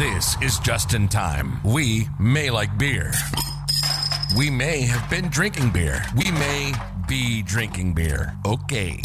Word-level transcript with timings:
This 0.00 0.40
is 0.40 0.58
just 0.60 0.94
in 0.94 1.08
time. 1.08 1.60
We 1.62 2.08
may 2.18 2.48
like 2.48 2.78
beer. 2.78 3.12
We 4.34 4.48
may 4.48 4.80
have 4.80 5.10
been 5.10 5.28
drinking 5.28 5.72
beer. 5.72 6.02
We 6.16 6.30
may 6.30 6.72
be 7.06 7.42
drinking 7.42 7.92
beer. 7.92 8.34
Okay. 8.46 9.02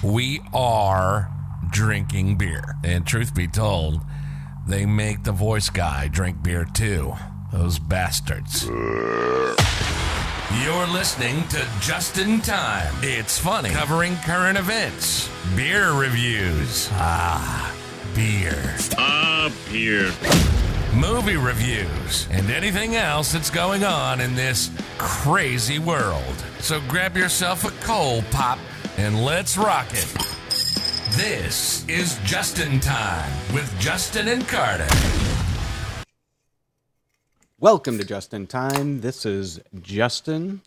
We 0.00 0.40
are 0.54 1.28
drinking 1.72 2.38
beer. 2.38 2.76
And 2.84 3.04
truth 3.04 3.34
be 3.34 3.48
told, 3.48 4.00
they 4.64 4.86
make 4.86 5.24
the 5.24 5.32
voice 5.32 5.70
guy 5.70 6.06
drink 6.06 6.40
beer 6.40 6.66
too. 6.72 7.14
Those 7.52 7.80
bastards. 7.80 8.68
You're 8.68 9.56
listening 10.86 11.48
to 11.48 11.68
Just 11.80 12.18
in 12.18 12.40
Time. 12.42 12.94
It's 13.02 13.40
funny, 13.40 13.70
covering 13.70 14.14
current 14.18 14.56
events, 14.56 15.28
beer 15.56 15.90
reviews. 15.94 16.88
Ah, 16.92 17.74
beer. 18.14 18.52
Ah, 19.44 19.48
here. 19.70 20.12
Movie 20.94 21.36
reviews, 21.36 22.28
and 22.30 22.48
anything 22.48 22.94
else 22.94 23.32
that's 23.32 23.50
going 23.50 23.82
on 23.82 24.20
in 24.20 24.36
this 24.36 24.70
crazy 24.98 25.80
world. 25.80 26.36
So 26.60 26.80
grab 26.86 27.16
yourself 27.16 27.64
a 27.64 27.72
cold 27.84 28.24
pop 28.30 28.60
and 28.98 29.24
let's 29.24 29.58
rock 29.58 29.88
it. 29.90 30.06
This 31.16 31.84
is 31.88 32.20
Just 32.24 32.60
in 32.60 32.78
Time 32.78 33.32
with 33.52 33.68
Justin 33.80 34.28
and 34.28 34.46
Carter. 34.46 34.86
Welcome 37.58 37.98
to 37.98 38.04
Just 38.04 38.32
in 38.32 38.46
Time. 38.46 39.00
This 39.00 39.26
is 39.26 39.60
Justin. 39.80 40.60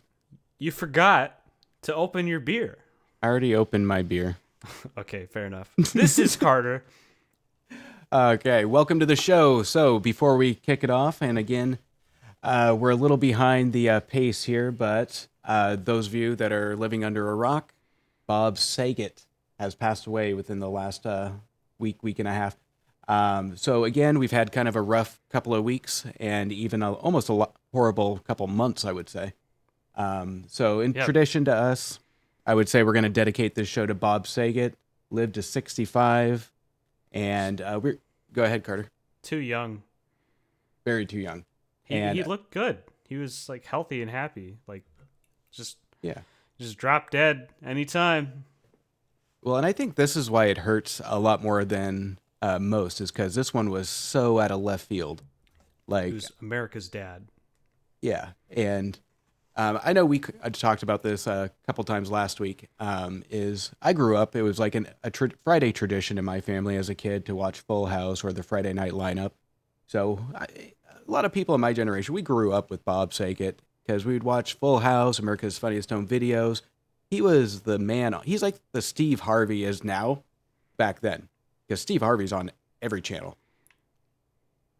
You 0.58 0.70
forgot 0.70 1.40
to 1.80 1.94
open 1.94 2.26
your 2.26 2.40
beer. 2.40 2.76
I 3.22 3.28
already 3.28 3.56
opened 3.56 3.88
my 3.88 4.02
beer. 4.02 4.36
Okay, 4.98 5.24
fair 5.24 5.46
enough. 5.46 5.70
This 5.94 6.18
is 6.18 6.36
Carter. 6.36 6.84
Okay, 8.12 8.64
welcome 8.64 9.00
to 9.00 9.06
the 9.06 9.16
show. 9.16 9.62
So, 9.64 9.98
before 9.98 10.36
we 10.36 10.54
kick 10.54 10.84
it 10.84 10.90
off, 10.90 11.20
and 11.20 11.36
again, 11.36 11.78
uh, 12.42 12.76
we're 12.78 12.90
a 12.90 12.96
little 12.96 13.16
behind 13.16 13.72
the 13.72 13.90
uh, 13.90 14.00
pace 14.00 14.44
here, 14.44 14.70
but 14.70 15.26
uh, 15.44 15.76
those 15.76 16.06
of 16.06 16.14
you 16.14 16.36
that 16.36 16.52
are 16.52 16.76
living 16.76 17.02
under 17.04 17.28
a 17.30 17.34
rock, 17.34 17.74
Bob 18.28 18.58
Saget 18.58 19.26
has 19.58 19.74
passed 19.74 20.06
away 20.06 20.34
within 20.34 20.60
the 20.60 20.70
last 20.70 21.04
uh, 21.04 21.32
week, 21.78 22.02
week 22.02 22.20
and 22.20 22.28
a 22.28 22.32
half. 22.32 22.56
Um, 23.08 23.56
so, 23.56 23.82
again, 23.82 24.20
we've 24.20 24.30
had 24.30 24.52
kind 24.52 24.68
of 24.68 24.76
a 24.76 24.82
rough 24.82 25.20
couple 25.28 25.52
of 25.54 25.64
weeks 25.64 26.06
and 26.20 26.52
even 26.52 26.82
a, 26.82 26.92
almost 26.92 27.28
a 27.28 27.32
lo- 27.32 27.54
horrible 27.72 28.18
couple 28.18 28.46
months, 28.46 28.84
I 28.84 28.92
would 28.92 29.08
say. 29.08 29.32
Um, 29.96 30.44
so, 30.46 30.78
in 30.80 30.92
Yep. 30.92 31.04
tradition 31.04 31.44
to 31.46 31.54
us, 31.54 31.98
I 32.46 32.54
would 32.54 32.68
say 32.68 32.84
we're 32.84 32.92
going 32.92 33.02
to 33.02 33.08
dedicate 33.08 33.56
this 33.56 33.66
show 33.66 33.84
to 33.84 33.94
Bob 33.94 34.28
Saget, 34.28 34.76
lived 35.10 35.34
to 35.34 35.42
65. 35.42 36.52
And 37.16 37.60
uh, 37.60 37.80
we're 37.82 37.98
go 38.32 38.44
ahead, 38.44 38.62
Carter. 38.64 38.90
Too 39.22 39.38
young. 39.38 39.82
Very 40.84 41.06
too 41.06 41.18
young. 41.18 41.44
He, 41.84 41.94
And- 41.96 42.16
he 42.16 42.22
looked 42.24 42.52
good. 42.52 42.78
He 43.08 43.16
was 43.16 43.48
like 43.48 43.64
healthy 43.64 44.02
and 44.02 44.10
happy. 44.10 44.58
Like 44.66 44.84
just 45.50 45.78
Yeah. 46.02 46.20
just 46.58 46.76
drop 46.76 47.10
dead 47.10 47.48
anytime. 47.64 48.44
Well, 49.42 49.56
and 49.56 49.64
I 49.64 49.72
think 49.72 49.94
this 49.94 50.16
is 50.16 50.28
why 50.30 50.46
it 50.46 50.58
hurts 50.58 51.00
a 51.04 51.18
lot 51.20 51.42
more 51.42 51.64
than 51.64 52.18
uh, 52.42 52.58
most, 52.58 53.00
is 53.00 53.10
because 53.12 53.34
this 53.36 53.54
one 53.54 53.70
was 53.70 53.88
so 53.88 54.38
out 54.40 54.50
of 54.50 54.60
left 54.60 54.86
field. 54.88 55.22
Like, 55.86 56.08
He 56.08 56.12
was 56.14 56.32
America's 56.42 56.88
dad. 56.88 57.28
yeah, 58.02 58.30
and 58.50 58.98
um, 59.56 59.80
I 59.82 59.92
know 59.92 60.04
we 60.04 60.22
I 60.42 60.50
talked 60.50 60.82
about 60.82 61.02
this 61.02 61.26
a 61.26 61.50
couple 61.66 61.82
times 61.84 62.10
last 62.10 62.40
week. 62.40 62.68
Um, 62.78 63.24
is 63.30 63.72
I 63.80 63.92
grew 63.92 64.16
up; 64.16 64.36
it 64.36 64.42
was 64.42 64.58
like 64.58 64.74
an, 64.74 64.88
a 65.02 65.10
tr- 65.10 65.26
Friday 65.44 65.72
tradition 65.72 66.18
in 66.18 66.24
my 66.24 66.40
family 66.40 66.76
as 66.76 66.88
a 66.88 66.94
kid 66.94 67.24
to 67.26 67.34
watch 67.34 67.60
Full 67.60 67.86
House 67.86 68.22
or 68.22 68.32
the 68.32 68.42
Friday 68.42 68.72
night 68.72 68.92
lineup. 68.92 69.32
So 69.86 70.20
I, 70.34 70.46
a 71.06 71.10
lot 71.10 71.24
of 71.24 71.32
people 71.32 71.54
in 71.54 71.60
my 71.60 71.72
generation, 71.72 72.14
we 72.14 72.22
grew 72.22 72.52
up 72.52 72.70
with 72.70 72.84
Bob 72.84 73.14
Saget 73.14 73.60
because 73.86 74.04
we 74.04 74.12
would 74.12 74.24
watch 74.24 74.54
Full 74.54 74.80
House, 74.80 75.18
America's 75.18 75.58
Funniest 75.58 75.90
Home 75.90 76.06
Videos. 76.06 76.62
He 77.08 77.22
was 77.22 77.60
the 77.60 77.78
man. 77.78 78.14
He's 78.24 78.42
like 78.42 78.56
the 78.72 78.82
Steve 78.82 79.20
Harvey 79.20 79.64
is 79.64 79.84
now, 79.84 80.24
back 80.76 81.00
then, 81.00 81.28
because 81.66 81.80
Steve 81.80 82.02
Harvey's 82.02 82.32
on 82.32 82.50
every 82.82 83.00
channel. 83.00 83.36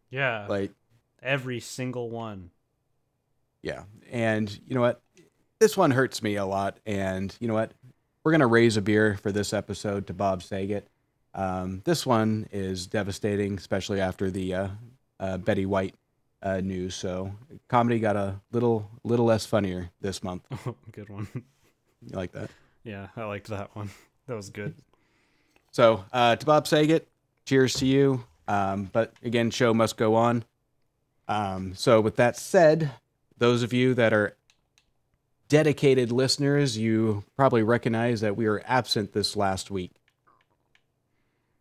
Yeah. 0.09 0.45
Like 0.47 0.71
every 1.21 1.59
single 1.59 2.09
one. 2.09 2.51
Yeah. 3.67 3.83
And 4.09 4.49
you 4.65 4.75
know 4.75 4.81
what? 4.81 5.01
This 5.59 5.75
one 5.75 5.91
hurts 5.91 6.23
me 6.23 6.37
a 6.37 6.45
lot. 6.45 6.79
And 6.85 7.35
you 7.41 7.49
know 7.49 7.53
what? 7.53 7.73
We're 8.23 8.31
going 8.31 8.39
to 8.39 8.47
raise 8.47 8.77
a 8.77 8.81
beer 8.81 9.17
for 9.21 9.31
this 9.31 9.51
episode 9.51 10.07
to 10.07 10.13
Bob 10.13 10.41
Saget. 10.41 10.87
Um, 11.33 11.81
this 11.83 12.05
one 12.05 12.47
is 12.53 12.87
devastating, 12.87 13.57
especially 13.57 13.99
after 13.99 14.31
the 14.31 14.53
uh, 14.53 14.67
uh, 15.19 15.37
Betty 15.37 15.65
White 15.65 15.95
uh, 16.41 16.61
news. 16.61 16.95
So 16.95 17.33
comedy 17.67 17.99
got 17.99 18.15
a 18.15 18.39
little 18.53 18.89
little 19.03 19.25
less 19.25 19.45
funnier 19.45 19.91
this 19.99 20.23
month. 20.23 20.43
good 20.93 21.09
one. 21.09 21.27
You 21.33 22.15
like 22.15 22.31
that? 22.31 22.49
yeah, 22.85 23.07
I 23.17 23.25
liked 23.25 23.47
that 23.47 23.75
one. 23.75 23.89
That 24.27 24.35
was 24.35 24.49
good. 24.49 24.75
So 25.71 26.05
uh, 26.13 26.37
to 26.37 26.45
Bob 26.45 26.67
Saget, 26.67 27.07
cheers 27.45 27.73
to 27.75 27.85
you. 27.85 28.23
Um, 28.47 28.89
but 28.93 29.13
again, 29.23 29.51
show 29.51 29.73
must 29.73 29.97
go 29.97 30.15
on. 30.15 30.45
Um, 31.27 31.75
so 31.75 31.99
with 31.99 32.15
that 32.15 32.37
said, 32.37 32.91
those 33.37 33.63
of 33.63 33.73
you 33.73 33.93
that 33.93 34.13
are 34.13 34.35
dedicated 35.49 36.11
listeners, 36.11 36.77
you 36.77 37.23
probably 37.35 37.63
recognize 37.63 38.21
that 38.21 38.35
we 38.35 38.47
were 38.47 38.63
absent 38.65 39.13
this 39.13 39.35
last 39.35 39.71
week. 39.71 39.91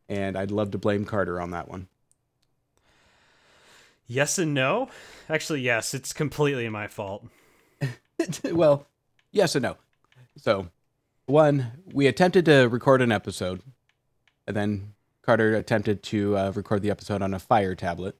And 0.08 0.36
I'd 0.36 0.50
love 0.50 0.70
to 0.72 0.78
blame 0.78 1.04
Carter 1.04 1.40
on 1.40 1.50
that 1.50 1.68
one. 1.68 1.88
Yes 4.06 4.38
and 4.38 4.54
no. 4.54 4.88
Actually, 5.28 5.60
yes, 5.62 5.92
it's 5.92 6.12
completely 6.12 6.68
my 6.68 6.86
fault. 6.86 7.26
well, 8.44 8.86
yes 9.32 9.54
and 9.56 9.64
no. 9.64 9.76
So, 10.36 10.68
one, 11.26 11.72
we 11.92 12.06
attempted 12.06 12.44
to 12.44 12.68
record 12.68 13.02
an 13.02 13.10
episode, 13.10 13.62
and 14.46 14.56
then 14.56 14.94
Carter 15.22 15.54
attempted 15.56 16.04
to 16.04 16.36
uh, 16.36 16.52
record 16.54 16.82
the 16.82 16.90
episode 16.90 17.20
on 17.20 17.34
a 17.34 17.40
fire 17.40 17.74
tablet, 17.74 18.16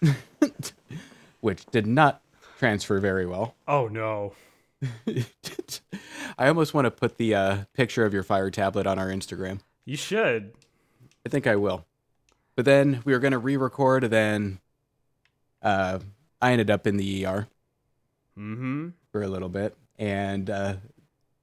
which 1.40 1.66
did 1.66 1.86
not 1.86 2.21
transfer 2.62 3.00
very 3.00 3.26
well. 3.26 3.56
Oh 3.66 3.88
no. 3.88 4.34
I 6.38 6.46
almost 6.48 6.74
want 6.74 6.84
to 6.86 6.90
put 6.92 7.16
the 7.16 7.34
uh, 7.34 7.58
picture 7.74 8.04
of 8.04 8.12
your 8.14 8.22
fire 8.22 8.50
tablet 8.50 8.86
on 8.86 8.98
our 9.00 9.08
Instagram. 9.08 9.58
You 9.84 9.96
should. 9.96 10.52
I 11.26 11.28
think 11.28 11.46
I 11.48 11.56
will. 11.56 11.84
But 12.56 12.64
then 12.64 13.00
we 13.04 13.12
were 13.12 13.18
going 13.18 13.32
to 13.32 13.38
re-record, 13.38 14.04
and 14.04 14.12
then 14.12 14.60
uh, 15.60 15.98
I 16.40 16.52
ended 16.52 16.70
up 16.70 16.86
in 16.86 16.96
the 16.98 17.26
ER. 17.26 17.48
Mm-hmm. 18.38 18.88
for 19.10 19.22
a 19.22 19.28
little 19.28 19.48
bit, 19.50 19.76
and 19.98 20.48
uh, 20.48 20.74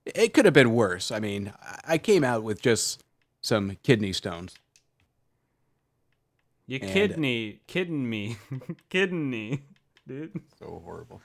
it 0.05 0.33
could 0.33 0.45
have 0.45 0.53
been 0.55 0.73
worse. 0.73 1.11
I 1.11 1.19
mean, 1.19 1.53
I- 1.85 1.97
came 1.99 2.23
out 2.23 2.43
with 2.43 2.61
just 2.61 3.03
some 3.41 3.77
kidney 3.83 4.11
stones. 4.13 4.55
You 6.65 6.79
And- 6.81 6.91
kidney 6.91 7.59
kidding 7.67 8.09
me. 8.15 8.37
kidding 8.89 9.29
me, 9.29 9.61
dude. 10.09 10.41
So 10.59 10.81
horrible. 10.83 11.21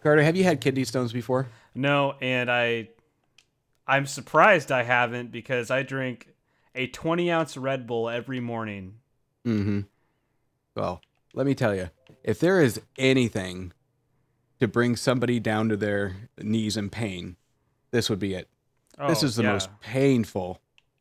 Carter, 0.00 0.22
have 0.22 0.36
you 0.36 0.44
had 0.44 0.60
kidney 0.60 0.84
stones 0.84 1.12
before? 1.12 1.48
No, 1.74 2.14
and 2.20 2.48
I 2.48 2.90
I'm 3.86 4.06
surprised 4.06 4.70
I 4.70 4.84
haven't 4.84 5.32
because 5.32 5.72
I 5.72 5.82
drink 5.82 6.28
a 6.76 6.86
20 6.86 7.32
ounce 7.32 7.56
Red 7.56 7.88
Bull 7.88 8.08
every 8.08 8.38
morning. 8.38 8.94
Mm-hmm. 9.44 9.80
Well, 10.76 11.00
let 11.34 11.46
me 11.46 11.56
tell 11.56 11.74
you, 11.74 11.90
if 12.22 12.38
there 12.38 12.62
is 12.62 12.80
anything 12.96 13.72
to 14.60 14.68
bring 14.68 14.94
somebody 14.94 15.40
down 15.40 15.68
to 15.70 15.76
their 15.76 16.14
knees 16.38 16.76
in 16.76 16.90
pain, 16.90 17.36
this 17.90 18.08
would 18.08 18.20
be 18.20 18.34
it. 18.34 18.48
Oh, 18.98 19.08
this 19.08 19.24
is 19.24 19.34
the 19.34 19.42
yeah. 19.42 19.52
most 19.52 19.68
painful 19.80 20.60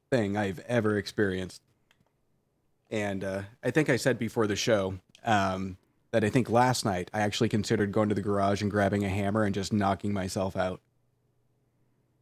thing 0.10 0.36
I've 0.36 0.60
ever 0.68 0.98
experienced. 0.98 1.62
And 2.90 3.24
uh, 3.24 3.42
I 3.64 3.70
think 3.70 3.90
I 3.90 3.98
said 3.98 4.18
before 4.18 4.48
the 4.48 4.56
show 4.56 4.96
um, 5.24 5.78
that 6.12 6.24
I 6.24 6.30
think 6.30 6.50
last 6.50 6.86
night 6.86 7.10
I 7.14 7.22
actually 7.22 7.50
considered 7.50 7.92
going 7.92 8.10
to 8.10 8.16
the 8.16 8.22
garage 8.22 8.62
and 8.62 8.72
grabbing 8.72 9.04
a 9.04 9.10
hammer 9.10 9.44
and 9.44 9.54
just 9.54 9.74
knocking 9.74 10.14
myself 10.14 10.56
out. 10.56 10.82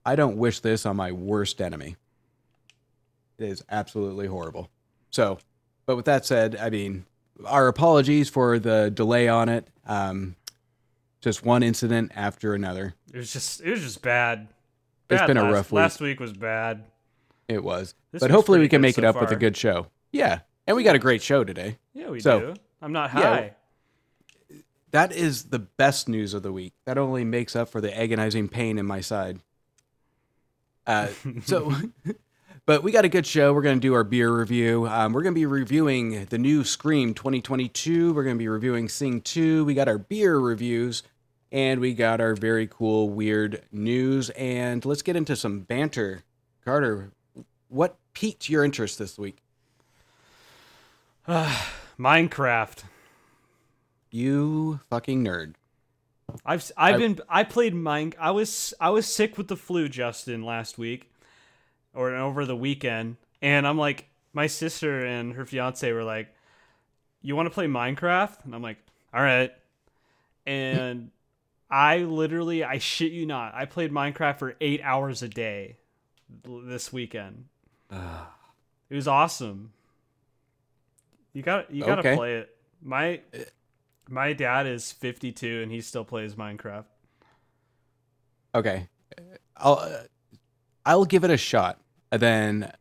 I 0.06 0.16
don't 0.16 0.38
wish 0.38 0.60
this 0.62 0.86
on 0.86 0.96
my 0.96 1.12
worst 1.12 1.62
enemy. 1.62 1.96
It 3.38 3.46
is 3.46 3.64
absolutely 3.70 4.28
horrible. 4.28 4.70
So, 5.12 5.40
but 5.86 5.96
with 5.96 6.06
that 6.06 6.26
said, 6.26 6.56
I 6.56 6.70
mean, 6.70 7.06
our 7.46 7.68
apologies 7.68 8.30
for 8.30 8.60
the 8.60 8.90
delay 8.90 9.28
on 9.28 9.50
it. 9.50 9.68
Um, 9.86 10.36
just 11.22 11.46
one 11.46 11.64
incident 11.64 12.12
after 12.16 12.54
another. 12.54 12.94
It 13.14 13.18
was 13.18 13.32
just 13.34 13.62
it 13.62 13.70
was 13.72 13.82
just 13.82 14.02
bad. 14.02 14.48
It's 15.10 15.24
been 15.24 15.38
a 15.38 15.52
rough 15.52 15.72
week. 15.72 15.78
Last 15.78 16.02
week 16.02 16.20
was 16.20 16.34
bad. 16.34 16.84
It 17.48 17.64
was. 17.64 17.96
This 18.12 18.20
but 18.20 18.32
hopefully 18.32 18.60
we 18.60 18.68
can 18.68 18.82
make 18.82 18.98
it 18.98 19.02
so 19.02 19.08
up 19.08 19.22
with 19.22 19.32
a 19.32 19.36
good 19.36 19.56
show. 19.56 19.88
Yeah. 20.12 20.40
And 20.66 20.76
we 20.76 20.84
got 20.84 20.96
a 20.96 21.00
great 21.00 21.22
show 21.22 21.44
today. 21.46 21.78
Yeah, 21.94 22.10
we 22.10 22.20
So, 22.20 22.40
do. 22.40 22.54
I'm 22.82 22.92
not 22.92 23.12
yeah, 23.14 23.22
high. 23.22 23.56
That 24.92 25.12
is 25.12 25.46
the 25.46 25.60
best 25.60 26.08
news 26.08 26.34
of 26.34 26.44
the 26.44 26.54
week. 26.54 26.74
That 26.86 26.98
only 26.98 27.24
makes 27.24 27.56
up 27.56 27.70
for 27.70 27.82
the 27.82 27.96
agonizing 27.98 28.48
pain 28.48 28.78
in 28.78 28.86
my 28.86 29.02
side. 29.02 29.40
Uh, 30.86 31.10
so 31.44 31.74
But 32.68 32.84
we 32.84 32.92
got 32.92 33.06
a 33.06 33.10
good 33.10 33.26
show. 33.26 33.54
We're 33.54 33.62
going 33.62 33.78
to 33.78 33.88
do 33.88 33.94
our 33.94 34.04
beer 34.04 34.30
review. 34.30 34.88
Um, 34.88 35.14
we're 35.14 35.22
going 35.22 35.34
to 35.34 35.40
be 35.40 35.46
reviewing 35.46 36.26
the 36.26 36.38
new 36.38 36.66
Scream 36.66 37.14
2022. 37.14 38.14
We're 38.14 38.26
going 38.26 38.36
to 38.36 38.38
be 38.38 38.50
reviewing 38.50 38.90
Sing 38.90 39.22
2. 39.22 39.64
We 39.64 39.74
got 39.74 39.88
our 39.88 39.98
beer 39.98 40.38
reviews, 40.38 41.02
and 41.50 41.80
we 41.80 41.94
got 41.94 42.20
our 42.20 42.36
very 42.36 42.68
cool, 42.68 43.08
weird 43.08 43.64
news. 43.72 44.32
And 44.32 44.84
let's 44.84 45.02
get 45.02 45.16
into 45.16 45.38
some 45.38 45.62
banter. 45.62 46.24
Carter, 46.66 47.12
what 47.70 47.96
piqued 48.14 48.50
your 48.50 48.66
interest 48.66 49.00
this 49.00 49.18
week? 49.18 49.38
Minecraft. 51.98 52.84
You 54.18 54.80
fucking 54.90 55.24
nerd. 55.24 55.54
I've 56.46 56.72
I've 56.76 56.96
I- 56.96 56.98
been 56.98 57.20
I 57.30 57.44
played 57.44 57.76
mine. 57.76 58.14
I 58.20 58.32
was 58.32 58.74
I 58.80 58.90
was 58.90 59.06
sick 59.06 59.38
with 59.38 59.48
the 59.48 59.56
flu, 59.56 59.88
Justin, 59.88 60.42
last 60.44 60.78
week, 60.78 61.12
or 61.94 62.16
over 62.16 62.44
the 62.46 62.56
weekend, 62.56 63.18
and 63.42 63.68
I'm 63.68 63.78
like, 63.78 64.08
my 64.34 64.48
sister 64.48 65.06
and 65.06 65.34
her 65.34 65.46
fiance 65.46 65.92
were 65.92 66.04
like, 66.04 66.34
"You 67.22 67.36
want 67.36 67.46
to 67.46 67.54
play 67.54 67.68
Minecraft?" 67.68 68.44
And 68.44 68.56
I'm 68.56 68.62
like, 68.64 68.78
"All 69.14 69.22
right." 69.22 69.52
And 70.48 71.12
I 71.70 72.00
literally, 72.00 72.64
I 72.64 72.78
shit 72.80 73.12
you 73.12 73.26
not, 73.26 73.54
I 73.54 73.66
played 73.66 73.92
Minecraft 73.92 74.40
for 74.40 74.56
eight 74.62 74.82
hours 74.84 75.22
a 75.22 75.28
day 75.30 75.76
this 76.44 76.92
weekend. 76.92 77.46
It 77.92 78.96
was 78.96 79.08
awesome. 79.08 79.74
You 81.34 81.44
got 81.44 81.72
you 81.72 81.84
got 81.86 81.96
to 81.96 82.02
Okay. 82.02 82.16
play 82.16 82.36
it. 82.38 82.56
My 82.82 83.22
uh, 83.34 83.40
my 84.10 84.34
dad 84.34 84.68
is 84.68 84.92
52 84.92 85.62
and 85.62 85.72
he 85.72 85.82
still 85.82 86.06
plays 86.06 86.36
Minecraft. 86.36 86.86
Okay, 88.56 88.88
I'll 89.58 89.74
uh, 89.74 90.04
I'll 90.86 91.06
give 91.06 91.24
it 91.24 91.30
a 91.30 91.38
shot, 91.38 91.80
and 92.12 92.22
then 92.22 92.72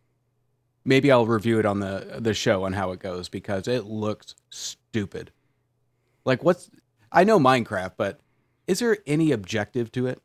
maybe 0.84 1.10
I'll 1.10 1.26
review 1.26 1.58
it 1.58 1.66
on 1.66 1.80
the 1.80 2.18
the 2.20 2.32
show 2.32 2.64
on 2.64 2.72
how 2.72 2.92
it 2.92 3.00
goes 3.00 3.28
because 3.28 3.68
it 3.68 3.84
looks 3.84 4.34
stupid. 4.48 5.32
Like 6.24 6.42
what's 6.42 6.70
I 7.12 7.24
know 7.24 7.38
Minecraft, 7.38 7.92
but 7.96 8.20
is 8.66 8.78
there 8.78 8.98
any 9.06 9.32
objective 9.32 9.92
to 9.92 10.06
it? 10.06 10.22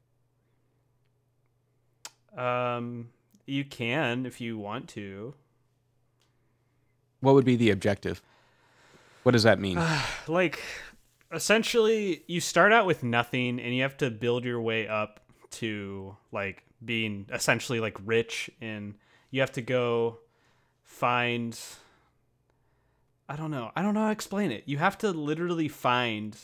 Um 2.38 3.10
you 3.46 3.66
can 3.66 4.26
if 4.26 4.40
you 4.40 4.58
want 4.58 4.88
to. 4.90 5.34
What 7.20 7.36
would 7.36 7.46
be 7.46 7.56
the 7.56 7.72
objective? 7.72 8.22
What 9.24 9.34
does 9.34 9.44
that 9.44 9.60
mean? 9.60 9.82
Like 10.28 10.62
essentially 11.34 12.24
you 12.28 12.42
start 12.42 12.72
out 12.72 12.86
with 12.86 13.04
nothing 13.04 13.60
and 13.60 13.76
you 13.76 13.82
have 13.82 13.98
to 13.98 14.10
build 14.10 14.44
your 14.44 14.62
way 14.62 14.88
up 14.88 15.20
to 15.52 16.16
like 16.32 16.64
being 16.84 17.28
essentially 17.32 17.80
like 17.80 17.98
rich 18.06 18.50
and 18.60 18.96
you 19.30 19.42
have 19.42 19.52
to 19.52 19.62
go 19.62 20.20
find 20.84 21.58
I 23.30 23.38
don't 23.38 23.52
know. 23.52 23.72
I 23.78 23.82
don't 23.82 23.94
know 23.94 24.02
how 24.02 24.08
to 24.08 24.12
explain 24.12 24.52
it. 24.52 24.64
You 24.66 24.78
have 24.80 24.98
to 25.00 25.12
literally 25.12 25.70
find 25.70 26.38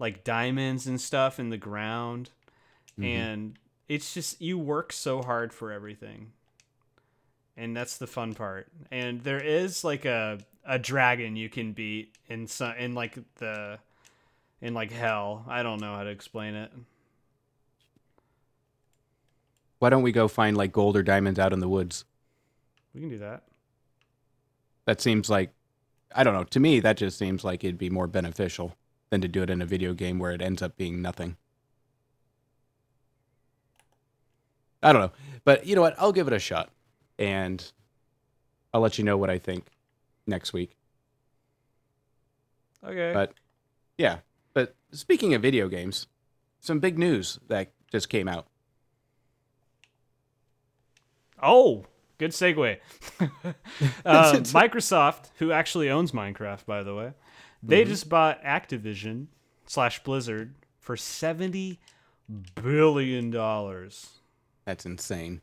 like 0.00 0.24
diamonds 0.24 0.88
and 0.88 1.00
stuff 1.00 1.38
in 1.38 1.50
the 1.50 1.56
ground 1.56 2.30
mm-hmm. 2.98 3.04
and 3.04 3.58
it's 3.88 4.12
just 4.12 4.40
you 4.42 4.58
work 4.58 4.92
so 4.92 5.22
hard 5.22 5.52
for 5.52 5.70
everything. 5.70 6.32
And 7.56 7.76
that's 7.76 7.96
the 7.96 8.06
fun 8.06 8.34
part. 8.34 8.68
And 8.90 9.22
there 9.22 9.42
is 9.42 9.84
like 9.84 10.04
a 10.04 10.38
a 10.68 10.80
dragon 10.80 11.36
you 11.36 11.48
can 11.48 11.72
beat 11.72 12.16
in 12.28 12.48
some 12.48 12.74
in 12.76 12.94
like 12.94 13.16
the 13.36 13.78
in 14.60 14.74
like 14.74 14.90
hell. 14.90 15.44
I 15.48 15.62
don't 15.62 15.80
know 15.80 15.94
how 15.94 16.04
to 16.04 16.10
explain 16.10 16.54
it. 16.54 16.70
Why 19.78 19.90
don't 19.90 20.02
we 20.02 20.12
go 20.12 20.28
find 20.28 20.56
like 20.56 20.72
gold 20.72 20.96
or 20.96 21.02
diamonds 21.02 21.38
out 21.38 21.52
in 21.52 21.60
the 21.60 21.68
woods? 21.68 22.04
We 22.94 23.00
can 23.00 23.10
do 23.10 23.18
that. 23.18 23.42
That 24.86 25.00
seems 25.00 25.28
like 25.28 25.50
I 26.14 26.24
don't 26.24 26.34
know. 26.34 26.44
To 26.44 26.60
me, 26.60 26.80
that 26.80 26.96
just 26.96 27.18
seems 27.18 27.44
like 27.44 27.62
it'd 27.62 27.78
be 27.78 27.90
more 27.90 28.06
beneficial 28.06 28.76
than 29.10 29.20
to 29.20 29.28
do 29.28 29.42
it 29.42 29.50
in 29.50 29.60
a 29.60 29.66
video 29.66 29.92
game 29.92 30.18
where 30.18 30.32
it 30.32 30.40
ends 30.42 30.62
up 30.62 30.76
being 30.76 31.02
nothing. 31.02 31.36
I 34.82 34.92
don't 34.92 35.02
know. 35.02 35.12
But 35.44 35.66
you 35.66 35.74
know 35.74 35.82
what? 35.82 35.94
I'll 35.98 36.12
give 36.12 36.26
it 36.26 36.32
a 36.32 36.38
shot. 36.38 36.70
And 37.18 37.64
I'll 38.72 38.80
let 38.80 38.98
you 38.98 39.04
know 39.04 39.16
what 39.16 39.30
I 39.30 39.38
think 39.38 39.66
next 40.26 40.52
week. 40.52 40.76
Okay. 42.84 43.12
But 43.12 43.34
yeah. 43.98 44.18
Speaking 44.92 45.34
of 45.34 45.42
video 45.42 45.68
games, 45.68 46.06
some 46.60 46.80
big 46.80 46.98
news 46.98 47.38
that 47.48 47.72
just 47.90 48.08
came 48.08 48.28
out. 48.28 48.46
oh, 51.42 51.84
good 52.18 52.30
segue. 52.30 52.78
uh, 53.20 53.24
Microsoft, 54.04 55.30
who 55.38 55.52
actually 55.52 55.90
owns 55.90 56.12
Minecraft, 56.12 56.64
by 56.66 56.82
the 56.82 56.94
way, 56.94 57.12
they 57.62 57.84
just 57.84 58.08
bought 58.08 58.42
Activision 58.42 59.26
slash 59.66 60.02
Blizzard 60.02 60.54
for 60.78 60.96
seventy 60.96 61.78
billion 62.54 63.30
dollars. 63.30 64.20
That's 64.64 64.86
insane. 64.86 65.40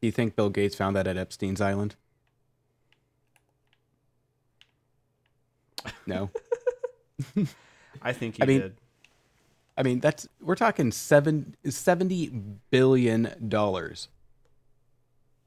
Do 0.00 0.06
you 0.06 0.12
think 0.12 0.36
Bill 0.36 0.50
Gates 0.50 0.76
found 0.76 0.94
that 0.96 1.06
at 1.06 1.16
Epstein's 1.16 1.60
Island? 1.60 1.94
No. 6.06 6.30
I 8.02 8.12
think 8.12 8.36
he 8.36 8.42
I 8.42 8.46
mean, 8.46 8.60
did. 8.60 8.76
I 9.76 9.82
mean, 9.82 10.00
that's 10.00 10.28
we're 10.40 10.56
talking 10.56 10.90
seven, 10.90 11.56
70 11.64 12.32
billion 12.70 13.48
dollars. 13.48 14.08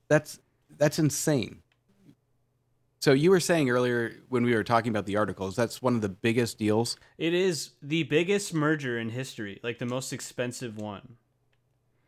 That's 0.08 0.40
that's 0.78 1.00
insane. 1.00 1.62
So 3.00 3.14
you 3.14 3.32
were 3.32 3.40
saying 3.40 3.70
earlier 3.70 4.14
when 4.30 4.44
we 4.44 4.54
were 4.54 4.64
talking 4.64 4.92
about 4.92 5.08
the 5.08 5.18
articles, 5.18 5.56
that's 5.56 5.82
one 5.82 5.96
of 5.96 6.02
the 6.02 6.10
biggest 6.10 6.60
deals. 6.60 6.98
It 7.18 7.34
is 7.34 7.72
the 7.82 8.04
biggest 8.04 8.54
merger 8.54 9.00
in 9.00 9.10
history, 9.10 9.60
like 9.64 9.80
the 9.80 9.88
most 9.88 10.14
expensive 10.14 10.78
one. 10.78 11.18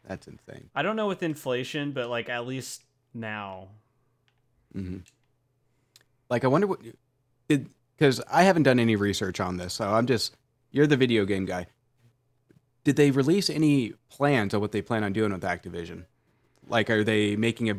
That's 0.08 0.28
insane. 0.28 0.70
I 0.76 0.84
don't 0.84 0.96
know 0.96 1.08
with 1.08 1.24
inflation, 1.24 1.94
but 1.94 2.10
like 2.10 2.30
at 2.30 2.46
least 2.46 2.84
now. 3.14 3.70
Mm-hmm. 4.76 4.98
Like 6.30 6.44
I 6.44 6.48
wonder 6.48 6.68
what 6.68 6.80
did 7.48 7.70
because 8.04 8.20
I 8.30 8.44
haven't 8.44 8.64
done 8.64 8.80
any 8.80 8.98
research 8.98 9.40
on 9.40 9.56
this, 9.56 9.76
so 9.76 9.90
I'm 9.90 10.08
just 10.08 10.36
you're 10.72 10.88
the 10.88 10.98
video 10.98 11.24
game 11.24 11.46
guy. 11.46 11.68
Did 12.84 12.98
they 12.98 13.12
release 13.12 13.50
any 13.50 13.94
plans 14.10 14.54
on 14.54 14.60
what 14.60 14.74
they 14.74 14.82
plan 14.82 15.06
on 15.06 15.14
doing 15.14 15.32
with 15.32 15.44
Activision? 15.44 16.04
Like, 16.68 16.90
are 16.90 17.06
they 17.06 17.38
making 17.38 17.70
a, 17.70 17.76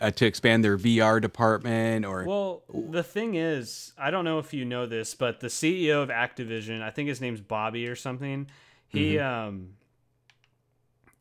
uh, 0.00 0.10
to 0.10 0.26
expand 0.26 0.64
their 0.64 0.76
VR 0.76 1.20
department 1.20 2.04
or? 2.04 2.24
Well, 2.24 2.64
the 2.90 3.04
thing 3.04 3.36
is, 3.36 3.92
I 3.96 4.10
don't 4.10 4.24
know 4.24 4.40
if 4.40 4.52
you 4.52 4.64
know 4.64 4.84
this, 4.84 5.14
but 5.14 5.38
the 5.38 5.46
CEO 5.46 6.02
of 6.02 6.08
Activision, 6.08 6.82
I 6.82 6.90
think 6.90 7.08
his 7.08 7.20
name's 7.20 7.40
Bobby 7.40 7.86
or 7.86 7.94
something. 7.94 8.48
He 8.88 9.20
um 9.20 9.74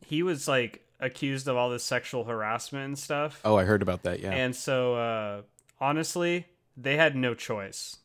he 0.03 0.24
was 0.24 0.48
like 0.48 0.84
accused 1.00 1.48
of 1.48 1.58
all 1.58 1.70
this 1.70 1.84
sexual 1.84 2.24
harassment 2.24 2.86
and 2.86 2.98
stuff. 2.98 3.39
oh, 3.46 3.55
I 3.55 3.65
heard 3.65 3.84
about 3.84 4.01
that. 4.01 4.20
Yeah. 4.20 4.32
And 4.32 4.55
so 4.55 4.96
uh 4.96 5.41
honestly, 5.79 6.48
they 6.75 6.96
had 6.96 7.15
no 7.15 7.36
choice 7.36 7.98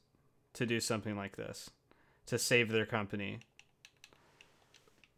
to 0.55 0.67
do 0.67 0.81
something 0.81 1.17
like 1.17 1.37
this 1.37 1.71
to 2.27 2.39
save 2.39 2.71
their 2.71 2.87
company. 2.87 3.41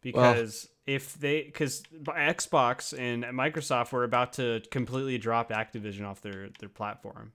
Because 0.01 0.69
if 0.85 1.13
they 1.17 1.43
cuz 1.43 1.81
Xbox 2.03 2.97
and 2.97 3.23
Microsoft 3.25 3.91
were 3.93 4.03
about 4.03 4.33
to 4.33 4.61
completely 4.69 5.17
drop 5.17 5.49
Activision 5.49 6.05
off 6.05 6.21
their 6.21 6.49
their 6.59 6.69
platform. 6.69 7.31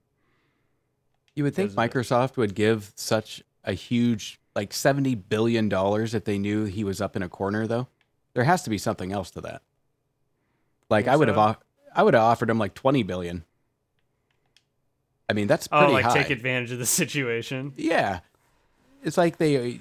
you 1.35 1.45
would 1.45 1.55
think 1.55 1.73
Microsoft 1.73 2.37
would 2.37 2.55
give 2.55 2.93
such 2.97 3.43
a 3.65 3.73
huge, 3.73 4.41
like 4.55 4.73
seventy 4.75 5.15
billion 5.15 5.69
dollars, 5.69 6.15
if 6.15 6.25
they 6.25 6.39
knew 6.39 6.65
he 6.65 6.85
was 6.85 7.01
up 7.01 7.17
in 7.17 7.23
a 7.23 7.29
corner. 7.29 7.67
Though, 7.67 7.89
there 8.35 8.45
has 8.45 8.63
to 8.65 8.71
be 8.71 8.79
something 8.79 9.13
else 9.13 9.31
to 9.33 9.41
that. 9.43 9.63
Like 10.91 11.09
I 11.09 11.17
would 11.17 11.29
have, 11.29 11.37
so? 11.37 11.41
off- 11.41 11.59
I 11.95 12.03
would 12.03 12.15
have 12.15 12.23
offered 12.23 12.51
him 12.51 12.59
like 12.59 12.75
twenty 12.75 13.03
billion. 13.03 13.45
I 15.29 15.33
mean, 15.35 15.47
that's 15.47 15.69
pretty 15.69 15.87
Oh, 15.87 15.93
like 15.93 16.05
high. 16.07 16.23
take 16.23 16.31
advantage 16.31 16.73
of 16.73 16.79
the 16.79 16.87
situation. 17.03 17.73
Yeah. 17.77 18.21
It's 19.03 19.17
like 19.17 19.37
they 19.39 19.75
uh, 19.77 19.79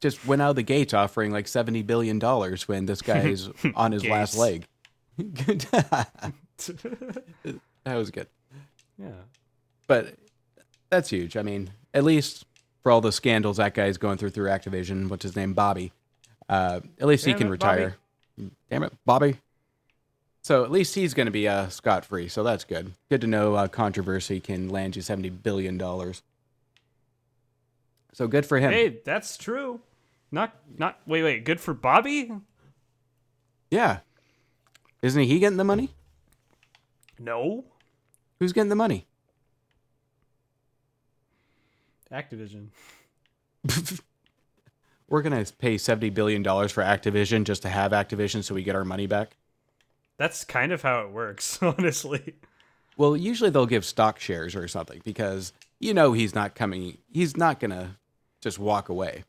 just 0.00 0.26
went 0.26 0.42
out 0.42 0.50
of 0.50 0.56
the 0.56 0.62
gates 0.62 0.94
offering 0.94 1.30
like 1.32 1.46
$70 1.46 1.86
billion 1.86 2.20
when 2.66 2.86
this 2.86 3.02
guy 3.02 3.20
is 3.20 3.50
on 3.74 3.92
his 3.92 4.04
last 4.06 4.36
leg. 4.36 4.66
that 5.18 6.32
was 7.86 8.10
good. 8.10 8.26
Yeah. 8.98 9.08
But 9.86 10.14
that's 10.90 11.10
huge. 11.10 11.36
I 11.36 11.42
mean, 11.42 11.70
at 11.94 12.04
least 12.04 12.44
for 12.82 12.92
all 12.92 13.00
the 13.00 13.12
scandals 13.12 13.56
that 13.58 13.74
guy's 13.74 13.98
going 13.98 14.18
through 14.18 14.30
through 14.30 14.48
Activision, 14.48 15.08
what's 15.08 15.22
his 15.22 15.36
name? 15.36 15.54
Bobby. 15.54 15.92
Uh, 16.48 16.80
at 17.00 17.06
least 17.06 17.24
he 17.24 17.32
can 17.34 17.52
it, 17.52 17.58
Bobby. 17.58 17.82
retire. 17.84 17.96
Damn 18.70 18.82
it, 18.84 18.92
Bobby. 19.04 19.36
So 20.42 20.64
at 20.64 20.70
least 20.70 20.94
he's 20.94 21.12
going 21.14 21.26
to 21.26 21.32
be 21.32 21.46
uh, 21.46 21.68
scot 21.68 22.04
free. 22.04 22.28
So 22.28 22.42
that's 22.42 22.64
good. 22.64 22.92
Good 23.10 23.20
to 23.20 23.26
know 23.26 23.54
uh, 23.54 23.68
controversy 23.68 24.40
can 24.40 24.68
land 24.68 24.96
you 24.96 25.02
$70 25.02 25.42
billion. 25.42 25.78
So 28.12 28.26
good 28.26 28.46
for 28.46 28.58
him. 28.58 28.72
Hey, 28.72 29.00
that's 29.04 29.36
true. 29.36 29.80
Not 30.32 30.54
not 30.78 31.00
wait, 31.06 31.22
wait, 31.22 31.44
good 31.44 31.60
for 31.60 31.74
Bobby? 31.74 32.30
Yeah. 33.70 33.98
Isn't 35.02 35.22
he 35.22 35.38
getting 35.38 35.56
the 35.56 35.64
money? 35.64 35.90
No. 37.18 37.64
Who's 38.38 38.52
getting 38.52 38.68
the 38.68 38.76
money? 38.76 39.06
Activision. 42.12 42.68
We're 45.08 45.22
gonna 45.22 45.44
pay 45.58 45.78
seventy 45.78 46.10
billion 46.10 46.42
dollars 46.42 46.72
for 46.72 46.82
Activision 46.82 47.44
just 47.44 47.62
to 47.62 47.68
have 47.68 47.92
Activision, 47.92 48.44
so 48.44 48.54
we 48.54 48.62
get 48.62 48.76
our 48.76 48.84
money 48.84 49.06
back. 49.06 49.36
That's 50.20 50.44
kind 50.44 50.70
of 50.70 50.82
how 50.82 51.00
it 51.00 51.12
works, 51.12 51.58
honestly. 51.62 52.34
Well, 52.98 53.16
usually 53.16 53.48
they'll 53.48 53.64
give 53.64 53.86
stock 53.86 54.20
shares 54.20 54.54
or 54.54 54.68
something 54.68 55.00
because 55.02 55.54
you 55.78 55.94
know 55.94 56.12
he's 56.12 56.34
not 56.34 56.54
coming. 56.54 56.98
He's 57.10 57.38
not 57.38 57.58
gonna 57.58 57.96
just 58.42 58.58
walk 58.58 58.90
away. 58.90 59.24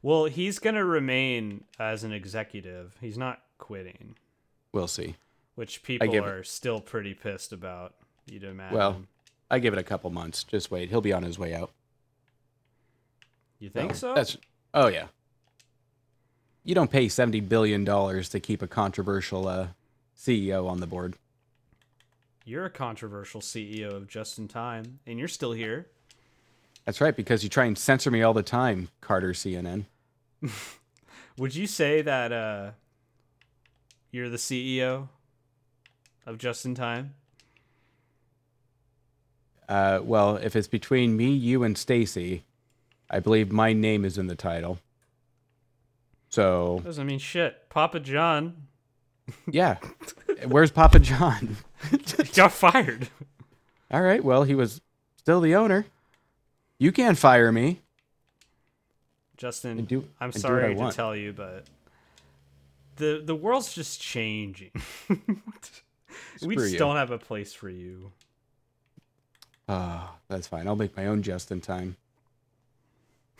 Well, 0.00 0.24
he's 0.24 0.58
going 0.58 0.76
to 0.76 0.84
remain 0.84 1.64
as 1.78 2.04
an 2.04 2.12
executive. 2.12 2.96
He's 3.02 3.18
not 3.18 3.42
quitting, 3.58 4.14
We'll 4.72 4.86
see. 4.88 5.16
which 5.56 5.82
people 5.82 6.08
give 6.08 6.24
it- 6.24 6.30
are 6.30 6.44
still 6.44 6.80
pretty 6.80 7.12
pissed 7.12 7.52
about, 7.52 7.94
you'd 8.26 8.44
imagine. 8.44 8.78
Well, 8.78 9.02
I 9.50 9.58
give 9.58 9.74
it 9.74 9.78
a 9.78 9.82
couple 9.82 10.08
months. 10.10 10.44
Just 10.44 10.70
wait. 10.70 10.88
He'll 10.90 11.00
be 11.02 11.12
on 11.12 11.22
his 11.22 11.38
way 11.38 11.54
out. 11.54 11.72
you 13.58 13.68
think 13.68 13.94
so? 13.94 14.14
That's 14.14 14.38
oh 14.72 14.86
yeah. 14.86 15.08
You 16.64 16.74
don't 16.74 16.90
pay 16.90 17.08
seventy 17.08 17.40
billion 17.40 17.84
dollars 17.84 18.30
to 18.30 18.40
keep 18.40 18.62
a 18.62 18.66
controversial 18.66 19.46
uh, 19.46 19.68
CEO 20.18 20.66
on 20.66 20.80
the 20.80 20.86
board. 20.86 21.14
You're 22.46 22.64
a 22.64 22.70
controversial 22.70 23.40
CEO 23.40 23.94
of 23.94 24.08
Just 24.08 24.38
in 24.38 24.48
Time, 24.48 24.98
and 25.06 25.18
you're 25.18 25.28
still 25.28 25.52
here. 25.52 25.86
That's 26.84 27.00
right, 27.00 27.14
because 27.14 27.42
you 27.42 27.48
try 27.48 27.64
and 27.64 27.76
censor 27.76 28.10
me 28.10 28.22
all 28.22 28.34
the 28.34 28.42
time, 28.42 28.88
Carter 29.00 29.32
CNN. 29.32 29.84
Would 31.38 31.54
you 31.54 31.66
say 31.66 32.02
that 32.02 32.32
uh, 32.32 32.70
you're 34.10 34.28
the 34.28 34.36
CEO 34.36 35.08
of 36.26 36.38
Just 36.38 36.66
in 36.66 36.74
Time? 36.74 37.14
Uh, 39.68 40.00
well, 40.02 40.36
if 40.36 40.54
it's 40.54 40.68
between 40.68 41.16
me, 41.16 41.32
you, 41.32 41.62
and 41.62 41.76
Stacy, 41.76 42.44
I 43.08 43.20
believe 43.20 43.50
my 43.50 43.72
name 43.72 44.04
is 44.04 44.18
in 44.18 44.26
the 44.26 44.36
title. 44.36 44.78
So 46.34 46.80
Doesn't 46.84 47.06
mean 47.06 47.20
shit. 47.20 47.68
Papa 47.68 48.00
John 48.00 48.66
yeah, 49.50 49.78
where's 50.48 50.70
Papa 50.70 50.98
John? 50.98 51.56
got 52.34 52.52
fired. 52.52 53.08
all 53.90 54.02
right, 54.02 54.22
well 54.22 54.44
he 54.44 54.54
was 54.54 54.80
still 55.16 55.40
the 55.40 55.54
owner. 55.54 55.86
You 56.78 56.92
can't 56.92 57.16
fire 57.16 57.52
me. 57.52 57.80
Justin, 59.36 59.84
do- 59.84 60.08
I'm 60.20 60.32
sorry 60.32 60.72
I 60.72 60.74
to 60.74 60.92
tell 60.92 61.16
you, 61.16 61.32
but 61.32 61.64
the 62.96 63.22
the 63.24 63.34
world's 63.34 63.72
just 63.72 64.00
changing. 64.00 64.72
we 66.42 66.56
just 66.56 66.72
you. 66.72 66.78
don't 66.78 66.96
have 66.96 67.10
a 67.10 67.18
place 67.18 67.52
for 67.52 67.68
you. 67.68 68.12
Ah, 69.68 70.14
that's 70.28 70.46
fine. 70.46 70.68
I'll 70.68 70.76
make 70.76 70.96
my 70.96 71.06
own 71.06 71.22
just 71.22 71.50
in 71.50 71.60
time. 71.60 71.96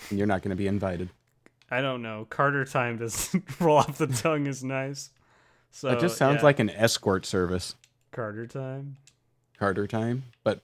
And 0.09 0.19
you're 0.19 0.27
not 0.27 0.43
going 0.43 0.51
to 0.51 0.57
be 0.57 0.67
invited. 0.67 1.11
I 1.75 1.81
don't 1.81 2.03
know. 2.03 2.27
Carter 2.31 2.65
time 2.65 2.99
doesn't 2.99 3.43
roll 3.61 3.79
off 3.79 3.99
the 3.99 4.07
tongue 4.07 4.47
as 4.47 4.63
nice. 4.63 5.11
So 5.73 5.89
That 5.89 5.99
just 6.01 6.17
sounds 6.17 6.37
yeah, 6.39 6.45
like 6.45 6.61
an 6.61 6.71
escort 6.71 7.27
service. 7.27 7.75
Carter 8.13 8.47
time. 8.47 8.97
Carter 9.59 9.87
time, 9.89 10.23
but 10.45 10.61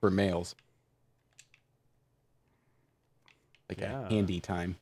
for 0.00 0.10
males. 0.10 0.54
Like 3.70 3.80
Yeah. 3.80 4.06
a 4.06 4.10
handy 4.10 4.40
time. 4.40 4.76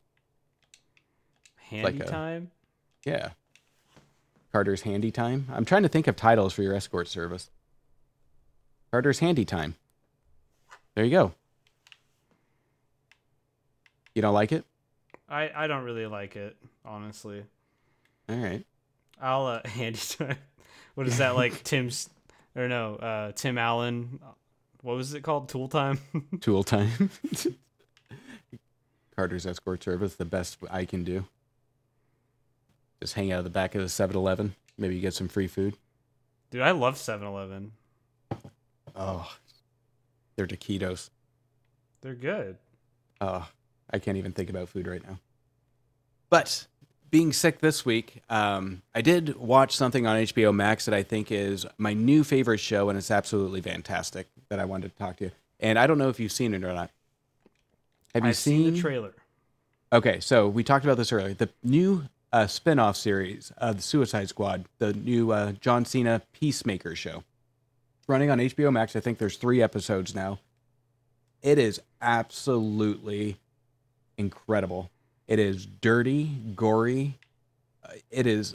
Handy 1.57 1.85
like 1.99 2.09
a- 2.09 2.11
time. 2.11 2.51
Yeah. 3.05 3.31
Carter's 4.51 4.83
handy 4.83 5.11
time. 5.13 5.47
I'm 5.53 5.65
trying 5.65 5.83
to 5.85 5.89
think 5.89 6.07
of 6.09 6.17
titles 6.17 6.53
for 6.55 6.63
your 6.63 6.75
escort 6.75 7.07
service. 7.07 7.51
Carter's 8.91 9.19
handy 9.21 9.45
time. 9.45 9.77
There 10.97 11.05
you 11.05 11.11
go. 11.13 11.35
You 14.15 14.23
don't 14.23 14.35
like 14.35 14.51
it? 14.51 14.65
I 15.29 15.51
I 15.55 15.67
don't 15.67 15.85
really 15.85 16.07
like 16.07 16.37
it, 16.37 16.57
honestly. 16.85 17.45
All 18.29 18.37
right. 18.37 18.65
I'll 19.21 19.47
uh, 19.47 19.61
handy 19.69 19.99
time. 19.99 20.39
What 20.95 21.07
is 21.07 21.19
that 21.19 21.37
like? 21.37 21.63
Tim's 21.65 22.09
or 22.57 22.69
no? 22.69 22.97
Uh, 22.97 23.33
Tim 23.33 23.59
Allen. 23.59 24.21
What 24.83 24.97
was 24.97 25.15
it 25.15 25.23
called? 25.23 25.49
Tool 25.49 25.69
time. 25.69 25.99
Tool 26.41 26.63
time. 26.63 27.11
Carter's 29.17 29.47
escort 29.47 29.83
service, 29.83 30.15
the 30.15 30.25
best 30.25 30.59
I 30.71 30.85
can 30.85 31.03
do. 31.03 31.25
Just 33.01 33.15
hang 33.15 33.33
out 33.33 33.39
at 33.39 33.45
the 33.45 33.51
back 33.51 33.75
of 33.75 33.83
the 33.83 33.89
7 33.89 34.17
Eleven. 34.17 34.55
Maybe 34.77 34.95
you 34.95 35.01
get 35.01 35.15
some 35.15 35.29
free 35.29 35.49
food. 35.49 35.77
Dude, 36.51 36.63
I 36.63 36.71
love 36.71 36.95
7-Eleven. 36.95 37.73
Oh, 38.95 39.31
they're 40.37 40.47
taquitos. 40.47 41.11
They're 42.01 42.15
good. 42.15 42.57
Oh, 43.21 43.49
I 43.91 43.99
can't 43.99 44.17
even 44.17 44.33
think 44.33 44.51
about 44.51 44.69
food 44.69 44.87
right 44.87 45.03
now. 45.07 45.19
But 46.31 46.67
being 47.11 47.33
sick 47.33 47.61
this 47.61 47.85
week, 47.85 48.23
um, 48.29 48.83
I 48.95 49.01
did 49.01 49.37
watch 49.37 49.77
something 49.77 50.07
on 50.07 50.17
HBO 50.17 50.55
Max 50.55 50.85
that 50.85 50.95
I 50.95 51.03
think 51.03 51.33
is 51.33 51.67
my 51.79 51.95
new 51.95 52.23
favorite 52.25 52.59
show, 52.59 52.89
and 52.89 52.99
it's 52.99 53.11
absolutely 53.11 53.61
fantastic. 53.61 54.29
That 54.49 54.61
I 54.61 54.65
wanted 54.65 54.93
to 54.93 54.99
talk 54.99 55.17
to 55.19 55.25
you. 55.25 55.31
And 55.61 55.79
I 55.79 55.87
don't 55.87 55.99
know 55.99 56.09
if 56.09 56.19
you've 56.21 56.33
seen 56.33 56.55
it 56.55 56.65
or 56.65 56.73
not. 56.73 56.91
Have 58.15 58.25
you 58.25 58.31
I've 58.31 58.37
seen, 58.37 58.65
seen 58.65 58.75
the 58.75 58.81
trailer. 58.81 59.15
Okay, 59.93 60.21
so 60.21 60.49
we 60.49 60.65
talked 60.65 60.85
about 60.85 60.97
this 60.97 61.13
earlier. 61.13 61.35
The 61.35 61.51
new 61.63 62.05
uh, 62.33 62.47
spin-off 62.47 62.97
series, 62.97 63.53
of 63.57 63.77
the 63.77 63.83
Suicide 63.83 64.29
Squad, 64.29 64.65
the 64.79 64.93
new 64.93 65.33
uh, 65.33 65.53
John 65.61 65.85
Cena 65.85 66.23
Peacemaker 66.33 66.95
show, 66.95 67.25
running 68.07 68.31
on 68.31 68.39
HBO 68.39 68.73
Max. 68.73 68.97
I 68.97 69.01
think 69.01 69.19
there's 69.19 69.37
three 69.37 69.63
episodes 69.63 70.15
now. 70.15 70.39
It 71.43 71.59
is 71.59 71.81
absolutely 72.03 73.37
incredible. 74.19 74.91
It 75.27 75.39
is 75.39 75.65
dirty, 75.67 76.25
gory. 76.55 77.19
It 78.11 78.27
is. 78.27 78.55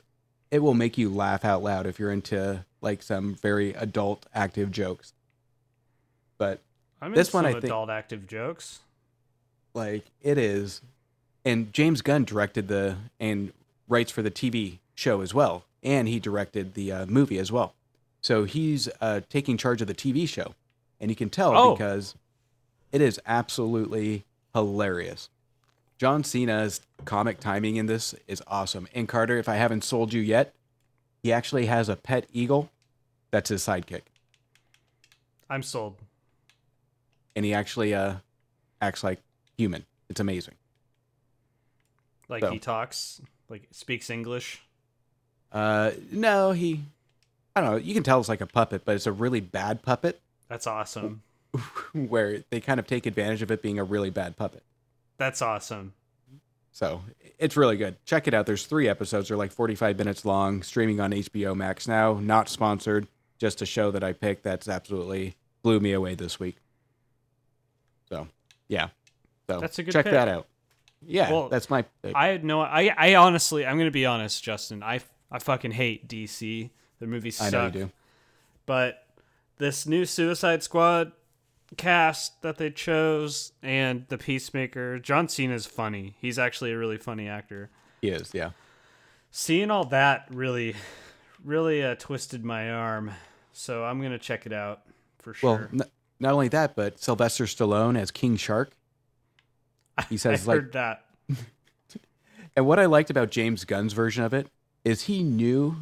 It 0.51 0.59
will 0.59 0.73
make 0.75 0.97
you 0.97 1.09
laugh 1.09 1.43
out 1.43 1.63
loud 1.63 1.87
if 1.87 1.97
you're 1.97 2.11
into 2.11 2.63
like 2.81 3.01
some 3.01 3.33
very 3.35 3.73
adult, 3.73 4.25
active 4.35 4.69
jokes. 4.71 5.13
But 6.37 6.59
I'm 7.01 7.13
This 7.13 7.33
one, 7.33 7.45
I 7.45 7.53
think- 7.53 7.63
adult 7.65 7.89
active 7.89 8.27
jokes. 8.27 8.79
like 9.73 10.05
it 10.21 10.37
is 10.37 10.81
and 11.43 11.73
james 11.73 12.03
gunn 12.03 12.23
directed 12.23 12.67
the 12.67 12.95
and 13.19 13.51
writes 13.87 14.11
for 14.11 14.21
the 14.21 14.29
tv 14.29 14.77
show 14.93 15.21
as 15.21 15.33
well 15.33 15.65
and 15.81 16.07
he 16.07 16.19
directed 16.19 16.75
the 16.75 16.91
uh, 16.91 17.05
movie 17.07 17.39
as 17.39 17.51
well 17.51 17.73
so 18.21 18.43
he's 18.43 18.87
uh, 19.01 19.19
taking 19.29 19.57
charge 19.57 19.81
of 19.81 19.87
the 19.87 19.95
tv 19.95 20.29
show 20.29 20.53
and 21.01 21.09
you 21.09 21.15
can 21.15 21.27
tell 21.31 21.57
Oh. 21.57 21.75
because 21.75 22.13
it 22.91 23.01
is 23.01 23.19
absolutely 23.25 24.25
hilarious 24.53 25.27
john 25.97 26.23
cena's 26.23 26.81
comic 27.05 27.39
timing 27.39 27.75
in 27.77 27.85
this 27.85 28.13
is 28.27 28.41
awesome 28.47 28.87
and 28.93 29.07
carter 29.07 29.37
if 29.37 29.47
i 29.47 29.55
haven't 29.55 29.83
sold 29.83 30.13
you 30.13 30.21
yet 30.21 30.53
he 31.21 31.31
actually 31.31 31.65
has 31.67 31.89
a 31.89 31.95
pet 31.95 32.25
eagle 32.33 32.69
that's 33.31 33.49
his 33.49 33.61
sidekick 33.63 34.01
I'm 35.49 35.61
sold. 35.63 35.97
and 37.35 37.45
he 37.45 37.53
actually 37.53 37.93
uh, 37.93 38.15
acts 38.81 39.03
like 39.03 39.19
human 39.57 39.85
it's 40.09 40.19
amazing 40.19 40.55
Like 42.29 42.41
So. 42.43 42.51
he 42.51 42.59
talks, 42.59 43.21
like 43.49 43.67
speaks 43.71 44.09
English. 44.09 44.61
Uh, 45.51 45.91
no, 46.11 46.51
he. 46.53 46.81
I 47.55 47.61
don't 47.61 47.69
know. 47.71 47.77
You 47.77 47.93
can 47.93 48.01
tell 48.01 48.19
it's 48.19 48.29
like 48.29 48.41
a 48.41 48.47
puppet, 48.47 48.83
but 48.85 48.95
it's 48.95 49.05
a 49.05 49.11
really 49.11 49.39
bad 49.41 49.83
puppet 49.83 50.19
That's 50.47 50.65
awesome. 50.65 51.21
where 51.93 52.43
they 52.49 52.59
kind 52.59 52.79
of 52.79 52.87
take 52.87 53.05
advantage 53.05 53.43
of 53.43 53.51
it 53.51 53.61
being 53.61 53.77
a 53.77 53.83
really 53.83 54.09
bad 54.09 54.35
puppet. 54.35 54.63
That's 55.23 55.41
awesome. 55.41 55.93
So 56.73 57.01
it's 57.39 57.55
really 57.55 57.77
good. 57.77 57.95
Check 58.05 58.27
it 58.27 58.33
out. 58.33 58.45
There's 58.45 58.65
three 58.65 58.89
episodes. 58.89 59.29
They're 59.29 59.37
like 59.37 59.53
45 59.53 59.97
minutes 59.97 60.25
long, 60.25 60.63
streaming 60.63 60.99
on 60.99 61.11
HBO 61.11 61.55
Max 61.55 61.87
now. 61.87 62.15
Not 62.21 62.49
sponsored, 62.49 63.07
just 63.37 63.61
a 63.61 63.65
show 63.65 63.89
that 63.91 64.03
I 64.03 64.11
picked 64.11 64.43
that's 64.43 64.67
absolutely 64.67 65.35
blew 65.61 65.79
me 65.79 65.93
away 65.93 66.15
this 66.15 66.41
week. 66.41 66.57
So, 68.09 68.27
yeah. 68.67 68.89
So 69.49 69.61
That's 69.61 69.79
a 69.79 69.83
good 69.83 69.93
check 69.93 70.03
pick. 70.03 70.13
that 70.13 70.27
out. 70.27 70.45
Yeah, 71.05 71.31
Well, 71.31 71.47
that's 71.47 71.69
my 71.69 71.83
pick. 72.01 72.13
I 72.15 72.27
had 72.27 72.43
no. 72.43 72.59
I 72.59 72.93
I 72.97 73.15
honestly, 73.15 73.65
I'm 73.65 73.77
gonna 73.77 73.89
be 73.91 74.05
honest, 74.05 74.43
Justin. 74.43 74.83
I 74.83 74.99
I 75.31 75.39
fucking 75.39 75.71
hate 75.71 76.09
DC. 76.09 76.69
Their 76.99 77.07
movies 77.07 77.39
I 77.39 77.45
suck. 77.49 77.73
know 77.73 77.79
you 77.79 77.85
do. 77.85 77.91
But 78.65 79.07
this 79.57 79.87
new 79.87 80.03
Suicide 80.05 80.63
Squad 80.63 81.13
cast 81.77 82.41
that 82.41 82.57
they 82.57 82.69
chose 82.69 83.51
and 83.61 84.05
the 84.09 84.17
Peacemaker, 84.17 84.99
John 84.99 85.27
Cena 85.27 85.53
is 85.55 85.65
funny. 85.65 86.15
He's 86.19 86.37
actually 86.39 86.71
a 86.71 86.77
really 86.77 86.97
funny 86.97 87.27
actor. 87.27 87.69
He 88.01 88.09
is, 88.09 88.31
yeah. 88.33 88.51
Seeing 89.31 89.71
all 89.71 89.85
that 89.85 90.27
really, 90.29 90.75
really 91.43 91.83
uh, 91.83 91.95
twisted 91.95 92.43
my 92.43 92.71
arm. 92.71 93.11
So 93.51 93.83
I'm 93.83 94.01
gonna 94.01 94.19
check 94.19 94.45
it 94.45 94.53
out 94.53 94.81
for 95.19 95.35
Well, 95.41 95.57
sure. 95.57 95.69
n- 95.73 95.81
not 96.19 96.33
only 96.33 96.47
that, 96.49 96.75
but 96.75 96.99
Sylvester 96.99 97.45
Stallone 97.45 97.97
as 97.97 98.11
King 98.11 98.35
Shark. 98.37 98.71
He 100.09 100.17
says 100.17 100.47
like 100.47 100.55
heard 100.55 100.73
that. 100.73 101.05
And 102.55 102.67
what 102.67 102.77
I 102.77 102.85
liked 102.85 103.09
about 103.09 103.31
James 103.31 103.65
Gunn's 103.65 103.93
version 103.93 104.23
of 104.23 104.31
it 104.31 104.47
is 104.85 105.03
he 105.03 105.23
knew 105.23 105.75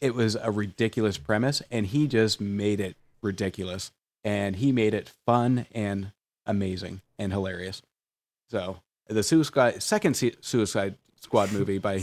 it 0.00 0.14
was 0.14 0.36
a 0.36 0.50
ridiculous 0.50 1.18
premise, 1.18 1.62
and 1.70 1.84
he 1.86 2.08
just 2.08 2.40
made 2.40 2.80
it 2.80 2.96
ridiculous, 3.20 3.90
and 4.24 4.56
he 4.56 4.72
made 4.72 4.94
it 4.94 5.10
fun 5.26 5.66
and 5.72 6.12
amazing 6.46 7.00
and 7.18 7.32
hilarious. 7.32 7.82
So 8.48 8.78
the 9.08 9.22
Suicide 9.22 9.82
second 9.82 10.14
Suicide 10.40 10.96
Squad 11.20 11.52
movie 11.52 11.78
by 11.78 12.02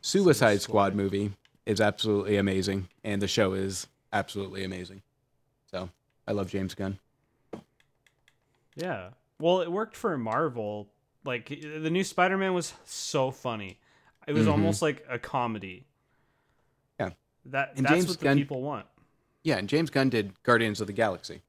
Suicide 0.00 0.60
Squad 0.62 0.94
movie 0.94 1.32
is 1.64 1.80
absolutely 1.80 2.36
amazing, 2.36 2.88
and 3.02 3.20
the 3.20 3.28
show 3.28 3.52
is 3.54 3.86
absolutely 4.12 4.62
amazing. 4.64 5.02
So 5.70 5.90
I 6.28 6.32
love 6.32 6.48
James 6.50 6.74
Gunn. 6.74 6.98
Yeah. 8.76 9.10
Well, 9.40 9.60
it 9.62 9.70
worked 9.72 9.96
for 9.96 10.16
Marvel. 10.16 10.88
Like 11.24 11.48
the 11.48 11.90
new 11.90 12.04
Spider-Man 12.04 12.54
was 12.54 12.72
so 12.84 13.30
funny. 13.30 13.78
It 14.28 14.32
was 14.34 14.46
Mhm. 14.46 14.52
almost 14.52 14.80
like 14.82 15.04
a 15.08 15.18
comedy. 15.18 15.84
Yeah. 17.00 17.10
That 17.46 17.72
And 17.76 17.84
that's 17.84 17.94
James 17.94 18.08
what 18.08 18.18
the 18.18 18.24
Gunn- 18.24 18.36
people 18.38 18.62
want. 18.62 18.86
Yeah, 19.46 19.58
and 19.58 19.68
James 19.68 19.90
Gunn 19.90 20.08
did 20.10 20.32
Guardians 20.42 20.80
of 20.80 20.88
the 20.88 20.92
Galaxy. 20.92 21.40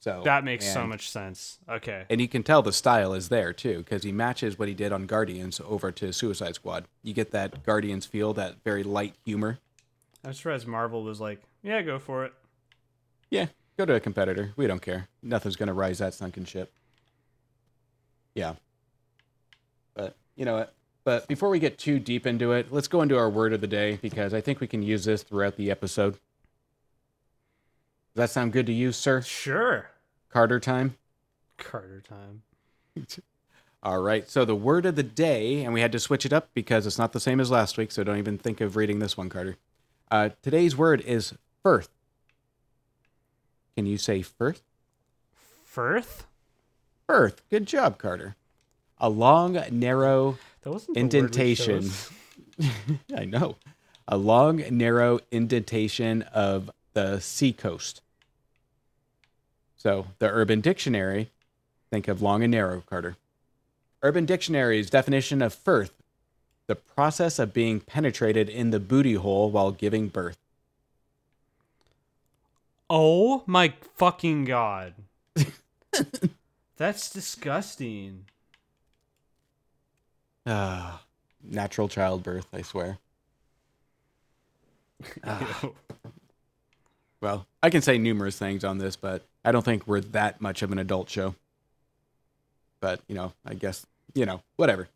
So 0.00 0.22
That 0.24 0.42
makes 0.42 0.66
so 0.70 0.80
and- 0.80 0.88
much 0.88 1.08
sense. 1.08 1.60
Okay. 1.68 2.04
And 2.10 2.20
you 2.20 2.26
can 2.26 2.42
tell 2.42 2.60
the 2.60 2.72
style 2.72 3.12
is 3.14 3.28
there 3.28 3.52
too, 3.52 3.78
because 3.78 4.02
he 4.02 4.10
matches 4.10 4.58
what 4.58 4.66
he 4.66 4.74
did 4.74 4.92
on 4.92 5.06
Guardians 5.06 5.60
over 5.64 5.92
to 5.92 6.12
Suicide 6.12 6.56
Squad. 6.56 6.86
You 7.04 7.14
get 7.14 7.30
that 7.30 7.64
Guardians 7.64 8.04
feel, 8.04 8.32
that 8.34 8.56
very 8.64 8.82
light 8.82 9.14
humor. 9.24 9.58
I'm 10.24 10.32
surprised 10.32 10.66
Marvel 10.66 11.04
was 11.04 11.20
like, 11.20 11.40
yeah, 11.62 11.82
go 11.82 12.00
for 12.00 12.24
it. 12.24 12.32
Yeah, 13.30 13.46
go 13.76 13.84
to 13.86 13.94
a 13.94 14.00
competitor. 14.00 14.52
We 14.56 14.66
don't 14.66 14.82
care. 14.82 15.06
Nothing's 15.22 15.54
gonna 15.54 15.72
rise 15.72 15.98
that 15.98 16.14
sunken 16.14 16.44
ship. 16.46 16.72
Yeah. 18.34 18.54
But 19.94 20.16
you 20.34 20.44
know 20.44 20.54
what? 20.56 20.74
But 21.04 21.28
before 21.28 21.48
we 21.48 21.60
get 21.60 21.78
too 21.78 22.00
deep 22.00 22.26
into 22.26 22.50
it, 22.52 22.72
let's 22.72 22.88
go 22.88 23.02
into 23.02 23.16
our 23.16 23.30
word 23.30 23.52
of 23.52 23.60
the 23.60 23.66
day 23.68 24.00
because 24.02 24.34
I 24.34 24.40
think 24.40 24.58
we 24.58 24.66
can 24.66 24.82
use 24.82 25.04
this 25.04 25.22
throughout 25.22 25.56
the 25.56 25.70
episode. 25.70 26.18
Does 28.14 28.22
that 28.22 28.30
sound 28.30 28.52
good 28.52 28.66
to 28.66 28.72
you, 28.72 28.92
sir? 28.92 29.22
Sure. 29.22 29.90
Carter 30.30 30.58
time. 30.58 30.96
Carter 31.58 32.02
time. 32.06 32.42
All 33.82 34.00
right. 34.02 34.28
So 34.28 34.44
the 34.44 34.56
word 34.56 34.84
of 34.84 34.96
the 34.96 35.02
day, 35.02 35.64
and 35.64 35.72
we 35.72 35.80
had 35.80 35.92
to 35.92 36.00
switch 36.00 36.26
it 36.26 36.32
up 36.32 36.50
because 36.52 36.86
it's 36.86 36.98
not 36.98 37.12
the 37.12 37.20
same 37.20 37.40
as 37.40 37.50
last 37.50 37.78
week. 37.78 37.92
So 37.92 38.04
don't 38.04 38.18
even 38.18 38.36
think 38.36 38.60
of 38.60 38.76
reading 38.76 38.98
this 38.98 39.16
one, 39.16 39.28
Carter. 39.28 39.56
Uh, 40.10 40.30
today's 40.42 40.76
word 40.76 41.00
is 41.02 41.34
firth. 41.62 41.88
Can 43.76 43.86
you 43.86 43.96
say 43.96 44.22
firth? 44.22 44.62
Firth? 45.64 46.26
Firth. 47.06 47.42
Good 47.48 47.66
job, 47.66 47.96
Carter. 47.96 48.36
A 48.98 49.08
long, 49.08 49.58
narrow 49.70 50.36
That 50.62 50.72
wasn't 50.72 50.94
the 50.94 51.02
word 51.02 51.12
we 51.12 51.18
indentation. 51.18 51.90
I 53.16 53.24
know. 53.24 53.56
A 54.08 54.16
long, 54.16 54.62
narrow 54.70 55.20
indentation 55.30 56.22
of 56.22 56.70
the 56.92 57.20
sea 57.20 57.52
coast. 57.52 58.00
So 59.76 60.06
the 60.18 60.28
Urban 60.28 60.60
Dictionary, 60.60 61.30
think 61.90 62.08
of 62.08 62.20
long 62.20 62.42
and 62.42 62.50
narrow, 62.50 62.82
Carter. 62.82 63.16
Urban 64.02 64.26
Dictionary's 64.26 64.90
definition 64.90 65.42
of 65.42 65.54
firth, 65.54 65.92
the 66.66 66.74
process 66.74 67.38
of 67.38 67.52
being 67.52 67.80
penetrated 67.80 68.48
in 68.48 68.70
the 68.70 68.80
booty 68.80 69.14
hole 69.14 69.50
while 69.50 69.70
giving 69.72 70.08
birth. 70.08 70.38
Oh 72.88 73.42
my 73.46 73.74
fucking 73.96 74.44
god. 74.44 74.94
That's 76.76 77.10
disgusting. 77.10 78.26
Ah, 80.46 81.02
natural 81.42 81.88
childbirth, 81.88 82.48
I 82.52 82.62
swear. 82.62 82.98
Ew. 85.26 85.74
Well, 87.20 87.46
I 87.62 87.70
can 87.70 87.82
say 87.82 87.98
numerous 87.98 88.38
things 88.38 88.64
on 88.64 88.78
this, 88.78 88.96
but 88.96 89.24
I 89.44 89.52
don't 89.52 89.64
think 89.64 89.86
we're 89.86 90.00
that 90.00 90.40
much 90.40 90.62
of 90.62 90.72
an 90.72 90.78
adult 90.78 91.10
show. 91.10 91.34
But, 92.80 93.00
you 93.08 93.14
know, 93.14 93.32
I 93.44 93.54
guess, 93.54 93.86
you 94.14 94.24
know, 94.24 94.42
whatever. 94.56 94.88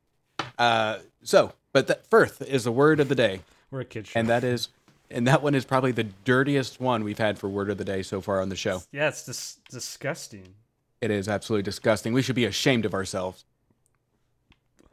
Uh, 0.58 0.98
so, 1.22 1.52
but 1.72 1.86
that 1.88 2.06
firth 2.06 2.40
is 2.42 2.64
the 2.64 2.72
word 2.72 2.98
of 3.00 3.08
the 3.08 3.14
day, 3.14 3.40
We're 3.70 3.80
a 3.80 3.84
kid 3.84 4.06
show. 4.06 4.18
and 4.18 4.28
that 4.28 4.42
is, 4.42 4.68
and 5.10 5.26
that 5.26 5.42
one 5.42 5.54
is 5.54 5.64
probably 5.66 5.92
the 5.92 6.04
dirtiest 6.24 6.80
one 6.80 7.04
we've 7.04 7.18
had 7.18 7.38
for 7.38 7.48
word 7.48 7.68
of 7.68 7.76
the 7.76 7.84
day 7.84 8.02
so 8.02 8.20
far 8.22 8.40
on 8.40 8.48
the 8.48 8.56
show. 8.56 8.82
yeah, 8.90 9.08
it's 9.08 9.26
dis- 9.26 9.58
disgusting. 9.70 10.54
It 11.02 11.10
is 11.10 11.28
absolutely 11.28 11.64
disgusting. 11.64 12.14
We 12.14 12.22
should 12.22 12.36
be 12.36 12.46
ashamed 12.46 12.86
of 12.86 12.94
ourselves. 12.94 13.44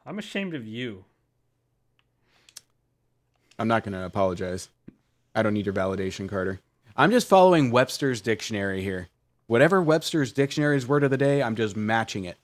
I'm 0.06 0.20
ashamed 0.20 0.54
of 0.54 0.68
you. 0.68 1.06
I'm 3.58 3.70
not 3.70 3.84
going 3.86 3.94
to 3.94 4.04
apologize. 4.04 4.68
I 5.34 5.44
don't 5.44 5.54
need 5.54 5.66
your 5.66 5.76
validation, 5.76 6.28
Carter. 6.28 6.60
I'm 6.96 7.12
just 7.12 7.28
following 7.28 7.72
Webster's 7.72 8.22
dictionary 8.22 8.82
here. 8.82 9.10
Whatever 9.48 9.82
Webster's 9.82 10.32
dictionary's 10.32 10.88
word 10.88 11.04
of 11.04 11.12
the 11.12 11.18
day, 11.18 11.42
I'm 11.44 11.56
just 11.56 11.76
matching 11.76 12.26
it. 12.26 12.38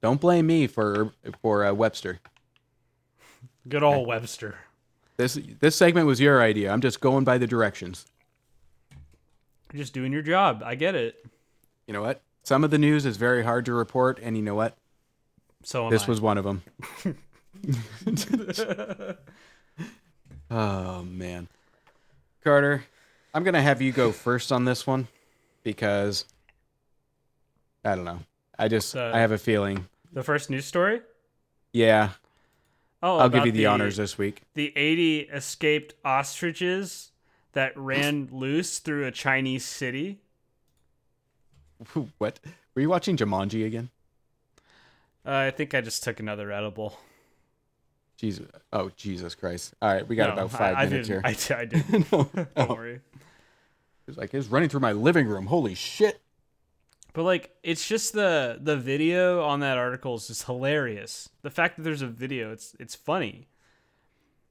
Don't 0.00 0.20
blame 0.20 0.46
me 0.46 0.66
for 0.66 1.12
for 1.40 1.64
uh, 1.64 1.72
Webster. 1.72 2.20
Good 3.68 3.82
old 3.82 4.06
Webster. 4.08 4.56
This 5.16 5.38
this 5.60 5.76
segment 5.76 6.06
was 6.06 6.20
your 6.20 6.42
idea. 6.42 6.72
I'm 6.72 6.80
just 6.80 7.00
going 7.00 7.24
by 7.24 7.38
the 7.38 7.46
directions. 7.46 8.06
You're 9.72 9.82
just 9.82 9.94
doing 9.94 10.12
your 10.12 10.22
job. 10.22 10.62
I 10.64 10.74
get 10.74 10.94
it. 10.94 11.24
You 11.86 11.94
know 11.94 12.02
what? 12.02 12.20
Some 12.42 12.64
of 12.64 12.70
the 12.70 12.78
news 12.78 13.06
is 13.06 13.16
very 13.16 13.44
hard 13.44 13.64
to 13.66 13.72
report, 13.72 14.18
and 14.20 14.36
you 14.36 14.42
know 14.42 14.54
what? 14.54 14.76
So 15.62 15.88
This 15.88 16.04
I. 16.04 16.06
was 16.08 16.20
one 16.20 16.38
of 16.38 16.44
them. 16.44 16.62
oh 20.50 21.02
man, 21.04 21.48
Carter, 22.42 22.84
I'm 23.34 23.44
gonna 23.44 23.62
have 23.62 23.80
you 23.80 23.92
go 23.92 24.12
first 24.12 24.52
on 24.52 24.64
this 24.64 24.86
one 24.86 25.08
because 25.62 26.24
I 27.84 27.94
don't 27.94 28.04
know. 28.04 28.20
I 28.58 28.68
just 28.68 28.94
Uh, 28.94 29.10
I 29.14 29.20
have 29.20 29.32
a 29.32 29.38
feeling. 29.38 29.88
the 30.12 30.22
first 30.22 30.50
news 30.50 30.66
story. 30.66 31.00
Yeah, 31.72 32.10
Oh, 33.02 33.18
I'll 33.18 33.28
give 33.28 33.44
you 33.46 33.52
the, 33.52 33.66
honors 33.66 33.96
this 33.96 34.16
week. 34.16 34.42
The 34.54 34.72
80 34.76 35.22
escaped 35.22 35.94
ostriches 36.04 37.10
that 37.52 37.76
ran 37.76 38.28
loose 38.30 38.78
through 38.78 39.06
a 39.06 39.10
Chinese 39.10 39.64
city. 39.64 40.20
what? 42.18 42.38
Were 42.74 42.82
you 42.82 42.88
watching 42.88 43.16
Jumanji 43.16 43.66
again? 43.66 43.90
Uh, 45.26 45.34
I 45.34 45.50
think 45.50 45.74
I 45.74 45.80
just 45.80 46.04
took 46.04 46.20
another 46.20 46.52
edible. 46.52 46.96
Jesus! 48.22 48.46
Oh 48.72 48.88
Jesus 48.96 49.34
Christ! 49.34 49.74
All 49.82 49.92
right, 49.92 50.06
we 50.06 50.14
got 50.14 50.28
No, 50.36 50.44
about 50.44 50.52
five 50.58 50.76
I, 50.78 50.86
minutes 50.86 51.10
I 51.10 51.12
here. 51.12 51.22
I, 51.24 51.60
I 51.60 51.64
did. 51.64 51.90
no, 52.12 52.30
Don't 52.32 52.56
no. 52.56 52.66
worry. 52.74 53.00
It's 54.06 54.16
like 54.16 54.32
it's 54.32 54.46
running 54.46 54.68
through 54.68 54.80
my 54.80 54.92
living 54.92 55.26
room. 55.26 55.46
Holy 55.46 55.74
shit! 55.74 56.20
But 57.14 57.24
like, 57.24 57.50
it's 57.64 57.86
just 57.86 58.12
the 58.12 58.58
the 58.62 58.76
video 58.76 59.42
on 59.42 59.58
that 59.60 59.76
article 59.76 60.14
is 60.14 60.28
just 60.28 60.44
hilarious. 60.44 61.30
The 61.42 61.50
fact 61.50 61.76
that 61.76 61.82
there's 61.82 62.00
a 62.02 62.06
video, 62.06 62.52
it's 62.52 62.76
it's 62.78 62.94
funny. 62.94 63.48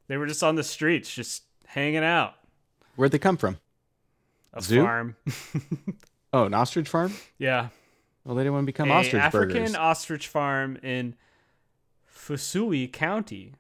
They 0.08 0.18
were 0.18 0.28
just 0.28 0.44
on 0.44 0.56
the 0.56 0.64
streets, 0.64 1.14
just 1.14 1.44
hanging 1.68 2.04
out. 2.04 2.34
Where'd 2.98 3.14
they 3.14 3.20
come 3.20 3.38
from? 3.38 3.58
A 4.54 4.62
Zoo? 4.62 4.84
farm. 4.84 5.16
Oh, 6.34 6.46
an 6.46 6.54
ostrich 6.54 6.88
farm? 6.88 7.14
yeah. 7.38 7.70
Well, 8.24 8.36
they 8.36 8.44
didn't 8.44 8.54
want 8.54 8.64
to 8.64 8.68
become 8.68 8.90
a 8.90 8.94
ostrich 8.94 9.22
African 9.22 9.58
burgers. 9.64 9.76
ostrich 9.76 10.28
farm 10.30 10.78
in 10.84 11.16
Fusui 12.14 12.88
County. 12.92 13.54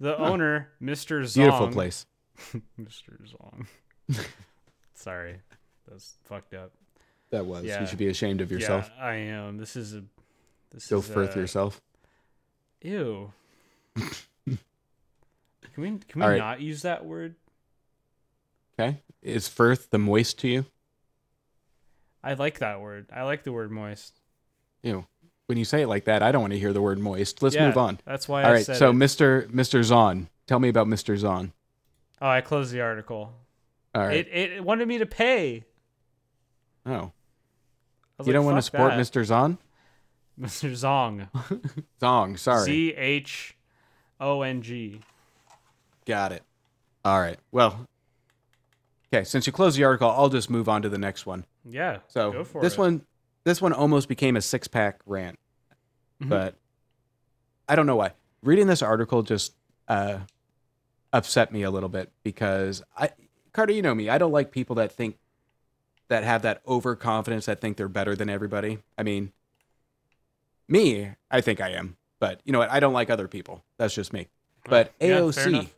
The 0.00 0.16
owner, 0.18 0.70
Mr. 0.82 1.22
Zong. 1.22 1.34
Beautiful 1.34 1.68
place. 1.68 2.06
Mr. 2.80 3.18
Zong. 3.26 3.66
Sorry. 4.94 5.40
That's 5.88 6.14
fucked 6.24 6.54
up. 6.54 6.72
That 7.30 7.46
was. 7.46 7.64
Yeah. 7.64 7.80
You 7.80 7.86
should 7.86 7.98
be 7.98 8.08
ashamed 8.08 8.40
of 8.40 8.50
yourself. 8.50 8.90
Yeah, 8.96 9.04
I 9.04 9.14
am. 9.14 9.58
This 9.58 9.76
is 9.76 9.94
a 9.94 10.04
this 10.72 10.86
Go 10.86 10.98
is 10.98 11.08
firth 11.08 11.36
uh, 11.36 11.40
yourself. 11.40 11.80
Ew. 12.82 13.32
can 13.96 14.58
we 15.76 15.98
can 16.08 16.20
we 16.20 16.26
right. 16.26 16.38
not 16.38 16.60
use 16.60 16.82
that 16.82 17.04
word? 17.04 17.34
Okay. 18.78 18.98
Is 19.22 19.48
firth 19.48 19.90
the 19.90 19.98
moist 19.98 20.38
to 20.40 20.48
you? 20.48 20.66
I 22.22 22.34
like 22.34 22.60
that 22.60 22.80
word. 22.80 23.06
I 23.12 23.22
like 23.22 23.42
the 23.44 23.52
word 23.52 23.70
moist. 23.70 24.20
Ew. 24.82 25.06
When 25.48 25.56
you 25.56 25.64
say 25.64 25.80
it 25.80 25.86
like 25.86 26.04
that, 26.04 26.22
I 26.22 26.30
don't 26.30 26.42
want 26.42 26.52
to 26.52 26.58
hear 26.58 26.74
the 26.74 26.82
word 26.82 26.98
moist. 26.98 27.42
Let's 27.42 27.54
Yeah, 27.54 27.68
move 27.68 27.78
on. 27.78 27.98
That's 28.04 28.28
why 28.28 28.42
All 28.42 28.50
I 28.50 28.52
right. 28.52 28.66
said 28.66 28.76
So, 28.76 28.90
it. 28.90 28.94
Mr. 28.94 29.48
Mr. 29.50 29.82
Zahn, 29.82 30.28
tell 30.46 30.58
me 30.60 30.68
about 30.68 30.86
Mr. 30.88 31.16
Zahn. 31.16 31.52
Oh, 32.20 32.28
I 32.28 32.42
closed 32.42 32.70
the 32.70 32.82
article. 32.82 33.32
All 33.94 34.02
right. 34.06 34.16
It 34.16 34.28
it 34.28 34.62
wanted 34.64 34.86
me 34.86 34.98
to 34.98 35.06
pay. 35.06 35.64
oh, 36.84 36.90
you 36.90 37.12
like, 38.18 38.32
don't 38.34 38.44
want 38.44 38.58
to 38.58 38.62
support 38.62 38.90
that." 38.90 39.00
Mr. 39.00 39.24
Zahn? 39.24 39.56
Mr. 40.38 40.70
Zong. 40.72 41.28
Zong. 42.00 42.38
Sorry. 42.38 42.64
Z 42.66 42.94
H 42.96 43.56
O 44.20 44.42
N 44.42 44.60
G. 44.60 45.00
Got 46.06 46.32
it. 46.32 46.42
All 47.06 47.20
right. 47.20 47.38
Well. 47.52 47.86
Okay. 49.12 49.24
Since 49.24 49.46
you 49.46 49.52
closed 49.54 49.78
the 49.78 49.84
article, 49.84 50.10
I'll 50.10 50.28
just 50.28 50.50
move 50.50 50.68
on 50.68 50.82
to 50.82 50.90
the 50.90 50.98
next 50.98 51.24
one. 51.24 51.46
Yeah. 51.64 52.00
So 52.08 52.32
go 52.32 52.44
for 52.44 52.60
this 52.60 52.74
it. 52.74 52.78
one, 52.78 53.02
this 53.44 53.60
one 53.62 53.72
almost 53.72 54.08
became 54.08 54.36
a 54.36 54.40
six 54.42 54.68
pack 54.68 55.00
rant, 55.06 55.38
Mhm. 56.22 56.28
but 56.28 56.54
I 57.68 57.76
don't 57.76 57.86
know 57.86 57.96
why. 57.96 58.12
Reading 58.42 58.66
this 58.66 58.82
article 58.82 59.22
just 59.22 59.54
uh, 59.88 60.18
upset 61.12 61.50
me 61.52 61.62
a 61.62 61.70
little 61.70 61.88
bit 61.88 62.10
because 62.22 62.82
I, 62.96 63.10
Carter, 63.52 63.72
you 63.72 63.82
know 63.82 63.94
me. 63.94 64.08
I 64.10 64.18
don't 64.18 64.32
like 64.32 64.50
people 64.50 64.76
that 64.76 64.92
think 64.92 65.16
that 66.08 66.24
have 66.24 66.42
that 66.42 66.62
overconfidence 66.66 67.46
that 67.46 67.60
think 67.60 67.76
they're 67.76 67.88
better 67.88 68.14
than 68.16 68.28
everybody. 68.30 68.78
I 68.96 69.02
mean, 69.02 69.32
me, 70.68 71.10
I 71.30 71.40
think 71.40 71.60
I 71.60 71.70
am, 71.70 71.96
but 72.20 72.40
you 72.44 72.52
know 72.52 72.58
what? 72.58 72.70
I 72.70 72.80
don't 72.80 72.92
like 72.92 73.10
other 73.10 73.28
people. 73.28 73.64
That's 73.78 73.94
just 73.94 74.12
me. 74.12 74.28
But 74.64 74.92
Yeah, 75.00 75.20
AOC, 75.20 75.68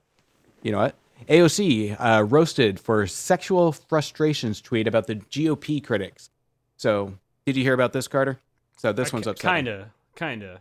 you 0.63 0.73
know 0.73 0.79
what? 0.79 0.95
AOC 1.29 1.97
uh, 1.99 2.23
roasted 2.25 2.81
for 2.81 3.07
sexual 3.07 3.73
frustrations 3.73 4.61
tweet 4.61 4.87
about 4.89 5.07
the 5.07 5.17
GOP 5.17 5.81
critics. 5.85 6.31
So, 6.77 7.15
did 7.47 7.57
you 7.57 7.63
hear 7.63 7.75
about 7.75 7.93
this, 7.93 8.09
Carter? 8.09 8.39
So 8.77 8.93
this 8.93 9.13
one's 9.13 9.27
upsetting. 9.27 9.65
Kinda, 9.67 9.91
kinda. 10.17 10.61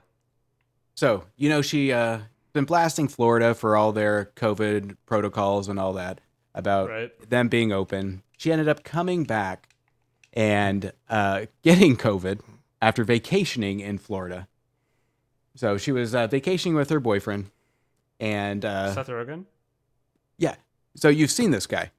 So, 0.96 1.26
you 1.38 1.50
know, 1.50 1.62
she 1.62 1.92
uh 1.94 2.20
been 2.54 2.66
blasting 2.66 3.08
Florida 3.08 3.54
for 3.54 3.76
all 3.78 3.92
their 3.92 4.32
COVID 4.36 4.98
protocols 5.06 5.68
and 5.68 5.80
all 5.80 5.94
that 5.94 6.20
about 6.56 6.90
Right. 6.90 7.30
them 7.30 7.48
being 7.48 7.72
open. 7.72 8.24
She 8.38 8.52
ended 8.52 8.68
up 8.68 8.84
coming 8.84 9.24
back 9.24 9.70
and 10.34 10.92
uh, 11.10 11.46
getting 11.62 11.96
COVID 11.96 12.40
after 12.82 13.04
vacationing 13.04 13.80
in 13.82 13.98
Florida. 14.00 14.48
So 15.56 15.78
she 15.78 15.92
was 15.92 16.16
uh, 16.16 16.28
vacationing 16.28 16.76
with 16.76 16.90
her 16.90 17.00
boyfriend, 17.00 17.52
and 18.20 18.64
uh, 18.66 18.94
Seth 18.94 19.08
Rogen. 19.10 19.46
yeah. 20.38 20.56
So 20.96 21.08
you've 21.10 21.32
seen 21.32 21.52
this 21.52 21.68
guy, 21.68 21.92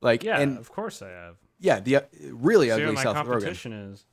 like, 0.00 0.22
Yeah, 0.24 0.38
and 0.40 0.58
of 0.58 0.70
course 0.70 1.02
I 1.02 1.08
have. 1.10 1.36
Yeah, 1.62 1.80
the 1.80 1.96
uh, 1.96 2.00
really 2.30 2.66
See 2.66 2.72
ugly 2.72 2.86
what 2.86 2.94
my 2.96 3.02
Seth 3.04 3.16
Rogen. 3.16 3.26
competition 3.30 3.72
is. 3.72 4.04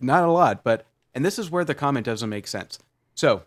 not 0.00 0.22
a 0.24 0.30
lot, 0.30 0.62
but 0.62 0.86
and 1.14 1.24
this 1.24 1.38
is 1.38 1.50
where 1.50 1.64
the 1.64 1.74
comment 1.74 2.06
doesn't 2.06 2.28
make 2.28 2.46
sense. 2.46 2.78
So, 3.14 3.42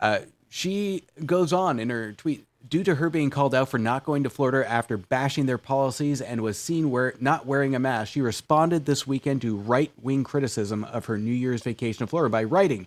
uh, 0.00 0.20
she 0.48 1.04
goes 1.26 1.52
on 1.52 1.78
in 1.78 1.90
her 1.90 2.12
tweet 2.12 2.46
due 2.68 2.84
to 2.84 2.94
her 2.96 3.10
being 3.10 3.30
called 3.30 3.54
out 3.54 3.68
for 3.68 3.78
not 3.78 4.04
going 4.04 4.22
to 4.22 4.30
Florida 4.30 4.68
after 4.70 4.96
bashing 4.96 5.46
their 5.46 5.58
policies 5.58 6.20
and 6.20 6.42
was 6.42 6.58
seen 6.58 6.90
wear, 6.90 7.14
not 7.18 7.46
wearing 7.46 7.74
a 7.74 7.78
mask. 7.78 8.12
She 8.12 8.20
responded 8.20 8.84
this 8.86 9.06
weekend 9.06 9.42
to 9.42 9.56
right 9.56 9.90
wing 10.00 10.24
criticism 10.24 10.84
of 10.84 11.06
her 11.06 11.18
New 11.18 11.32
Year's 11.32 11.62
vacation 11.62 12.04
in 12.04 12.08
Florida 12.08 12.30
by 12.30 12.44
writing, 12.44 12.86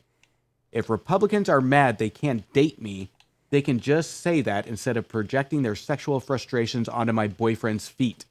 "If 0.71 0.89
Republicans 0.89 1.49
are 1.49 1.61
mad 1.61 1.97
they 1.97 2.09
can't 2.09 2.51
date 2.53 2.81
me." 2.81 3.09
They 3.49 3.61
can 3.61 3.79
just 3.79 4.19
say 4.21 4.41
that 4.41 4.65
instead 4.65 4.97
of 4.97 5.07
projecting 5.07 5.61
their 5.61 5.75
sexual 5.75 6.19
frustrations 6.19 6.89
onto 6.89 7.13
my 7.13 7.27
boyfriend's 7.27 7.87
feet. 7.87 8.25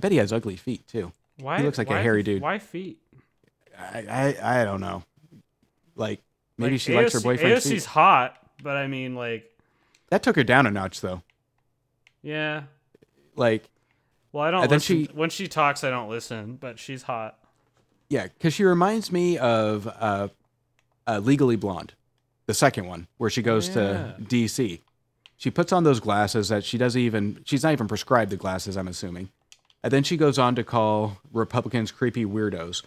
I 0.00 0.04
bet 0.04 0.12
he 0.12 0.18
has 0.18 0.32
ugly 0.32 0.56
feet 0.56 0.88
too. 0.88 1.12
Why 1.40 1.58
he 1.58 1.64
looks 1.64 1.76
like 1.76 1.90
a 1.90 2.00
hairy 2.00 2.22
dude. 2.22 2.40
Why 2.40 2.58
feet? 2.58 2.98
I, 3.78 4.34
I, 4.42 4.62
I 4.62 4.64
don't 4.64 4.80
know. 4.80 5.02
Like 5.94 6.22
maybe 6.56 6.72
Like, 6.76 6.80
she 6.80 6.94
likes 6.94 7.12
her 7.12 7.18
AOC 7.18 7.22
boyfriend's 7.22 7.66
AOC's 7.66 7.70
feet. 7.70 7.84
hot, 7.84 8.36
but 8.62 8.76
I 8.78 8.86
mean, 8.86 9.14
like, 9.14 9.44
That 10.08 10.22
took 10.22 10.36
her 10.36 10.42
down 10.44 10.66
a 10.66 10.70
notch 10.70 11.02
though. 11.02 11.22
yeah. 12.22 12.62
Like 13.36 13.68
Well, 14.32 14.42
I 14.44 14.50
don't. 14.50 14.62
Then 14.62 14.70
listen. 14.70 15.06
she- 15.06 15.12
when 15.12 15.28
she 15.28 15.48
talks, 15.48 15.84
I 15.84 15.90
don't 15.90 16.08
listen. 16.08 16.56
But 16.56 16.78
she's 16.78 17.02
hot. 17.02 17.38
yeah, 18.08 18.24
because 18.24 18.54
she 18.54 18.64
reminds 18.64 19.12
me 19.12 19.36
of 19.36 19.86
uh, 19.86 20.28
uh, 21.06 21.18
Legally 21.18 21.56
Blonde, 21.56 21.92
the 22.46 22.54
second 22.54 22.86
one 22.86 23.06
where 23.18 23.28
she 23.28 23.42
goes 23.42 23.68
to 23.70 24.16
D.C. 24.26 24.80
She 25.36 25.50
puts 25.50 25.72
on 25.72 25.84
those 25.84 26.00
glasses 26.00 26.48
that 26.48 26.64
she 26.64 26.76
doesn't 26.78 27.00
even. 27.00 27.42
She's 27.44 27.62
not 27.62 27.72
even 27.72 27.86
prescribed 27.88 28.30
the 28.30 28.36
glasses. 28.36 28.76
I'm 28.78 28.88
assuming. 28.88 29.28
And 29.82 29.92
then 29.92 30.02
she 30.02 30.16
goes 30.16 30.38
on 30.38 30.54
to 30.56 30.64
call 30.64 31.18
Republicans 31.32 31.90
creepy 31.90 32.24
weirdos. 32.24 32.82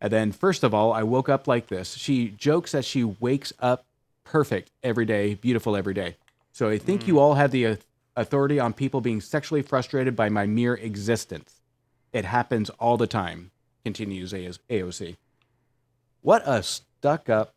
And 0.00 0.12
then, 0.12 0.32
first 0.32 0.62
of 0.62 0.74
all, 0.74 0.92
I 0.92 1.02
woke 1.02 1.28
up 1.28 1.48
like 1.48 1.68
this. 1.68 1.94
She 1.94 2.28
jokes 2.28 2.72
that 2.72 2.84
she 2.84 3.02
wakes 3.02 3.52
up 3.58 3.84
perfect 4.24 4.70
every 4.82 5.06
day, 5.06 5.34
beautiful 5.34 5.76
every 5.76 5.94
day. 5.94 6.16
So 6.52 6.68
I 6.68 6.78
think 6.78 7.06
you 7.08 7.14
mm. 7.14 7.18
all 7.18 7.34
have 7.34 7.50
the 7.50 7.78
authority 8.14 8.60
on 8.60 8.72
people 8.72 9.00
being 9.00 9.20
sexually 9.20 9.62
frustrated 9.62 10.14
by 10.14 10.28
my 10.28 10.46
mere 10.46 10.74
existence. 10.74 11.60
It 12.12 12.24
happens 12.24 12.70
all 12.70 12.96
the 12.96 13.06
time, 13.06 13.50
continues 13.84 14.32
AOC. 14.32 14.58
AOC. 14.70 15.16
What 16.22 16.42
a 16.46 16.62
stuck 16.62 17.28
up, 17.28 17.54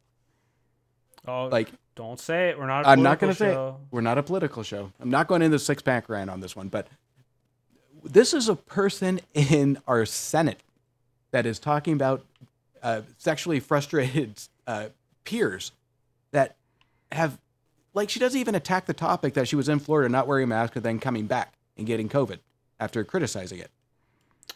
Oh, 1.28 1.48
like, 1.48 1.72
don't 1.96 2.20
say 2.20 2.50
it. 2.50 2.60
We're 2.60 2.68
not. 2.68 2.86
i 2.86 2.92
I'm 2.92 3.04
not 3.04 3.20
going 3.20 3.32
to 3.32 3.38
say 3.38 3.54
it. 3.54 3.74
We're 3.92 4.02
not 4.02 4.18
a 4.18 4.24
political 4.24 4.64
show. 4.64 4.92
I'm 5.00 5.10
not 5.10 5.28
going 5.28 5.42
into 5.42 5.60
six 5.60 5.82
pack 5.82 6.10
rant 6.10 6.30
on 6.30 6.40
this 6.40 6.56
one, 6.56 6.70
but 6.70 6.88
this 8.04 8.34
is 8.34 8.50
a 8.50 8.56
person 8.56 9.20
in 9.34 9.78
our 9.88 10.06
Senate 10.06 10.62
that 11.32 11.46
is 11.46 11.60
talking 11.60 11.94
about 11.94 12.26
uh, 12.82 13.02
sexually 13.18 13.60
frustrated 13.60 14.42
uh, 14.68 14.88
peers 15.24 15.72
that 16.32 16.56
have, 17.12 17.40
like, 17.94 18.10
she 18.10 18.20
doesn't 18.20 18.40
even 18.40 18.56
attack 18.56 18.86
the 18.86 18.94
topic 18.94 19.34
that 19.34 19.48
she 19.48 19.56
was 19.56 19.70
in 19.70 19.80
Florida 19.80 20.10
not 20.10 20.28
wearing 20.28 20.46
a 20.46 20.48
mask 20.48 20.76
and 20.76 20.84
then 20.86 21.00
coming 21.00 21.26
back 21.28 21.54
and 21.78 21.86
getting 21.88 22.10
COVID 22.10 22.40
after 22.80 23.04
criticizing 23.04 23.60
it. 23.60 23.70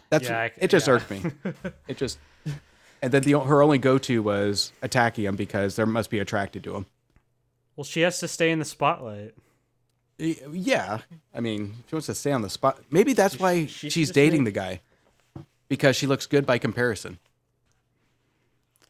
That's 0.10 0.30
Yeah, 0.30 0.40
I- 0.42 0.52
it. 0.58 0.70
Just 0.70 0.88
yeah. 0.88 0.94
irked 0.94 1.12
me. 1.12 1.24
It 1.88 1.98
just, 1.98 2.18
and 3.02 3.12
then 3.12 3.24
the 3.24 3.40
her 3.40 3.62
only 3.62 3.78
go 3.78 3.98
to 3.98 4.24
was 4.24 4.72
attacking 4.82 5.26
him 5.26 5.36
because 5.36 5.76
there 5.76 5.86
must 5.86 6.10
be 6.10 6.20
attracted 6.20 6.64
to 6.64 6.76
him. 6.76 6.86
Well, 7.76 7.84
she 7.84 8.02
has 8.02 8.20
to 8.20 8.28
stay 8.28 8.52
in 8.52 8.60
the 8.60 8.66
spotlight. 8.66 9.34
Y- 10.24 10.38
Yeah, 10.54 11.00
I 11.34 11.40
mean, 11.42 11.74
she 11.90 11.96
wants 11.96 12.06
to 12.08 12.16
stay 12.16 12.32
on 12.32 12.42
the 12.42 12.50
spot. 12.50 12.80
Maybe 12.90 13.12
that's 13.14 13.38
why 13.40 13.66
she 13.66 13.68
should 13.68 13.92
she's 13.92 14.08
just 14.08 14.16
dating 14.16 14.44
make- 14.46 14.54
the 14.54 14.60
guy 14.60 14.82
because 15.68 15.96
she 15.98 16.08
looks 16.08 16.26
good 16.26 16.46
by 16.46 16.58
comparison. 16.58 17.20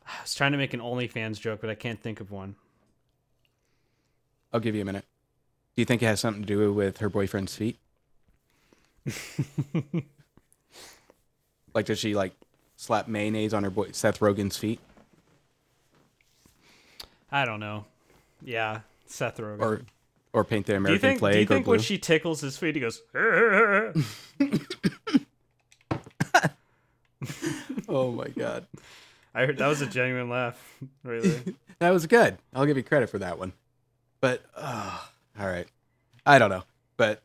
I 0.06 0.22
was 0.22 0.36
trying 0.36 0.52
to 0.52 0.58
make 0.60 0.74
an 0.76 0.80
OnlyFans 0.80 1.39
joke, 1.39 1.62
but 1.62 1.69
I 1.72 1.76
can't 1.76 2.00
think 2.00 2.19
of 2.22 2.30
one. 2.30 2.56
I'll 4.54 4.60
give 4.60 4.76
you 4.76 4.82
a 4.82 4.86
minute. 4.86 5.06
Do 5.76 5.82
you 5.82 5.86
think 5.86 6.04
it 6.04 6.06
has 6.06 6.19
something 6.19 6.43
to 6.43 6.48
do 6.48 6.72
with 6.72 6.98
her 7.00 7.10
boyfriend's 7.10 7.56
feet? 7.56 7.80
like, 11.74 11.86
does 11.86 11.98
she 12.00 12.13
like 12.13 12.34
slap 12.76 13.08
mayonnaise 13.08 13.54
on 13.54 13.63
her 13.63 13.69
boy 13.72 13.88
Seth 13.91 14.19
Rogen's 14.19 14.58
feet, 14.58 14.80
I 17.32 17.46
don't 17.46 17.60
know. 17.60 17.86
Yeah, 18.43 18.82
Seth 19.08 19.38
Rogen. 19.38 19.60
or 19.62 19.82
or 20.34 20.43
paint 20.43 20.65
the 20.65 20.74
do 20.74 20.74
you 20.74 20.78
American 20.78 21.02
think? 21.02 21.19
flag 21.19 21.34
Do 21.34 21.39
you 21.39 21.46
think 21.46 21.67
when 21.67 21.80
she 21.80 21.98
tickles 21.98 22.41
his 22.41 22.58
feet, 22.58 22.76
he 22.76 22.82
goes? 22.82 23.02
oh 27.88 28.12
my 28.12 28.28
god, 28.30 28.65
I 29.34 29.46
heard 29.46 29.58
that 29.60 29.67
was 29.67 29.82
a 29.82 29.88
genuine 29.88 30.30
laugh. 30.30 30.62
Really? 31.04 31.56
that 31.80 31.91
was 31.91 32.08
good. 32.08 32.38
I'll 32.54 32.65
give 32.65 32.78
you 32.78 32.84
credit 32.84 33.10
for 33.10 33.19
that 33.19 33.39
one. 33.39 33.54
But 34.19 34.41
uh, 34.56 35.00
all 35.39 35.48
right, 35.48 35.67
I 36.26 36.39
don't 36.39 36.50
know. 36.50 36.63
But 36.98 37.22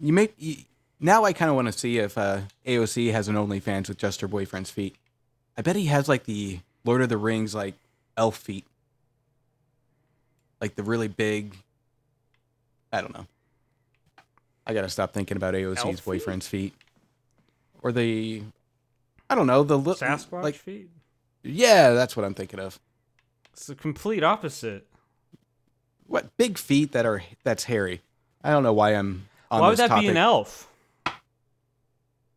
you 0.00 0.12
make 0.12 0.34
you, 0.38 0.56
now. 1.00 1.24
I 1.24 1.32
kind 1.32 1.50
of 1.50 1.56
want 1.56 1.66
to 1.68 1.72
see 1.72 1.98
if 1.98 2.16
uh, 2.18 2.40
AOC 2.66 3.12
has 3.12 3.28
an 3.28 3.36
OnlyFans 3.36 3.88
with 3.88 3.98
just 3.98 4.20
her 4.20 4.28
boyfriend's 4.28 4.70
feet. 4.70 4.96
I 5.56 5.62
bet 5.62 5.76
he 5.76 5.86
has 5.86 6.08
like 6.08 6.24
the 6.24 6.60
Lord 6.84 7.02
of 7.02 7.08
the 7.08 7.16
Rings 7.16 7.54
like 7.54 7.74
elf 8.16 8.36
feet, 8.36 8.64
like 10.64 10.74
the 10.76 10.82
really 10.82 11.08
big. 11.08 11.54
I 12.90 13.02
don't 13.02 13.12
know. 13.12 13.26
I 14.66 14.72
gotta 14.72 14.88
stop 14.88 15.12
thinking 15.12 15.36
about 15.36 15.52
AOC's 15.52 15.84
Elf 15.84 15.96
feet? 15.96 16.04
boyfriend's 16.06 16.46
feet, 16.48 16.72
or 17.82 17.92
the. 17.92 18.42
I 19.28 19.34
don't 19.34 19.46
know 19.46 19.62
the 19.62 19.76
li- 19.76 19.92
Sasquatch 19.94 20.42
like 20.42 20.54
feet. 20.54 20.88
yeah, 21.42 21.90
that's 21.90 22.16
what 22.16 22.24
I'm 22.24 22.32
thinking 22.32 22.60
of. 22.60 22.80
It's 23.52 23.66
the 23.66 23.74
complete 23.74 24.22
opposite. 24.24 24.86
What 26.06 26.34
big 26.38 26.56
feet 26.56 26.92
that 26.92 27.04
are 27.04 27.22
that's 27.42 27.64
hairy? 27.64 28.00
I 28.42 28.50
don't 28.50 28.62
know 28.62 28.72
why 28.72 28.94
I'm 28.94 29.28
on 29.50 29.60
Why 29.60 29.66
would 29.68 29.72
this 29.72 29.80
that 29.80 29.88
topic. 29.88 30.04
be 30.04 30.08
an 30.08 30.16
elf? 30.16 30.70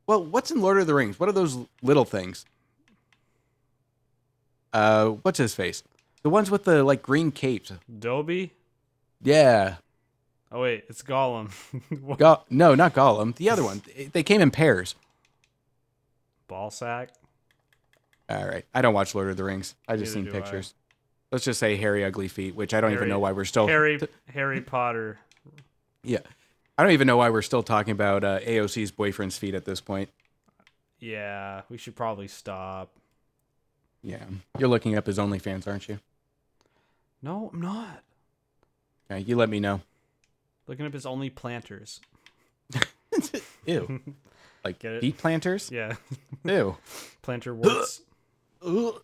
Well, 0.06 0.22
what's 0.26 0.52
in 0.52 0.60
Lord 0.60 0.80
of 0.80 0.88
the 0.88 0.94
Rings? 0.94 1.18
What 1.18 1.30
are 1.30 1.34
those 1.34 1.58
little 1.82 2.04
things? 2.06 2.44
Uh, 4.74 5.10
what's 5.22 5.38
his 5.38 5.56
face? 5.56 5.82
The 6.28 6.32
ones 6.32 6.52
with 6.52 6.66
the 6.66 6.84
like 6.84 7.02
green 7.02 7.32
capes. 7.32 7.72
Dobby? 8.00 8.52
Yeah. 9.24 9.78
Oh 10.52 10.60
wait, 10.60 10.84
it's 10.90 11.02
Gollum. 11.02 11.52
Go- 12.18 12.44
no, 12.50 12.76
not 12.76 12.94
Gollum. 12.94 13.34
The 13.38 13.50
other 13.50 13.63
one. 13.63 13.82
They 14.12 14.24
came 14.24 14.42
in 14.42 14.52
pairs. 14.52 14.96
Ball 16.50 16.70
sack. 16.70 17.12
All 18.28 18.46
right. 18.46 18.66
I 18.76 18.82
don't 18.82 18.94
watch 18.94 19.16
Lord 19.16 19.30
of 19.30 19.38
the 19.38 19.46
Rings. 19.46 19.74
I 19.88 19.96
just 19.96 20.13
Neither 20.18 20.26
seen 20.26 20.34
do 20.34 20.38
I. 20.38 20.42
pictures. 20.42 20.74
Let's 21.32 21.46
just 21.46 21.62
say 21.62 21.78
hairy, 21.78 22.04
ugly 22.04 22.28
feet, 22.28 22.56
which 22.56 22.74
I 22.74 22.82
don't 22.82 22.92
even 22.92 23.08
know 23.08 23.20
why 23.20 23.32
we're 23.32 23.46
still. 23.46 23.66
Harry 23.68 23.98
Harry 24.28 24.60
Potter. 24.60 25.20
Yeah. 26.04 26.20
I 26.78 26.84
don't 26.84 26.92
even 26.92 27.08
know 27.08 27.16
why 27.16 27.30
we're 27.30 27.42
still 27.42 27.63
talking 27.63 27.94
about 27.94 28.26
uh, 28.26 28.42
AOC's 28.42 28.92
boyfriend's 28.92 29.38
feet 29.38 29.56
at 29.56 29.63
this 29.63 29.80
point. 29.80 30.10
Yeah, 31.00 31.62
we 31.70 31.78
should 31.78 31.96
probably 31.96 32.28
stop. 32.28 32.92
Yeah. 34.04 34.26
You're 34.60 34.68
looking 34.68 34.98
up 34.98 35.06
his 35.08 35.18
OnlyFans, 35.18 35.66
aren't 35.68 35.88
you? 35.88 36.02
No, 37.21 37.49
I'm 37.53 37.62
not. 37.62 38.03
Okay, 39.10 39.21
you 39.21 39.36
let 39.36 39.49
me 39.49 39.60
know. 39.60 39.82
Looking 40.67 40.86
up 40.86 40.93
his 40.93 41.06
only 41.06 41.30
planters. 41.30 41.99
Ew. 43.65 44.01
Like 44.63 44.80
Get 44.80 44.93
it? 44.93 45.01
feet 45.01 45.17
planters? 45.17 45.71
Yeah, 45.71 45.95
Ew. 46.43 46.77
plantar 47.23 47.56
warts. 47.56 48.01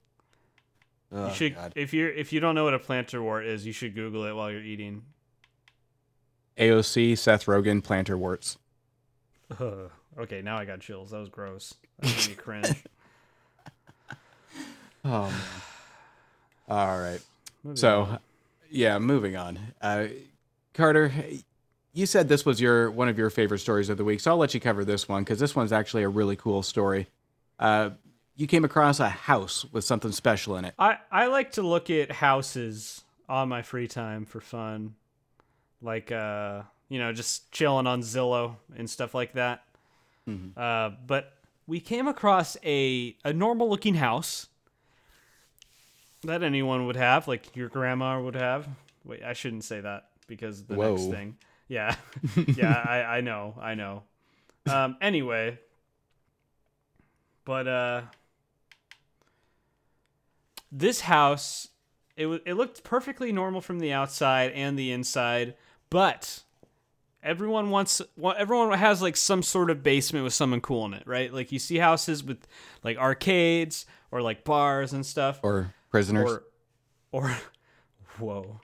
Oh, 1.16 1.28
you 1.28 1.34
should 1.36 1.54
God. 1.54 1.74
if 1.76 1.94
you're 1.94 2.10
if 2.10 2.34
you 2.34 2.40
don't 2.40 2.56
know 2.56 2.64
what 2.64 2.74
a 2.74 2.80
plantar 2.80 3.22
wart 3.22 3.46
is, 3.46 3.68
you 3.68 3.72
should 3.72 3.94
Google 3.94 4.26
it 4.26 4.34
while 4.34 4.50
you're 4.50 4.64
eating. 4.64 5.04
AOC, 6.58 7.16
Seth 7.20 7.46
Rogen, 7.46 7.84
plantar 7.84 8.18
warts. 8.18 8.58
Ugh. 9.60 9.92
Okay, 10.18 10.42
now 10.42 10.58
I 10.58 10.66
got 10.66 10.80
chills. 10.80 11.12
That 11.12 11.20
was 11.20 11.30
gross. 11.30 11.76
That 12.00 12.16
made 12.18 12.30
me 12.30 12.34
cringe. 12.34 12.84
Oh, 15.06 15.26
man. 15.30 15.34
All 16.68 17.00
right. 17.00 17.22
So, 17.76 18.02
on. 18.02 18.20
yeah, 18.70 19.00
moving 19.00 19.36
on. 19.36 19.60
Uh, 19.82 20.08
Carter, 20.74 21.12
you 21.94 22.06
said 22.06 22.28
this 22.28 22.46
was 22.46 22.60
your 22.60 22.92
one 22.92 23.08
of 23.08 23.18
your 23.18 23.30
favorite 23.30 23.60
stories 23.60 23.90
of 23.90 23.98
the 23.98 24.04
week, 24.04 24.20
so 24.20 24.32
I'll 24.32 24.38
let 24.38 24.54
you 24.54 24.60
cover 24.60 24.84
this 24.84 25.08
one 25.08 25.24
because 25.24 25.40
this 25.40 25.56
one's 25.56 25.72
actually 25.72 26.04
a 26.04 26.10
really 26.10 26.36
cool 26.36 26.64
story. 26.64 27.08
Uh, 27.60 27.92
you 28.36 28.48
came 28.48 28.66
across 28.66 29.00
a 29.00 29.10
house 29.10 29.66
with 29.72 29.84
something 29.84 30.12
special 30.12 30.58
in 30.58 30.66
it. 30.66 30.74
I 30.80 30.98
I 31.12 31.28
like 31.28 31.52
to 31.54 31.62
look 31.62 31.90
at 31.90 32.12
houses 32.12 33.04
on 33.30 33.50
my 33.50 33.62
free 33.62 33.88
time 33.88 34.26
for 34.26 34.42
fun, 34.42 34.96
like 35.82 36.12
uh 36.12 36.64
you 36.90 37.00
know 37.00 37.14
just 37.14 37.52
chilling 37.52 37.88
on 37.88 38.02
Zillow 38.02 38.56
and 38.76 38.90
stuff 38.90 39.14
like 39.14 39.34
that. 39.34 39.64
Uh, 40.58 40.92
but 41.06 41.34
we 41.68 41.80
came 41.80 42.08
across 42.08 42.58
a 42.66 43.16
a 43.24 43.34
normal 43.34 43.70
looking 43.70 43.96
house 43.96 44.48
that 46.24 46.44
anyone 46.44 46.86
would 46.88 46.96
have, 46.96 47.28
like 47.28 47.56
your 47.56 47.70
grandma 47.70 48.22
would 48.22 48.36
have. 48.36 48.68
Wait, 49.06 49.24
I 49.24 49.34
shouldn't 49.34 49.64
say 49.64 49.82
that 49.82 50.10
because 50.28 50.64
the 50.66 50.78
next 50.78 51.06
Whoa. 51.06 51.10
thing. 51.10 51.38
Yeah, 51.68 51.96
yeah, 52.56 52.82
I 52.88 53.18
I 53.18 53.22
know, 53.22 53.56
I 53.62 53.76
know. 53.76 54.04
Um, 54.68 54.98
anyway, 55.02 55.60
but 57.46 57.68
uh 57.68 58.02
this 60.72 61.02
house 61.02 61.70
it 62.16 62.28
wa 62.28 62.38
it 62.46 62.54
looked 62.54 62.84
perfectly 62.84 63.32
normal 63.32 63.62
from 63.62 63.80
the 63.80 63.92
outside 63.92 64.52
and 64.52 64.78
the 64.78 64.92
inside, 64.92 65.56
but 65.90 66.44
everyone 67.24 67.70
wants 67.72 68.02
wa- 68.18 68.36
everyone 68.38 68.78
has 68.78 69.02
like 69.02 69.18
some 69.18 69.44
sort 69.44 69.70
of 69.72 69.84
basement 69.84 70.24
with 70.24 70.34
something 70.34 70.62
cool 70.62 70.86
in 70.86 70.94
it, 70.94 71.04
right? 71.08 71.34
Like 71.34 71.52
you 71.52 71.60
see 71.60 71.78
houses 71.78 72.24
with 72.24 72.48
like 72.84 72.98
arcades 72.98 73.86
or 74.12 74.22
like 74.22 74.44
bars 74.44 74.94
and 74.94 75.06
stuff 75.06 75.40
Or 75.44 75.74
prisoners. 75.94 76.30
or 76.30 76.44
or 77.12 77.38
whoa. 78.20 78.60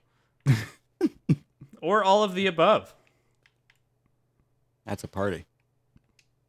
or 1.82 2.04
all 2.04 2.24
of 2.24 2.34
the 2.34 2.48
above. 2.48 2.94
That's 4.86 5.04
a 5.04 5.08
party. 5.08 5.46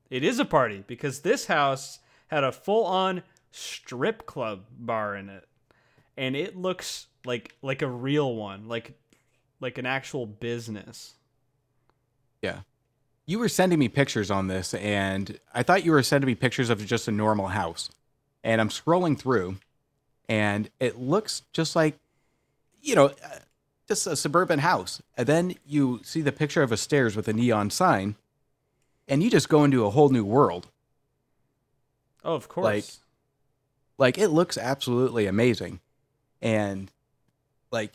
It 0.08 0.24
is 0.24 0.38
a 0.38 0.44
party 0.44 0.82
because 0.86 1.20
this 1.20 1.46
house 1.46 1.98
had 2.28 2.42
a 2.42 2.50
full-on 2.50 3.22
strip 3.50 4.24
club 4.24 4.64
bar 4.78 5.14
in 5.14 5.28
it. 5.28 5.46
And 6.16 6.34
it 6.34 6.56
looks 6.56 7.06
like 7.26 7.54
like 7.62 7.82
a 7.82 7.88
real 7.88 8.34
one, 8.34 8.66
like 8.66 8.94
like 9.60 9.76
an 9.76 9.86
actual 9.86 10.26
business. 10.26 11.14
Yeah. 12.42 12.60
You 13.26 13.38
were 13.38 13.48
sending 13.48 13.78
me 13.78 13.88
pictures 13.88 14.30
on 14.30 14.48
this, 14.48 14.74
and 14.74 15.38
I 15.54 15.62
thought 15.62 15.84
you 15.84 15.92
were 15.92 16.02
sending 16.02 16.26
me 16.26 16.34
pictures 16.34 16.70
of 16.70 16.84
just 16.84 17.06
a 17.06 17.12
normal 17.12 17.48
house. 17.48 17.90
And 18.42 18.60
I'm 18.60 18.70
scrolling 18.70 19.18
through, 19.18 19.58
and 20.30 20.70
it 20.78 20.96
looks 20.98 21.42
just 21.52 21.74
like, 21.74 21.98
you 22.80 22.94
know, 22.94 23.10
just 23.88 24.06
a 24.06 24.14
suburban 24.14 24.60
house. 24.60 25.02
And 25.16 25.26
then 25.26 25.54
you 25.66 26.00
see 26.04 26.20
the 26.22 26.30
picture 26.32 26.62
of 26.62 26.70
a 26.70 26.76
stairs 26.76 27.16
with 27.16 27.26
a 27.26 27.32
neon 27.32 27.68
sign, 27.70 28.14
and 29.08 29.22
you 29.24 29.28
just 29.30 29.48
go 29.48 29.64
into 29.64 29.84
a 29.84 29.90
whole 29.90 30.08
new 30.08 30.24
world. 30.24 30.68
Oh, 32.24 32.34
of 32.34 32.48
course. 32.48 32.64
Like- 32.64 32.84
Like, 33.98 34.16
it 34.18 34.28
looks 34.28 34.56
absolutely 34.56 35.26
amazing. 35.26 35.80
And, 36.40 36.90
like, 37.70 37.92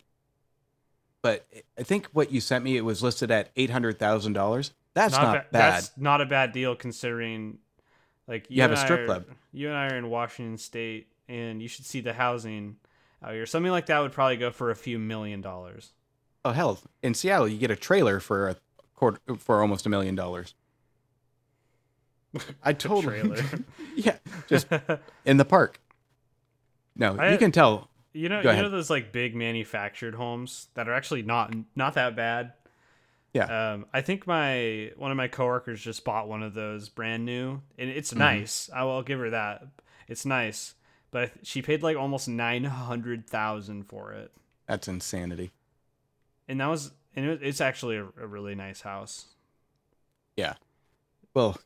but 1.23 1.47
I 1.79 1.81
think 1.81 2.07
what 2.13 2.31
you 2.31 2.39
sent 2.41 2.63
me, 2.63 2.77
it 2.77 2.81
was 2.81 3.01
listed 3.01 3.31
at 3.31 3.51
$800,000. 3.55 4.71
That's 4.93 5.13
not, 5.15 5.33
ba- 5.33 5.45
bad. 5.51 5.73
That's 5.73 5.91
not 5.97 6.21
a 6.21 6.25
bad 6.27 6.51
deal 6.51 6.75
considering 6.75 7.57
like 8.27 8.45
You 8.49 8.61
have 8.61 8.71
a 8.71 8.77
strip 8.77 8.99
are- 8.99 9.05
club. 9.05 9.25
You 9.51 9.69
and 9.69 9.77
I 9.77 9.87
are 9.87 9.97
in 9.97 10.09
Washington 10.11 10.59
State 10.59 11.07
and 11.27 11.61
you 11.61 11.67
should 11.67 11.85
see 11.85 12.01
the 12.01 12.13
housing 12.13 12.77
out 13.23 13.33
here. 13.33 13.45
Something 13.45 13.71
like 13.71 13.85
that 13.87 13.99
would 13.99 14.11
probably 14.11 14.37
go 14.37 14.51
for 14.51 14.71
a 14.71 14.75
few 14.75 14.99
million 14.99 15.41
dollars. 15.41 15.93
Oh 16.43 16.51
hell! 16.51 16.79
In 17.01 17.13
Seattle, 17.13 17.47
you 17.47 17.57
get 17.57 17.71
a 17.71 17.75
trailer 17.75 18.19
for 18.19 18.49
a 18.49 18.55
quarter 18.95 19.19
for 19.37 19.61
almost 19.61 19.85
a 19.85 19.89
million 19.89 20.15
dollars. 20.15 20.53
I 22.63 22.73
totally, 22.73 23.19
trailer. 23.21 23.43
yeah, 23.95 24.17
just 24.47 24.67
in 25.25 25.37
the 25.37 25.45
park. 25.45 25.79
No, 26.95 27.15
I- 27.17 27.31
you 27.31 27.37
can 27.37 27.51
tell. 27.51 27.89
You 28.13 28.29
know, 28.29 28.37
you 28.39 28.45
know 28.45 28.69
those 28.69 28.89
like 28.89 29.11
big 29.11 29.35
manufactured 29.35 30.15
homes 30.15 30.69
that 30.75 30.87
are 30.87 30.93
actually 30.93 31.21
not 31.23 31.53
not 31.75 31.95
that 31.95 32.15
bad. 32.15 32.53
Yeah, 33.33 33.73
Um, 33.73 33.87
I 33.93 33.99
think 33.99 34.25
my 34.25 34.91
one 34.95 35.11
of 35.11 35.17
my 35.17 35.27
coworkers 35.27 35.81
just 35.81 36.05
bought 36.05 36.29
one 36.29 36.41
of 36.41 36.53
those 36.53 36.87
brand 36.87 37.25
new, 37.25 37.61
and 37.77 37.89
it's 37.89 38.11
Mm-hmm. 38.11 38.19
nice. 38.19 38.69
I 38.73 38.85
will 38.85 39.03
give 39.03 39.19
her 39.19 39.31
that. 39.31 39.63
It's 40.07 40.25
nice, 40.25 40.74
but 41.15 41.31
she 41.43 41.61
paid 41.61 41.81
like 41.81 41.95
almost 41.95 42.27
nine 42.27 42.65
hundred 42.65 43.25
thousand 43.25 43.83
for 43.83 44.11
it, 44.11 44.33
that's 44.67 44.89
insanity. 44.89 45.51
and 46.49 46.59
that 46.59 46.67
was 46.67 46.91
and 47.15 47.25
it, 47.25 47.39
it's 47.41 47.61
actually 47.61 47.95
a, 47.95 48.03
a 48.03 48.27
really 48.27 48.53
nice 48.53 48.81
house. 48.81 49.27
Yeah. 50.35 50.55
Well, 51.33 51.57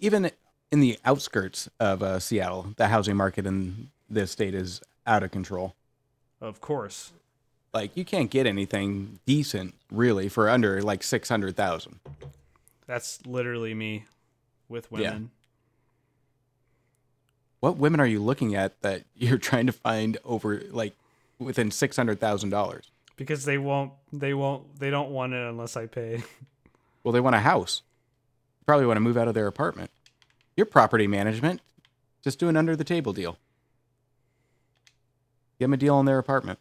even 0.00 0.30
in 0.70 0.80
the 0.80 0.98
outskirts 1.06 1.70
of 1.80 2.02
uh, 2.02 2.18
Seattle, 2.18 2.74
the 2.76 2.88
housing 2.88 3.16
market 3.16 3.46
in 3.46 3.88
this 4.10 4.30
state 4.32 4.54
is 4.54 4.82
out 5.06 5.22
of 5.22 5.30
control. 5.30 5.74
Of 6.42 6.60
course, 6.60 7.12
Like 7.72 7.96
you 7.96 8.04
can't 8.04 8.30
get 8.30 8.46
anything 8.46 9.18
decent 9.24 9.74
really 9.90 10.28
for 10.28 10.50
under 10.50 10.82
like 10.82 11.02
six 11.02 11.30
hundred 11.30 11.56
thousand. 11.56 12.00
that's 12.86 13.24
literally 13.24 13.72
me 13.72 14.04
with 14.68 14.88
Yeah. 14.92 14.98
women. 15.12 15.30
What 17.60 17.76
women 17.76 18.00
are 18.00 18.06
you 18.06 18.22
looking 18.22 18.54
at 18.54 18.80
that 18.82 19.04
you're 19.16 19.38
trying 19.38 19.66
to 19.66 19.72
find 19.72 20.18
over 20.24 20.62
like 20.70 20.94
within 21.38 21.70
six 21.70 21.96
hundred 21.96 22.20
thousand 22.20 22.50
dollars? 22.50 22.90
Because 23.16 23.44
they 23.44 23.58
won't, 23.58 23.92
they 24.12 24.32
won't, 24.32 24.78
they 24.78 24.90
don't 24.90 25.10
want 25.10 25.32
it 25.32 25.48
unless 25.48 25.76
I 25.76 25.86
pay. 25.86 26.22
Well, 27.04 27.12
they 27.12 27.20
want 27.20 27.36
a 27.36 27.40
house. 27.40 27.82
Probably 28.66 28.84
want 28.84 28.96
to 28.96 29.00
move 29.00 29.16
out 29.16 29.28
of 29.28 29.34
their 29.34 29.46
apartment. 29.46 29.90
Your 30.56 30.66
property 30.66 31.06
management, 31.06 31.62
just 32.22 32.38
do 32.38 32.48
an 32.48 32.56
under 32.56 32.76
the 32.76 32.84
table 32.84 33.14
deal. 33.14 33.38
Give 35.58 35.66
them 35.66 35.72
a 35.72 35.78
deal 35.78 35.94
on 35.94 36.04
their 36.04 36.18
apartment. 36.18 36.58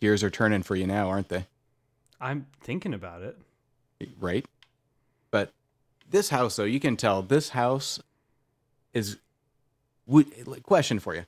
Gears 0.00 0.22
are 0.22 0.30
turning 0.30 0.62
for 0.62 0.76
you 0.76 0.86
now, 0.86 1.08
aren't 1.08 1.28
they? 1.28 1.46
I'm 2.20 2.46
thinking 2.60 2.94
about 2.94 3.22
it. 3.22 3.36
Right? 4.20 4.46
This 6.10 6.30
house, 6.30 6.56
though, 6.56 6.64
you 6.64 6.80
can 6.80 6.96
tell 6.96 7.22
this 7.22 7.50
house 7.50 8.00
is. 8.92 9.18
Would, 10.06 10.62
question 10.64 10.98
for 10.98 11.14
you. 11.14 11.24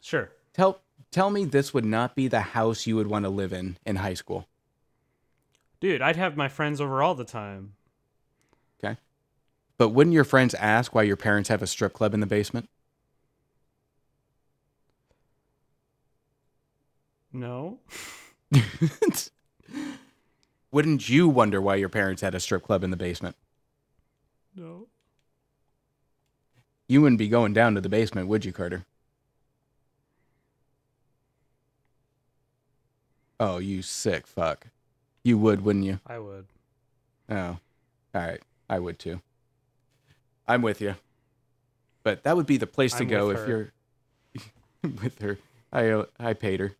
Sure. 0.00 0.30
Tell 0.54 0.80
tell 1.10 1.30
me 1.30 1.44
this 1.44 1.74
would 1.74 1.84
not 1.84 2.14
be 2.14 2.28
the 2.28 2.40
house 2.40 2.86
you 2.86 2.94
would 2.94 3.08
want 3.08 3.24
to 3.24 3.28
live 3.28 3.52
in 3.52 3.76
in 3.84 3.96
high 3.96 4.14
school. 4.14 4.46
Dude, 5.80 6.00
I'd 6.00 6.16
have 6.16 6.36
my 6.36 6.48
friends 6.48 6.80
over 6.80 7.02
all 7.02 7.16
the 7.16 7.24
time. 7.24 7.72
Okay. 8.82 8.96
But 9.78 9.88
wouldn't 9.88 10.14
your 10.14 10.24
friends 10.24 10.54
ask 10.54 10.94
why 10.94 11.02
your 11.02 11.16
parents 11.16 11.48
have 11.48 11.62
a 11.62 11.66
strip 11.66 11.92
club 11.92 12.14
in 12.14 12.20
the 12.20 12.26
basement? 12.26 12.68
No. 17.32 17.78
Wouldn't 20.72 21.08
you 21.08 21.28
wonder 21.28 21.60
why 21.60 21.76
your 21.76 21.88
parents 21.88 22.22
had 22.22 22.34
a 22.34 22.40
strip 22.40 22.64
club 22.64 22.84
in 22.84 22.90
the 22.90 22.96
basement? 22.96 23.36
No. 24.54 24.86
You 26.88 27.02
wouldn't 27.02 27.18
be 27.18 27.28
going 27.28 27.52
down 27.52 27.74
to 27.74 27.80
the 27.80 27.88
basement, 27.88 28.28
would 28.28 28.44
you, 28.44 28.52
Carter? 28.52 28.84
Oh, 33.38 33.58
you 33.58 33.82
sick 33.82 34.26
fuck. 34.26 34.66
You 35.22 35.38
would, 35.38 35.64
wouldn't 35.64 35.84
you? 35.84 36.00
I 36.06 36.18
would. 36.18 36.46
Oh. 37.28 37.58
All 38.14 38.20
right. 38.20 38.40
I 38.68 38.78
would 38.78 38.98
too. 38.98 39.20
I'm 40.46 40.62
with 40.62 40.80
you. 40.80 40.96
But 42.02 42.22
that 42.24 42.36
would 42.36 42.46
be 42.46 42.56
the 42.56 42.66
place 42.66 42.92
to 42.94 43.04
I'm 43.04 43.08
go 43.08 43.30
if 43.30 43.38
her. 43.38 43.46
you're 43.46 43.72
with 45.02 45.20
her. 45.20 45.38
I 45.72 45.88
uh, 45.90 46.04
I 46.18 46.32
paid 46.32 46.60
her. 46.60 46.72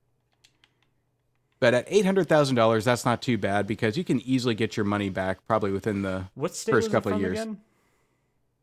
But 1.60 1.74
at 1.74 1.84
eight 1.88 2.06
hundred 2.06 2.26
thousand 2.28 2.56
dollars, 2.56 2.84
that's 2.86 3.04
not 3.04 3.20
too 3.20 3.36
bad 3.38 3.66
because 3.66 3.96
you 3.98 4.04
can 4.04 4.20
easily 4.22 4.54
get 4.54 4.76
your 4.76 4.84
money 4.84 5.10
back 5.10 5.46
probably 5.46 5.70
within 5.72 6.02
the 6.02 6.24
What 6.34 6.54
state 6.56 6.72
First 6.72 6.90
couple 6.90 7.12
of 7.12 7.20
years. 7.20 7.38
again? 7.38 7.58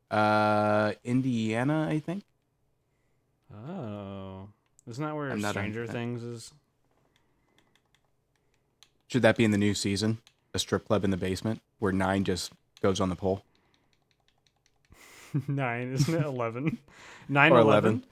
uh 0.10 0.94
Indiana, 1.04 1.88
I 1.90 2.00
think. 2.00 2.24
Oh, 3.54 4.48
isn't 4.90 5.04
that 5.04 5.16
where 5.16 5.32
I'm 5.32 5.42
Stranger 5.42 5.86
Things 5.86 6.24
is? 6.24 6.52
Should 9.10 9.22
that 9.22 9.38
be 9.38 9.44
in 9.46 9.52
the 9.52 9.58
new 9.58 9.74
season? 9.74 10.18
A 10.54 10.60
strip 10.60 10.86
club 10.88 11.04
in 11.04 11.12
the 11.12 11.18
basement 11.18 11.62
where 11.80 11.92
nine 11.92 12.24
just 12.24 12.52
goes 12.82 13.00
on 13.00 13.10
the 13.10 13.16
pole. 13.16 13.44
Nine, 15.48 15.94
isn't 15.94 16.14
it? 16.14 16.26
Eleven. 16.26 16.78
Nine, 17.30 17.52
Or 17.52 17.60
eleven. 17.60 17.92
11. 17.92 18.04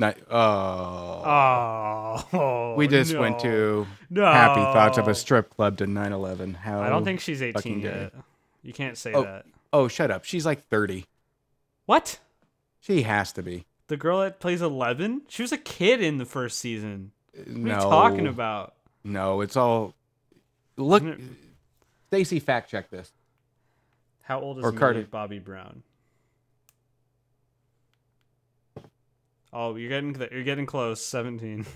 Not, 0.00 0.16
oh. 0.30 2.24
Oh, 2.32 2.74
we 2.76 2.86
just 2.86 3.12
no. 3.12 3.20
went 3.20 3.40
to 3.40 3.86
no. 4.10 4.24
happy 4.24 4.60
thoughts 4.60 4.96
of 4.96 5.08
a 5.08 5.14
strip 5.14 5.50
club 5.50 5.76
to 5.78 5.86
9/11. 5.86 6.54
How? 6.56 6.80
I 6.80 6.88
don't 6.88 7.04
think 7.04 7.20
she's 7.20 7.42
18 7.42 7.52
fucking 7.54 7.80
gay. 7.80 7.88
yet. 7.88 8.14
You 8.62 8.72
can't 8.72 8.96
say 8.96 9.12
Oh. 9.12 9.22
that. 9.24 9.46
Oh, 9.72 9.88
shut 9.88 10.10
up. 10.10 10.24
She's 10.24 10.46
like 10.46 10.62
30. 10.68 11.04
What? 11.86 12.20
She 12.80 13.02
has 13.02 13.32
to 13.32 13.42
be. 13.42 13.66
The 13.88 13.96
girl 13.96 14.20
that 14.20 14.38
plays 14.40 14.62
11? 14.62 15.22
She 15.28 15.42
was 15.42 15.52
a 15.52 15.58
kid 15.58 16.00
in 16.00 16.18
the 16.18 16.24
first 16.24 16.58
season. 16.58 17.12
What 17.34 17.48
no. 17.48 17.72
are 17.72 17.76
you 17.76 17.82
talking 17.82 18.26
about? 18.26 18.74
No, 19.04 19.40
it's 19.40 19.56
all. 19.56 19.94
Look, 20.76 21.02
Stacy, 22.08 22.38
fact 22.40 22.70
check 22.70 22.88
this. 22.90 23.10
How 24.22 24.40
old 24.40 24.58
is 24.58 24.64
Or 24.64 24.68
Millie 24.68 24.78
Carter. 24.78 25.06
Bobby 25.10 25.38
Brown? 25.38 25.82
Oh, 29.52 29.76
you're 29.76 29.88
getting 29.88 30.14
you're 30.32 30.44
getting 30.44 30.66
close. 30.66 31.04
17. 31.04 31.66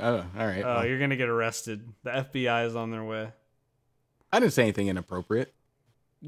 Oh, 0.00 0.16
all 0.16 0.24
right. 0.46 0.62
Oh, 0.64 0.74
well, 0.76 0.86
you're 0.86 0.98
gonna 0.98 1.16
get 1.16 1.28
arrested. 1.28 1.88
The 2.02 2.10
FBI 2.10 2.66
is 2.66 2.74
on 2.76 2.90
their 2.90 3.04
way. 3.04 3.30
I 4.32 4.40
didn't 4.40 4.52
say 4.52 4.62
anything 4.62 4.88
inappropriate. 4.88 5.54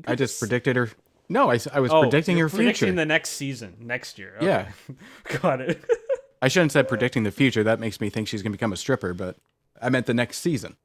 I 0.07 0.15
just 0.15 0.35
s- 0.35 0.39
predicted 0.39 0.77
her. 0.77 0.91
No, 1.29 1.51
I, 1.51 1.59
I 1.73 1.81
was 1.81 1.91
Oh, 1.91 2.03
predicting 2.03 2.39
you're 2.39 2.49
her 2.49 2.57
predicting 2.57 2.87
future. 2.89 2.97
the 2.97 3.05
next 3.07 3.31
season, 3.31 3.75
next 3.81 4.19
year. 4.19 4.35
Okay. 4.37 4.47
Yeah. 4.47 4.69
got 5.43 5.61
it. 5.61 5.83
I 6.43 6.47
shouldn't 6.49 6.71
have 6.73 6.85
said 6.85 6.89
predicting 6.89 7.25
the 7.25 7.33
future. 7.33 7.65
That 7.65 7.81
makes 7.81 8.01
me 8.01 8.09
think 8.11 8.29
she's 8.29 8.43
going 8.43 8.53
to 8.53 8.57
become 8.57 8.73
a 8.73 8.77
stripper, 8.77 9.13
but 9.15 9.37
I 9.83 9.89
meant 9.89 10.07
the 10.07 10.15
next 10.15 10.39
season. 10.39 10.77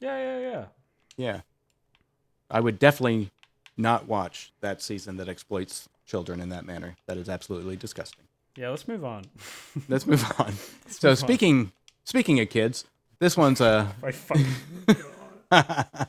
yeah, 0.00 0.16
yeah, 0.16 0.38
yeah. 0.38 0.64
Yeah. 1.18 1.40
I 2.50 2.60
would 2.60 2.78
definitely 2.78 3.30
not 3.76 4.06
watch 4.08 4.52
that 4.60 4.80
season 4.80 5.18
that 5.18 5.28
exploits 5.28 5.88
children 6.08 6.40
in 6.40 6.48
that 6.48 6.64
manner. 6.66 6.96
That 7.06 7.18
is 7.18 7.28
absolutely 7.28 7.76
disgusting. 7.76 8.24
Yeah, 8.56 8.70
let's 8.70 8.88
move 8.88 9.04
on. 9.04 9.26
Let's 9.88 10.04
move 10.04 10.24
on. 10.40 10.54
so 10.88 11.10
move 11.10 11.12
on. 11.12 11.16
speaking 11.16 11.72
speaking 12.02 12.40
of 12.40 12.48
kids, 12.50 12.84
this 13.20 13.36
one's 13.36 13.60
uh, 13.60 13.86
a 14.02 14.06
I 14.06 14.10
fucking 14.10 14.46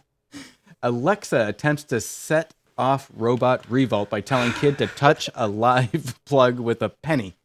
Alexa 0.81 1.47
attempts 1.47 1.83
to 1.83 2.01
set 2.01 2.55
off 2.75 3.11
robot 3.13 3.69
revolt 3.69 4.09
by 4.09 4.21
telling 4.21 4.53
kid 4.53 4.79
to 4.79 4.87
touch 4.87 5.29
a 5.35 5.47
live 5.47 6.19
plug 6.25 6.59
with 6.59 6.81
a 6.81 6.89
penny. 6.89 7.35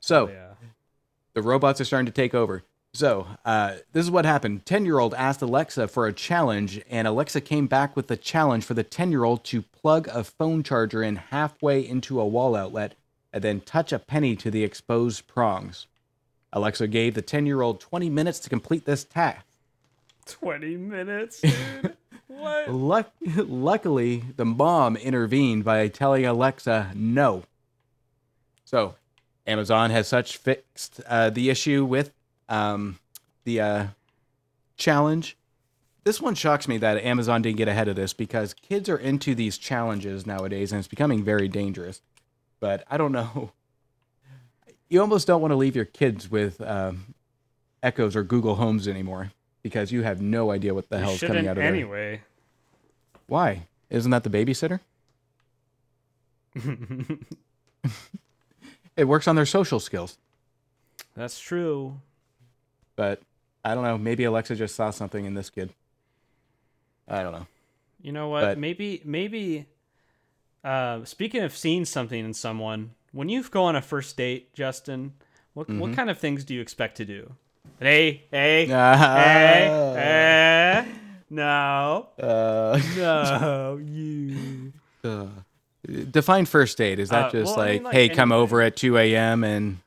So 0.00 0.28
yeah. 0.28 0.54
the 1.34 1.42
robots 1.42 1.80
are 1.80 1.84
starting 1.84 2.06
to 2.06 2.12
take 2.12 2.34
over. 2.34 2.64
So 2.94 3.26
uh, 3.44 3.74
this 3.92 4.04
is 4.04 4.10
what 4.10 4.24
happened. 4.24 4.64
Ten-year-old 4.64 5.14
asked 5.14 5.42
Alexa 5.42 5.88
for 5.88 6.06
a 6.06 6.12
challenge, 6.12 6.80
and 6.88 7.08
Alexa 7.08 7.40
came 7.40 7.66
back 7.66 7.96
with 7.96 8.06
the 8.06 8.16
challenge 8.16 8.64
for 8.64 8.74
the 8.74 8.84
ten-year-old 8.84 9.42
to 9.46 9.62
plug 9.62 10.06
a 10.08 10.22
phone 10.22 10.62
charger 10.62 11.02
in 11.02 11.16
halfway 11.16 11.86
into 11.86 12.20
a 12.20 12.26
wall 12.26 12.54
outlet, 12.54 12.94
and 13.32 13.42
then 13.42 13.60
touch 13.60 13.92
a 13.92 13.98
penny 13.98 14.36
to 14.36 14.48
the 14.48 14.62
exposed 14.62 15.26
prongs. 15.26 15.88
Alexa 16.52 16.86
gave 16.86 17.14
the 17.14 17.22
ten-year-old 17.22 17.80
20 17.80 18.08
minutes 18.08 18.38
to 18.38 18.48
complete 18.48 18.84
this 18.84 19.02
task. 19.02 19.44
20 20.26 20.76
minutes, 20.76 21.40
dude. 21.40 21.96
what? 22.28 22.70
Luck- 22.70 23.12
luckily, 23.36 24.22
the 24.36 24.44
mom 24.44 24.96
intervened 24.96 25.64
by 25.64 25.88
telling 25.88 26.24
Alexa 26.24 26.92
no. 26.94 27.42
So, 28.64 28.94
Amazon 29.48 29.90
has 29.90 30.06
such 30.06 30.36
fixed 30.36 31.00
uh, 31.08 31.30
the 31.30 31.50
issue 31.50 31.84
with 31.84 32.12
um, 32.48 32.98
the 33.44 33.60
uh, 33.60 33.86
challenge. 34.76 35.36
This 36.04 36.20
one 36.20 36.34
shocks 36.34 36.68
me 36.68 36.76
that 36.78 37.02
Amazon 37.02 37.40
didn't 37.42 37.56
get 37.56 37.68
ahead 37.68 37.88
of 37.88 37.96
this 37.96 38.12
because 38.12 38.52
kids 38.54 38.88
are 38.88 38.96
into 38.98 39.34
these 39.34 39.56
challenges 39.56 40.26
nowadays 40.26 40.70
and 40.70 40.78
it's 40.78 40.88
becoming 40.88 41.24
very 41.24 41.48
dangerous. 41.48 42.02
But 42.60 42.84
I 42.90 42.96
don't 42.96 43.12
know. 43.12 43.52
You 44.90 45.00
almost 45.00 45.26
don't 45.26 45.40
want 45.40 45.50
to 45.50 45.56
leave 45.56 45.74
your 45.74 45.86
kids 45.86 46.30
with 46.30 46.60
um, 46.60 47.14
Echoes 47.82 48.14
or 48.14 48.22
Google 48.22 48.56
Homes 48.56 48.86
anymore 48.86 49.32
because 49.62 49.90
you 49.90 50.02
have 50.02 50.20
no 50.20 50.50
idea 50.52 50.72
what 50.74 50.88
the 50.90 50.98
You 50.98 51.02
hell's 51.04 51.20
coming 51.20 51.48
out 51.48 51.52
of 51.52 51.56
there. 51.56 51.64
anyway. 51.66 52.20
Why? 53.26 53.66
Isn't 53.90 54.10
that 54.12 54.22
the 54.24 54.30
babysitter? 54.30 54.80
It 58.96 59.04
works 59.08 59.26
on 59.26 59.34
their 59.34 59.46
social 59.46 59.80
skills. 59.80 60.18
That's 61.16 61.40
true. 61.40 62.00
But 62.96 63.20
I 63.64 63.74
don't 63.74 63.84
know. 63.84 63.98
Maybe 63.98 64.24
Alexa 64.24 64.56
just 64.56 64.74
saw 64.76 64.90
something 64.90 65.24
in 65.24 65.34
this 65.34 65.50
kid. 65.50 65.70
I 67.08 67.22
don't 67.22 67.32
know. 67.32 67.46
You 68.02 68.12
know 68.12 68.28
what? 68.28 68.40
But- 68.42 68.58
maybe 68.58 69.00
maybe 69.04 69.66
uh 70.62 71.04
speaking 71.04 71.42
of 71.42 71.56
seeing 71.56 71.84
something 71.84 72.24
in 72.24 72.34
someone, 72.34 72.90
when 73.12 73.28
you 73.28 73.42
go 73.44 73.64
on 73.64 73.76
a 73.76 73.82
first 73.82 74.16
date, 74.16 74.52
Justin, 74.54 75.12
what 75.54 75.68
Mm-hmm. 75.68 75.78
what 75.80 75.94
kind 75.94 76.10
of 76.10 76.18
things 76.18 76.44
do 76.44 76.54
you 76.54 76.60
expect 76.60 76.96
to 76.98 77.04
do? 77.04 77.32
Hey, 77.80 78.24
hey, 78.30 78.66
hey, 78.66 79.94
hey. 79.94 80.86
No. 81.30 82.08
Uh, 82.18 82.80
No, 82.96 83.80
you. 83.82 84.72
uh, 85.02 85.26
define 86.10 86.44
first 86.46 86.78
date. 86.78 86.98
Is 86.98 87.08
that 87.10 87.26
Uh, 87.26 87.30
just 87.30 87.56
well, 87.56 87.64
I 87.64 87.66
like, 87.66 87.74
mean, 87.74 87.82
like, 87.84 87.94
hey, 87.94 88.08
come 88.10 88.30
over 88.32 88.60
at 88.62 88.76
2 88.76 88.96
a.m. 88.98 89.42
and, 89.44 89.78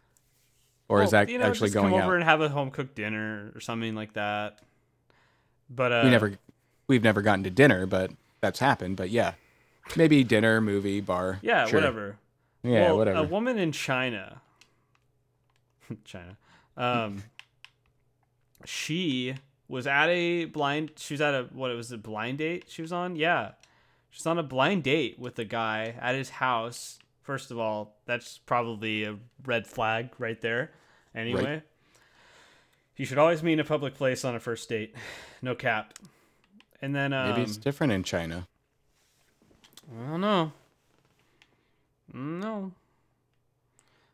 or 0.89 1.02
is 1.02 1.12
that 1.12 1.30
you 1.30 1.38
know, 1.38 1.45
actually 1.45 1.69
going 1.69 1.91
come 1.91 2.02
out? 2.02 2.06
over 2.06 2.15
and 2.15 2.23
have 2.23 2.41
a 2.41 2.50
home 2.50 2.71
cooked 2.71 2.95
dinner 2.95 3.52
or 3.56 3.60
something 3.60 3.95
like 3.95 4.13
that? 4.13 4.60
But 5.69 5.91
uh, 5.91 6.02
we 6.04 6.10
never, 6.10 6.34
we've 6.88 7.04
never 7.04 7.21
gotten 7.21 7.43
to 7.43 7.50
dinner, 7.50 7.86
but 7.86 8.12
that's 8.41 8.60
happened. 8.60 8.95
But 8.95 9.10
yeah, 9.10 9.34
maybe 9.95 10.23
dinner, 10.23 10.62
movie, 10.62 11.02
bar. 11.02 11.39
yeah, 11.41 11.65
sure. 11.65 11.80
whatever. 11.80 12.17
Yeah, 12.63 12.88
well, 12.88 12.97
whatever. 12.97 13.19
A 13.19 13.23
woman 13.23 13.58
in 13.58 13.71
China, 13.71 14.41
China, 16.06 16.38
um, 16.76 17.23
she 18.65 19.36
was 19.67 19.88
at 19.88 20.10
a 20.10 20.45
blind. 20.45 20.93
She 20.97 21.13
was 21.13 21.21
at 21.21 21.34
a 21.34 21.47
what? 21.54 21.71
It 21.71 21.76
was 21.76 21.91
a 21.91 21.97
blind 21.97 22.39
date. 22.39 22.65
She 22.67 22.82
was 22.82 22.91
on. 22.91 23.15
Yeah, 23.15 23.52
she's 24.10 24.26
on 24.26 24.38
a 24.38 24.43
blind 24.43 24.84
date 24.84 25.19
with 25.19 25.38
a 25.39 25.45
guy 25.45 25.95
at 26.00 26.15
his 26.15 26.30
house. 26.30 27.00
First 27.28 27.52
of 27.52 27.60
all, 27.60 27.98
that's 28.06 28.38
probably 28.38 29.04
a 29.04 29.18
red 29.46 29.68
flag 29.68 30.12
right 30.18 30.40
there. 30.40 30.72
Anyway, 31.13 31.62
you 32.96 33.06
should 33.06 33.18
always 33.18 33.44
meet 33.44 33.52
in 33.52 33.60
a 33.60 33.66
public 33.66 33.96
place 33.96 34.24
on 34.24 34.34
a 34.34 34.40
first 34.40 34.70
date. 34.70 34.96
No 35.42 35.54
cap. 35.54 35.94
And 36.82 36.96
then 36.96 37.12
um, 37.12 37.32
maybe 37.32 37.42
it's 37.42 37.58
different 37.58 37.92
in 37.92 38.04
China. 38.04 38.48
I 39.94 40.10
don't 40.10 40.22
know. 40.22 40.54
No. 42.13 42.72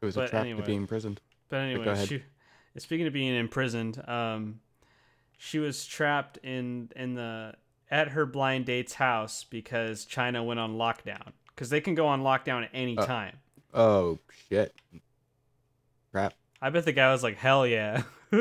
It 0.01 0.05
was 0.07 0.17
a 0.17 0.27
trap 0.27 0.41
anyway. 0.41 0.61
to 0.61 0.65
be 0.65 0.73
imprisoned. 0.73 1.21
But 1.49 1.57
anyway, 1.57 1.85
ahead. 1.85 2.07
she, 2.07 2.23
speaking 2.77 3.05
of 3.05 3.13
being 3.13 3.35
imprisoned, 3.35 4.03
um, 4.09 4.59
she 5.37 5.59
was 5.59 5.85
trapped 5.85 6.39
in 6.41 6.89
in 6.95 7.13
the 7.13 7.53
at 7.91 8.07
her 8.07 8.25
blind 8.25 8.65
date's 8.65 8.95
house 8.95 9.45
because 9.47 10.03
China 10.05 10.43
went 10.43 10.59
on 10.59 10.77
lockdown 10.77 11.33
because 11.55 11.69
they 11.69 11.81
can 11.81 11.95
go 11.95 12.07
on 12.07 12.21
lockdown 12.21 12.63
at 12.63 12.69
any 12.73 12.97
Uh. 12.97 13.05
time. 13.05 13.37
Oh 13.73 14.19
shit! 14.49 14.73
Crap. 16.11 16.33
I 16.61 16.69
bet 16.69 16.85
the 16.85 16.91
guy 16.91 17.11
was 17.11 17.23
like, 17.23 17.37
"Hell 17.37 17.65
yeah!" 17.67 18.03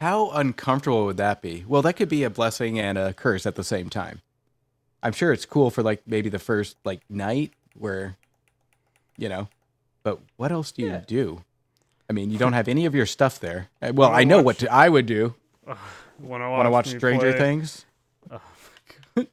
How 0.00 0.30
uncomfortable 0.30 1.06
would 1.06 1.16
that 1.16 1.40
be? 1.40 1.64
Well, 1.66 1.82
that 1.82 1.94
could 1.94 2.08
be 2.08 2.24
a 2.24 2.30
blessing 2.30 2.78
and 2.78 2.98
a 2.98 3.12
curse 3.14 3.46
at 3.46 3.54
the 3.54 3.64
same 3.64 3.88
time. 3.88 4.20
I'm 5.02 5.12
sure 5.12 5.32
it's 5.32 5.46
cool 5.46 5.70
for 5.70 5.82
like 5.82 6.02
maybe 6.06 6.28
the 6.28 6.38
first 6.38 6.76
like 6.84 7.00
night 7.08 7.52
where, 7.78 8.16
you 9.16 9.28
know, 9.28 9.48
but 10.02 10.18
what 10.36 10.52
else 10.52 10.72
do 10.72 10.82
you 10.82 10.88
Yeah. 10.88 11.04
do? 11.06 11.42
I 12.10 12.12
mean, 12.12 12.30
you 12.30 12.38
don't 12.38 12.52
have 12.60 12.68
any 12.68 12.84
of 12.86 12.94
your 12.94 13.06
stuff 13.06 13.38
there. 13.40 13.68
Uh, 13.80 13.92
Well, 13.94 14.10
I 14.12 14.24
know 14.24 14.38
watch- 14.38 14.44
what 14.44 14.58
to, 14.58 14.72
I 14.72 14.88
would 14.88 15.06
do. 15.06 15.34
Want 15.66 16.42
to 16.42 16.50
Want 16.50 16.66
to 16.66 16.70
watch 16.70 16.92
me 16.92 16.98
Stranger 16.98 17.30
play? 17.32 17.38
Things? 17.38 17.86
Oh, 18.30 18.40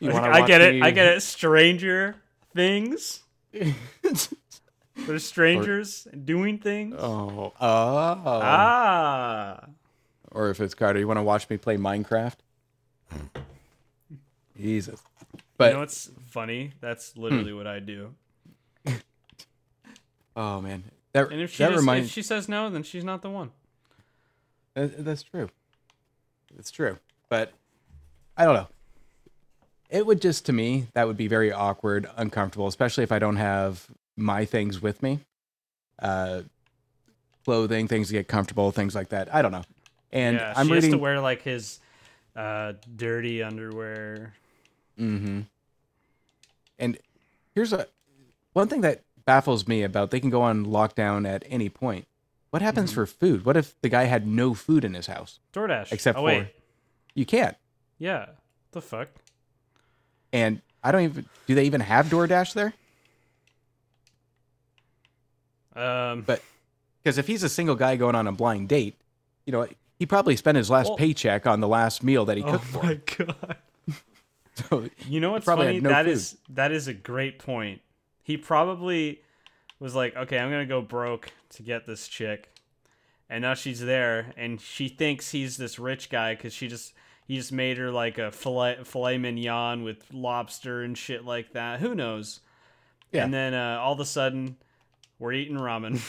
You 0.00 0.10
wanna 0.10 0.28
I 0.28 0.46
get 0.46 0.60
it. 0.60 0.82
I 0.82 0.90
get 0.90 1.06
it. 1.06 1.22
Stranger 1.22 2.16
things. 2.54 3.22
There's 4.96 5.24
strangers 5.26 6.06
doing 6.24 6.58
things. 6.58 6.96
Oh, 6.98 7.52
oh. 7.60 7.62
Ah. 7.62 9.66
Or 10.32 10.50
if 10.50 10.60
it's 10.60 10.74
Carter, 10.74 10.98
you 10.98 11.06
want 11.06 11.18
to 11.18 11.22
watch 11.22 11.48
me 11.48 11.56
play 11.56 11.76
Minecraft? 11.76 12.36
Jesus. 14.58 15.00
But 15.58 15.68
you 15.68 15.72
know 15.74 15.80
what's 15.80 16.10
funny? 16.28 16.72
That's 16.80 17.16
literally 17.16 17.50
Hmm. 17.52 17.56
what 17.56 17.66
I 17.66 17.78
do. 17.80 18.14
oh 20.36 20.60
man, 20.60 20.84
that 21.12 21.30
And 21.30 21.40
if 21.40 21.52
she 21.52 21.62
that 21.62 21.70
just, 21.70 21.80
reminds 21.80 22.08
if 22.08 22.12
she 22.12 22.22
says 22.22 22.48
no, 22.48 22.68
then 22.70 22.82
she's 22.82 23.04
not 23.04 23.22
the 23.22 23.30
one. 23.30 23.50
That- 24.74 25.04
That's 25.04 25.22
true. 25.22 25.48
It's 26.58 26.70
true. 26.70 26.98
But 27.28 27.52
I 28.36 28.44
don't 28.44 28.54
know. 28.54 28.68
It 29.88 30.06
would 30.06 30.20
just, 30.20 30.46
to 30.46 30.52
me, 30.52 30.88
that 30.94 31.06
would 31.06 31.16
be 31.16 31.28
very 31.28 31.52
awkward, 31.52 32.08
uncomfortable, 32.16 32.66
especially 32.66 33.04
if 33.04 33.12
I 33.12 33.18
don't 33.18 33.36
have 33.36 33.86
my 34.16 34.44
things 34.44 34.82
with 34.82 35.02
me. 35.02 35.20
Uh, 36.00 36.42
clothing, 37.44 37.86
things 37.88 38.08
to 38.08 38.12
get 38.12 38.28
comfortable, 38.28 38.72
things 38.72 38.94
like 38.94 39.10
that. 39.10 39.32
I 39.34 39.42
don't 39.42 39.52
know. 39.52 39.64
And 40.12 40.36
yeah, 40.36 40.52
I'm 40.56 40.66
she 40.66 40.72
reading. 40.72 40.90
has 40.90 40.98
to 40.98 41.02
wear 41.02 41.20
like 41.20 41.42
his 41.42 41.78
uh, 42.34 42.74
dirty 42.96 43.42
underwear. 43.42 44.34
Mm-hmm. 44.98 45.42
And 46.78 46.98
Here's 47.56 47.72
a 47.72 47.86
one 48.52 48.68
thing 48.68 48.82
that 48.82 49.02
baffles 49.24 49.66
me 49.66 49.82
about 49.82 50.10
they 50.10 50.20
can 50.20 50.28
go 50.28 50.42
on 50.42 50.66
lockdown 50.66 51.26
at 51.26 51.42
any 51.48 51.70
point. 51.70 52.06
What 52.50 52.60
happens 52.60 52.92
for 52.92 53.06
food? 53.06 53.46
What 53.46 53.56
if 53.56 53.74
the 53.80 53.88
guy 53.88 54.04
had 54.04 54.26
no 54.26 54.52
food 54.52 54.84
in 54.84 54.92
his 54.92 55.06
house? 55.06 55.40
DoorDash. 55.54 55.90
Except 55.90 56.18
oh, 56.18 56.20
for 56.20 56.26
wait. 56.26 56.48
you 57.14 57.24
can't. 57.24 57.56
Yeah. 57.98 58.26
The 58.72 58.82
fuck? 58.82 59.08
And 60.36 60.60
I 60.84 60.92
don't 60.92 61.00
even 61.02 61.26
do 61.46 61.54
they 61.54 61.64
even 61.64 61.80
have 61.80 62.06
DoorDash 62.06 62.52
there? 62.52 62.74
Um, 65.74 66.22
But 66.22 66.42
because 67.02 67.18
if 67.18 67.26
he's 67.26 67.42
a 67.42 67.48
single 67.48 67.74
guy 67.74 67.96
going 67.96 68.14
on 68.14 68.26
a 68.26 68.32
blind 68.32 68.68
date, 68.68 68.96
you 69.46 69.52
know, 69.52 69.66
he 69.98 70.04
probably 70.06 70.36
spent 70.36 70.56
his 70.56 70.68
last 70.70 70.88
Well- 70.88 70.96
paycheck 70.98 71.46
on 71.46 71.60
the 71.60 71.68
last 71.68 72.02
meal 72.02 72.24
that 72.26 72.36
he 72.36 72.42
oh 72.42 72.52
cooked 72.52 72.64
for. 72.64 72.82
my 72.84 72.94
god. 73.16 73.56
So 74.70 74.88
You 75.06 75.20
know 75.20 75.32
what's 75.32 75.44
probably 75.44 75.66
funny? 75.66 75.80
no 75.80 75.90
That 75.90 76.06
is 76.06 76.36
that 76.50 76.72
is 76.72 76.88
a 76.88 76.94
great 76.94 77.38
point. 77.38 77.82
He 78.22 78.36
probably 78.38 79.20
was 79.78 79.94
like, 79.94 80.16
"Okay, 80.16 80.38
I'm 80.38 80.50
gonna 80.50 80.64
go 80.66 80.80
broke 80.80 81.30
to 81.50 81.62
get 81.62 81.84
this 81.86 82.08
chick," 82.08 82.48
and 83.28 83.42
now 83.42 83.52
she's 83.54 83.80
there, 83.80 84.32
and 84.36 84.58
she 84.60 84.88
thinks 84.88 85.30
he's 85.32 85.58
this 85.58 85.78
rich 85.78 86.08
guy 86.08 86.34
because 86.34 86.54
she 86.54 86.68
just 86.68 86.94
he 87.26 87.36
just 87.36 87.52
made 87.52 87.78
her 87.78 87.90
like 87.90 88.18
a 88.18 88.30
filet 88.30 88.78
filet 88.84 89.18
mignon 89.18 89.82
with 89.82 90.04
lobster 90.12 90.82
and 90.82 90.96
shit 90.96 91.24
like 91.24 91.52
that. 91.52 91.80
Who 91.80 91.94
knows? 91.94 92.40
Yeah. 93.12 93.24
And 93.24 93.32
then 93.34 93.54
uh, 93.54 93.78
all 93.80 93.92
of 93.92 94.00
a 94.00 94.04
sudden, 94.04 94.56
we're 95.18 95.32
eating 95.32 95.56
ramen. 95.56 96.00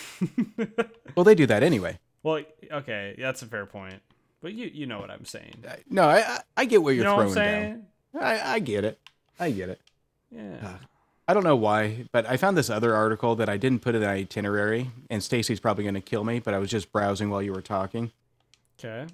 well, 1.15 1.23
they 1.23 1.35
do 1.35 1.45
that 1.47 1.63
anyway. 1.63 1.99
well, 2.23 2.41
okay, 2.71 3.15
that's 3.17 3.41
a 3.41 3.45
fair 3.45 3.65
point, 3.65 4.01
but 4.41 4.53
you 4.53 4.69
you 4.73 4.85
know 4.85 4.99
what 4.99 5.09
I'm 5.11 5.25
saying. 5.25 5.63
I- 5.67 5.77
No, 5.89 6.03
I 6.09 6.39
I- 6.55 6.65
get 6.65 6.81
what 6.83 6.91
You 6.91 6.97
you're 6.97 7.05
know 7.05 7.15
what 7.15 7.27
I'm 7.27 7.33
throwing 7.33 7.47
saying? 7.47 7.85
down. 8.13 8.23
I, 8.23 8.53
I 8.55 8.59
get 8.59 8.83
it. 8.83 8.99
I 9.39 9.51
get 9.51 9.69
it. 9.69 9.79
Yeah. 10.31 10.77
I 11.29 11.33
don't 11.33 11.43
know 11.43 11.55
why, 11.57 12.05
but 12.13 12.25
I 12.25 12.37
found 12.37 12.57
this 12.57 12.69
other 12.69 12.95
article 12.95 13.35
that 13.35 13.49
I 13.49 13.57
didn't 13.57 13.81
put 13.81 13.95
in 13.95 14.01
the 14.01 14.07
itinerary, 14.07 14.89
and 15.09 15.21
Stacy's 15.21 15.59
probably 15.59 15.83
going 15.83 15.93
to 15.95 16.01
kill 16.01 16.23
me, 16.23 16.39
but 16.39 16.53
I 16.53 16.57
was 16.57 16.69
just 16.69 16.91
browsing 16.91 17.29
while 17.29 17.41
you 17.41 17.51
were 17.53 17.61
talking. 17.61 18.11
Okay. 18.79 19.05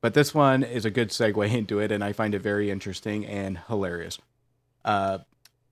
But 0.00 0.14
this 0.14 0.34
one 0.34 0.62
is 0.62 0.84
a 0.84 0.90
good 0.90 1.08
segue 1.08 1.52
into 1.52 1.78
it, 1.78 1.92
and 1.92 2.02
I 2.02 2.12
find 2.12 2.34
it 2.34 2.42
very 2.42 2.70
interesting 2.70 3.26
and 3.26 3.58
hilarious. 3.68 4.18
Uh, 4.84 5.18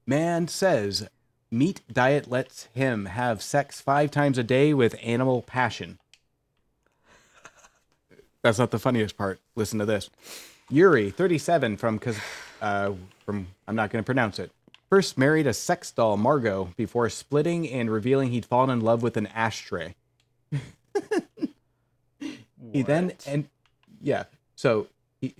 man 0.06 0.48
says 0.48 1.08
meat 1.50 1.80
diet 1.92 2.30
lets 2.30 2.64
him 2.74 3.06
have 3.06 3.42
sex 3.42 3.80
five 3.80 4.10
times 4.10 4.36
a 4.38 4.42
day 4.42 4.74
with 4.74 4.96
animal 5.02 5.42
passion. 5.42 5.98
That's 8.42 8.58
not 8.58 8.70
the 8.70 8.78
funniest 8.78 9.16
part. 9.16 9.40
Listen 9.56 9.78
to 9.80 9.86
this. 9.86 10.10
Yuri, 10.68 11.10
37, 11.10 11.76
from 11.76 12.00
uh, 12.60 12.92
from 13.24 13.48
I'm 13.66 13.74
not 13.76 13.90
going 13.90 14.02
to 14.02 14.06
pronounce 14.06 14.38
it. 14.38 14.52
First 14.88 15.18
married 15.18 15.48
a 15.48 15.52
sex 15.52 15.90
doll, 15.90 16.16
Margot, 16.16 16.72
before 16.76 17.08
splitting 17.08 17.68
and 17.68 17.90
revealing 17.90 18.30
he'd 18.30 18.46
fallen 18.46 18.70
in 18.70 18.80
love 18.80 19.02
with 19.02 19.16
an 19.16 19.26
ashtray. 19.28 19.94
He 22.72 22.82
then 22.82 23.12
and 23.26 23.48
yeah, 24.06 24.24
so 24.54 24.86
he 25.20 25.34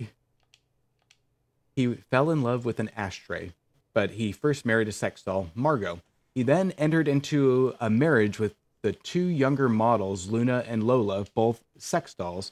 he 1.73 1.93
fell 2.11 2.29
in 2.29 2.41
love 2.41 2.65
with 2.65 2.81
an 2.81 2.91
ashtray, 2.97 3.53
but 3.93 4.11
he 4.11 4.33
first 4.33 4.65
married 4.65 4.89
a 4.89 4.91
sex 4.91 5.23
doll, 5.23 5.51
Margot. 5.55 6.01
He 6.35 6.43
then 6.43 6.71
entered 6.71 7.07
into 7.07 7.75
a 7.79 7.89
marriage 7.89 8.39
with 8.39 8.55
the 8.81 8.91
two 8.91 9.23
younger 9.23 9.69
models, 9.69 10.27
Luna 10.27 10.65
and 10.67 10.83
Lola, 10.83 11.25
both 11.33 11.63
sex 11.77 12.13
dolls. 12.13 12.51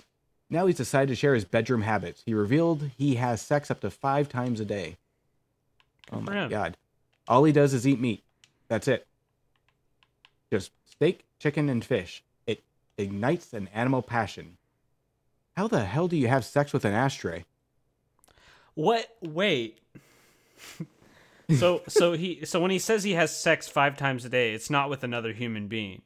Now 0.49 0.67
he's 0.67 0.77
decided 0.77 1.09
to 1.09 1.15
share 1.15 1.35
his 1.35 1.43
bedroom 1.43 1.81
habits. 1.81 2.23
He 2.25 2.33
revealed 2.33 2.91
he 2.97 3.15
has 3.15 3.41
sex 3.41 3.69
up 3.69 3.81
to 3.81 3.89
five 3.89 4.29
times 4.29 4.61
a 4.61 4.65
day. 4.65 4.95
Oh 6.13 6.21
my 6.21 6.47
god. 6.47 6.77
All 7.27 7.43
he 7.43 7.51
does 7.51 7.73
is 7.73 7.85
eat 7.85 7.99
meat. 7.99 8.23
That's 8.69 8.87
it. 8.87 9.05
Just 10.49 10.71
steak, 10.85 11.25
chicken, 11.39 11.67
and 11.67 11.83
fish. 11.83 12.23
It 12.47 12.63
ignites 12.97 13.53
an 13.53 13.67
animal 13.73 14.01
passion. 14.01 14.57
How 15.57 15.67
the 15.67 15.85
hell 15.85 16.07
do 16.07 16.17
you 16.17 16.27
have 16.27 16.43
sex 16.45 16.73
with 16.73 16.83
an 16.85 16.93
ashtray? 16.93 17.45
What? 18.73 19.07
Wait. 19.21 19.77
so 21.57 21.81
so 21.87 22.13
he 22.13 22.43
so 22.45 22.59
when 22.59 22.71
he 22.71 22.79
says 22.79 23.03
he 23.03 23.13
has 23.13 23.35
sex 23.35 23.67
five 23.67 23.97
times 23.97 24.25
a 24.25 24.29
day, 24.29 24.53
it's 24.53 24.69
not 24.69 24.89
with 24.89 25.03
another 25.03 25.31
human 25.33 25.67
being. 25.67 26.01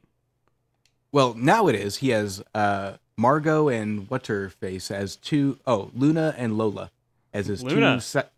Well, 1.12 1.34
now 1.34 1.66
it 1.66 1.74
is. 1.74 1.96
He 1.96 2.10
has 2.10 2.42
uh, 2.54 2.92
Margot 3.16 3.68
and 3.68 4.08
what's 4.08 4.28
her 4.28 4.48
face 4.50 4.90
as 4.90 5.16
two 5.16 5.58
oh 5.66 5.90
Luna 5.94 6.34
and 6.38 6.56
Lola 6.56 6.90
as 7.34 7.46
his 7.46 7.62
Luna. 7.64 7.96
two 7.96 8.00
se- 8.00 8.28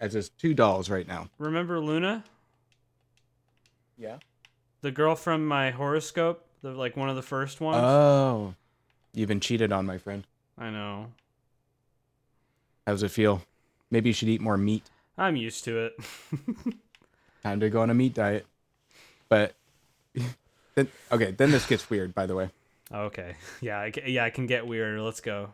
as 0.00 0.12
his 0.12 0.28
two 0.28 0.54
dolls 0.54 0.88
right 0.88 1.08
now. 1.08 1.28
Remember 1.38 1.80
Luna, 1.80 2.22
Yeah. 3.98 4.18
the 4.82 4.90
girl 4.92 5.16
from 5.16 5.46
my 5.46 5.70
horoscope, 5.72 6.44
the 6.62 6.70
like 6.70 6.96
one 6.96 7.08
of 7.08 7.16
the 7.16 7.22
first 7.22 7.60
ones. 7.60 7.78
Oh, 7.82 8.54
you've 9.12 9.28
been 9.28 9.40
cheated 9.40 9.72
on, 9.72 9.86
my 9.86 9.98
friend. 9.98 10.24
I 10.58 10.70
know. 10.70 11.08
How 12.86 12.92
does 12.92 13.02
it 13.02 13.10
feel? 13.10 13.42
Maybe 13.90 14.10
you 14.10 14.12
should 14.12 14.28
eat 14.28 14.40
more 14.40 14.56
meat. 14.56 14.84
I'm 15.16 15.36
used 15.36 15.64
to 15.64 15.78
it. 15.78 15.94
Time 17.42 17.60
to 17.60 17.70
go 17.70 17.82
on 17.82 17.90
a 17.90 17.94
meat 17.94 18.14
diet. 18.14 18.46
But 19.28 19.54
then, 20.74 20.88
okay, 21.10 21.32
then 21.32 21.50
this 21.50 21.66
gets 21.66 21.88
weird. 21.88 22.14
By 22.14 22.26
the 22.26 22.34
way, 22.34 22.50
okay. 22.92 23.36
Yeah. 23.60 23.78
I, 23.78 23.92
yeah. 24.06 24.24
I 24.24 24.30
can 24.30 24.46
get 24.46 24.66
weird. 24.66 25.00
Let's 25.00 25.20
go. 25.20 25.50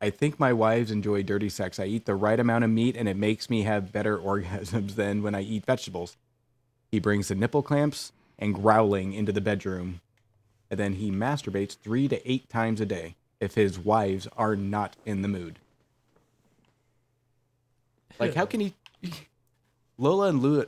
I 0.00 0.10
think 0.10 0.38
my 0.38 0.52
wives 0.52 0.90
enjoy 0.90 1.22
dirty 1.22 1.48
sex. 1.48 1.78
I 1.78 1.86
eat 1.86 2.06
the 2.06 2.14
right 2.14 2.38
amount 2.38 2.64
of 2.64 2.70
meat, 2.70 2.96
and 2.96 3.08
it 3.08 3.16
makes 3.16 3.50
me 3.50 3.62
have 3.62 3.92
better 3.92 4.16
orgasms 4.18 4.94
than 4.94 5.22
when 5.22 5.34
I 5.34 5.42
eat 5.42 5.66
vegetables. 5.66 6.16
He 6.90 7.00
brings 7.00 7.28
the 7.28 7.34
nipple 7.34 7.62
clamps 7.62 8.12
and 8.38 8.54
growling 8.54 9.12
into 9.12 9.32
the 9.32 9.40
bedroom, 9.40 10.00
and 10.70 10.78
then 10.78 10.94
he 10.94 11.10
masturbates 11.10 11.76
three 11.76 12.06
to 12.08 12.30
eight 12.30 12.48
times 12.48 12.80
a 12.80 12.86
day 12.86 13.16
if 13.40 13.54
his 13.54 13.78
wives 13.78 14.26
are 14.36 14.56
not 14.56 14.96
in 15.04 15.22
the 15.22 15.28
mood. 15.28 15.58
Like, 18.18 18.34
how 18.34 18.46
can 18.46 18.60
he? 18.60 18.74
Lola 19.98 20.28
and 20.28 20.40
Lua, 20.40 20.66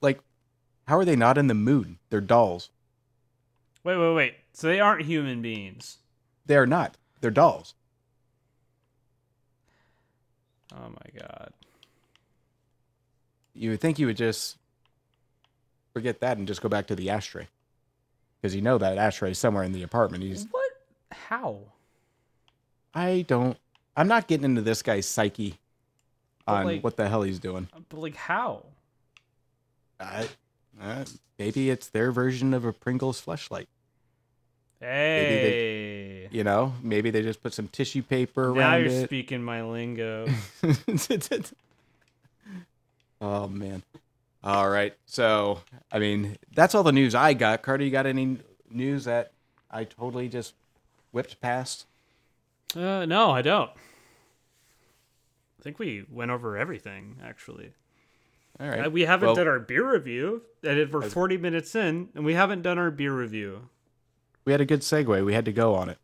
like, 0.00 0.20
how 0.86 0.98
are 0.98 1.04
they 1.04 1.16
not 1.16 1.38
in 1.38 1.46
the 1.46 1.54
mood? 1.54 1.96
They're 2.10 2.20
dolls. 2.20 2.70
Wait. 3.84 3.96
Wait. 3.96 4.14
Wait. 4.14 4.34
So 4.52 4.66
they 4.66 4.80
aren't 4.80 5.04
human 5.06 5.42
beings. 5.42 5.98
They 6.46 6.56
are 6.56 6.66
not. 6.66 6.96
They're 7.20 7.30
dolls. 7.30 7.74
Oh 10.74 10.88
my 10.88 11.20
god. 11.20 11.52
you 13.54 13.70
would 13.70 13.80
think 13.80 13.98
you 13.98 14.06
would 14.06 14.16
just 14.16 14.56
forget 15.92 16.20
that 16.20 16.38
and 16.38 16.48
just 16.48 16.62
go 16.62 16.68
back 16.68 16.86
to 16.86 16.94
the 16.96 17.10
ashtray 17.10 17.46
because 18.40 18.54
you 18.54 18.62
know 18.62 18.78
that 18.78 18.96
ashtray 18.96 19.32
is 19.32 19.38
somewhere 19.38 19.64
in 19.64 19.72
the 19.72 19.82
apartment 19.82 20.22
he's 20.22 20.46
What? 20.50 20.72
How? 21.12 21.58
I 22.94 23.24
don't 23.28 23.56
i'm 23.96 24.08
not 24.08 24.26
getting 24.28 24.44
into 24.44 24.60
this 24.62 24.82
guy's 24.82 25.06
psyche 25.06 25.58
But, 26.46 26.52
on 26.52 26.64
like- 26.66 26.84
what 26.84 26.96
the 26.96 27.08
hell 27.08 27.22
he's 27.22 27.38
doing 27.38 27.68
But 27.88 27.98
like 28.00 28.16
how? 28.16 28.64
Uh, 30.00 30.24
maybe 31.38 31.70
it's 31.70 31.88
their 31.88 32.10
version 32.10 32.52
of 32.54 32.64
a 32.64 32.72
pringles 32.72 33.20
fleshlight 33.24 33.66
Hey. 34.80 36.28
you 36.32 36.42
know 36.42 36.74
maybe 36.82 37.10
they 37.10 37.22
just 37.22 37.40
put 37.40 37.54
some 37.54 37.68
tissue 37.68 38.02
paper 38.02 38.52
now 38.52 38.60
around 38.60 38.80
it. 38.80 38.84
Now 38.88 38.92
you're 38.94 39.04
speaking 39.06 39.40
my 39.42 39.62
lingo. 39.62 40.26
oh 43.20 43.46
man 43.46 43.82
all 44.42 44.68
right 44.68 44.94
so 45.06 45.60
i 45.92 46.00
mean 46.00 46.36
that's 46.52 46.74
all 46.74 46.82
the 46.82 46.90
news 46.90 47.14
i 47.14 47.32
got 47.32 47.62
carter 47.62 47.84
you 47.84 47.90
got 47.92 48.06
any 48.06 48.38
news 48.68 49.04
that 49.04 49.30
i 49.70 49.84
totally 49.84 50.28
just 50.28 50.54
whipped 51.12 51.40
past 51.40 51.86
Uh, 52.76 53.04
no, 53.06 53.30
I 53.30 53.42
don't. 53.42 53.70
I 55.58 55.62
think 55.62 55.78
we 55.78 56.04
went 56.10 56.30
over 56.30 56.56
everything 56.56 57.16
actually. 57.22 57.72
all 58.58 58.68
right 58.68 58.86
Uh, 58.86 58.90
we 58.90 59.02
haven't 59.02 59.26
Well, 59.26 59.34
done 59.36 59.48
our 59.48 59.60
beer 59.60 59.92
review, 59.92 60.42
and 60.64 60.92
we're 60.92 61.02
40 61.02 61.36
minutes 61.38 61.74
in, 61.74 62.08
and 62.14 62.24
we 62.24 62.34
haven't 62.34 62.62
done 62.62 62.78
our 62.78 62.90
beer 62.90 63.12
review. 63.14 63.68
we 64.44 64.52
had 64.52 64.60
a 64.60 64.64
good 64.66 64.80
segue 64.80 65.24
we 65.24 65.34
had 65.34 65.44
to 65.44 65.52
go 65.52 65.74
on 65.74 65.88
it 65.88 65.98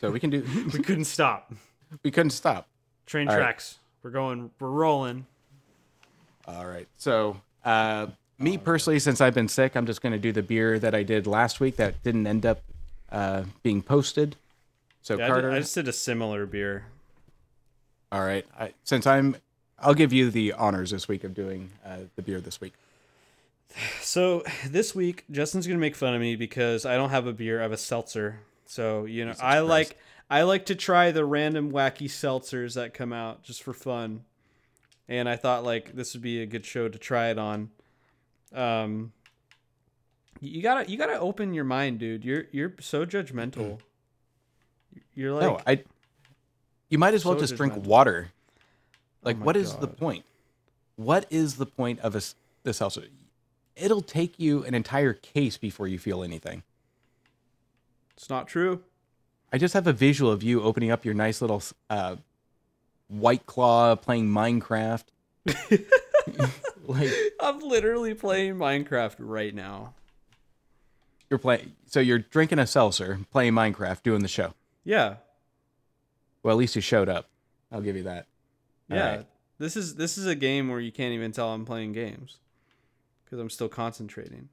so 0.00 0.10
we 0.10 0.20
can 0.20 0.30
do 0.30 0.42
We 0.72 0.80
couldn't 0.80 1.04
stop. 1.06 1.52
we 2.04 2.10
couldn't 2.10 2.30
stop 2.30 2.68
Train 3.06 3.28
All 3.28 3.34
right. 3.34 3.42
tracks. 3.42 3.78
We're 4.02 4.10
going. 4.10 4.50
We're 4.60 4.70
rolling. 4.70 5.26
all 6.46 6.64
right 6.66 6.88
so 6.96 7.40
uh 7.64 8.06
me 8.38 8.56
personally 8.56 8.98
since 8.98 9.20
i've 9.20 9.34
been 9.34 9.48
sick 9.48 9.76
i'm 9.76 9.84
just 9.84 10.00
going 10.00 10.12
to 10.14 10.18
do 10.18 10.32
the 10.32 10.42
beer 10.42 10.78
that 10.78 10.94
i 10.94 11.02
did 11.02 11.26
last 11.26 11.60
week 11.60 11.76
that 11.76 12.02
didn't 12.02 12.26
end 12.26 12.46
up 12.46 12.62
uh 13.12 13.42
being 13.62 13.82
posted 13.82 14.36
so 15.02 15.16
Yeah, 15.16 15.24
I, 15.24 15.28
carter 15.28 15.50
did, 15.50 15.56
I 15.56 15.60
just 15.60 15.74
did 15.74 15.88
a 15.88 15.92
similar 15.92 16.46
beer. 16.46 16.86
all 18.12 18.22
right 18.22 18.46
I, 18.58 18.72
since 18.84 19.06
i'm 19.06 19.36
i'll 19.78 19.94
give 19.94 20.12
you 20.12 20.30
the 20.30 20.52
honors 20.54 20.90
this 20.90 21.08
week 21.08 21.24
of 21.24 21.34
doing 21.34 21.70
uh, 21.84 21.98
the 22.16 22.22
beer 22.22 22.40
this 22.40 22.60
week 22.60 22.74
So 24.02 24.42
this 24.66 24.94
week, 24.94 25.24
Justin's 25.30 25.66
gonna 25.66 25.78
make 25.78 25.94
fun 25.94 26.14
of 26.14 26.20
me 26.20 26.34
because 26.34 26.84
I 26.84 26.96
don't 26.96 27.10
have 27.10 27.26
a 27.28 27.32
beer. 27.32 27.60
I 27.60 27.62
have 27.62 27.72
a 27.72 27.76
seltzer. 27.76 28.40
So 28.66 29.04
you 29.04 29.24
know, 29.24 29.32
I 29.40 29.58
Christ. 29.58 29.64
like 29.64 29.98
I 30.28 30.42
like 30.42 30.66
to 30.66 30.74
try 30.74 31.10
the 31.12 31.24
random 31.24 31.70
wacky 31.70 32.08
seltzers 32.08 32.74
that 32.74 32.94
come 32.94 33.12
out 33.12 33.42
just 33.42 33.62
for 33.62 33.72
fun. 33.72 34.24
and 35.08 35.28
I 35.28 35.36
thought 35.36 35.64
like 35.64 35.94
this 35.94 36.14
would 36.14 36.22
be 36.22 36.42
a 36.42 36.46
good 36.46 36.64
show 36.66 36.88
to 36.88 36.98
try 36.98 37.28
it 37.30 37.38
on. 37.38 37.70
Um, 38.52 39.12
you 40.40 40.62
gotta 40.62 40.90
you 40.90 40.96
gotta 40.98 41.18
open 41.20 41.54
your 41.54 41.64
mind, 41.64 41.98
dude. 42.00 42.24
You're 42.24 42.46
you're 42.50 42.74
so 42.80 43.06
judgmental. 43.06 43.78
You're 45.14 45.32
like 45.32 45.42
no, 45.42 45.60
I. 45.66 45.82
You 46.88 46.98
might 46.98 47.14
as 47.14 47.24
well 47.24 47.38
just 47.38 47.56
drink 47.56 47.74
water. 47.76 48.32
Like, 49.22 49.38
my 49.38 49.44
what 49.44 49.56
is 49.56 49.74
the 49.76 49.86
point? 49.86 50.24
What 50.96 51.26
is 51.30 51.56
the 51.56 51.66
point 51.66 52.00
of 52.00 52.14
a 52.14 52.18
s- 52.18 52.34
the 52.62 52.72
seltzer? 52.72 53.04
It'll 53.76 54.02
take 54.02 54.38
you 54.38 54.64
an 54.64 54.74
entire 54.74 55.12
case 55.12 55.56
before 55.56 55.86
you 55.88 55.98
feel 55.98 56.22
anything. 56.22 56.62
it's 58.16 58.28
not 58.28 58.48
true. 58.48 58.82
I 59.52 59.58
just 59.58 59.74
have 59.74 59.86
a 59.86 59.92
visual 59.92 60.30
of 60.30 60.42
you 60.42 60.62
opening 60.62 60.90
up 60.90 61.04
your 61.04 61.14
nice 61.14 61.40
little 61.40 61.62
uh, 61.88 62.16
white 63.08 63.46
claw 63.46 63.94
playing 63.96 64.28
Minecraft. 64.28 65.04
like 66.86 67.10
I'm 67.40 67.58
literally 67.60 68.14
playing 68.14 68.56
Minecraft 68.56 69.16
right 69.18 69.54
now. 69.54 69.94
you're 71.28 71.38
playing, 71.38 71.72
so 71.86 72.00
you're 72.00 72.18
drinking 72.18 72.58
a 72.58 72.66
seltzer, 72.66 73.20
playing 73.32 73.52
Minecraft, 73.54 74.02
doing 74.02 74.20
the 74.22 74.28
show. 74.28 74.54
Yeah, 74.84 75.16
Well, 76.42 76.54
at 76.54 76.58
least 76.58 76.74
you 76.74 76.82
showed 76.82 77.08
up. 77.08 77.28
I'll 77.70 77.82
give 77.82 77.96
you 77.96 78.04
that. 78.04 78.26
Yeah. 78.88 79.16
right. 79.16 79.26
This 79.58 79.76
is 79.76 79.94
this 79.96 80.16
is 80.16 80.26
a 80.26 80.34
game 80.34 80.68
where 80.68 80.80
you 80.80 80.90
can't 80.90 81.12
even 81.12 81.32
tell 81.32 81.52
I'm 81.52 81.64
playing 81.66 81.92
games 81.92 82.38
because 83.24 83.38
I'm 83.38 83.50
still 83.50 83.68
concentrating. 83.68 84.48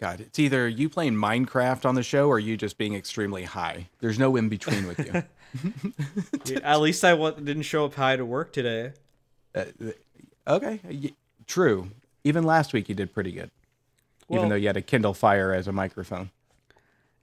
God, 0.00 0.20
it's 0.20 0.38
either 0.38 0.68
you 0.68 0.88
playing 0.88 1.14
Minecraft 1.14 1.84
on 1.84 1.96
the 1.96 2.04
show 2.04 2.28
or 2.28 2.38
you 2.38 2.56
just 2.56 2.78
being 2.78 2.94
extremely 2.94 3.42
high. 3.44 3.88
There's 3.98 4.18
no 4.18 4.36
in 4.36 4.48
between 4.48 4.86
with 4.86 4.98
you. 5.00 5.24
Dude, 6.44 6.62
At 6.62 6.80
least 6.80 7.02
I 7.02 7.16
didn't 7.16 7.62
show 7.62 7.84
up 7.84 7.94
high 7.94 8.16
to 8.16 8.24
work 8.24 8.52
today. 8.52 8.92
Uh, 9.54 9.64
okay, 10.46 10.80
true. 11.46 11.90
Even 12.22 12.44
last 12.44 12.72
week 12.72 12.88
you 12.88 12.94
did 12.94 13.12
pretty 13.12 13.32
good, 13.32 13.50
Well, 14.28 14.38
even 14.38 14.50
though 14.50 14.54
you 14.54 14.68
had 14.68 14.76
a 14.76 14.82
Kindle 14.82 15.14
Fire 15.14 15.52
as 15.52 15.66
a 15.66 15.72
microphone. 15.72 16.30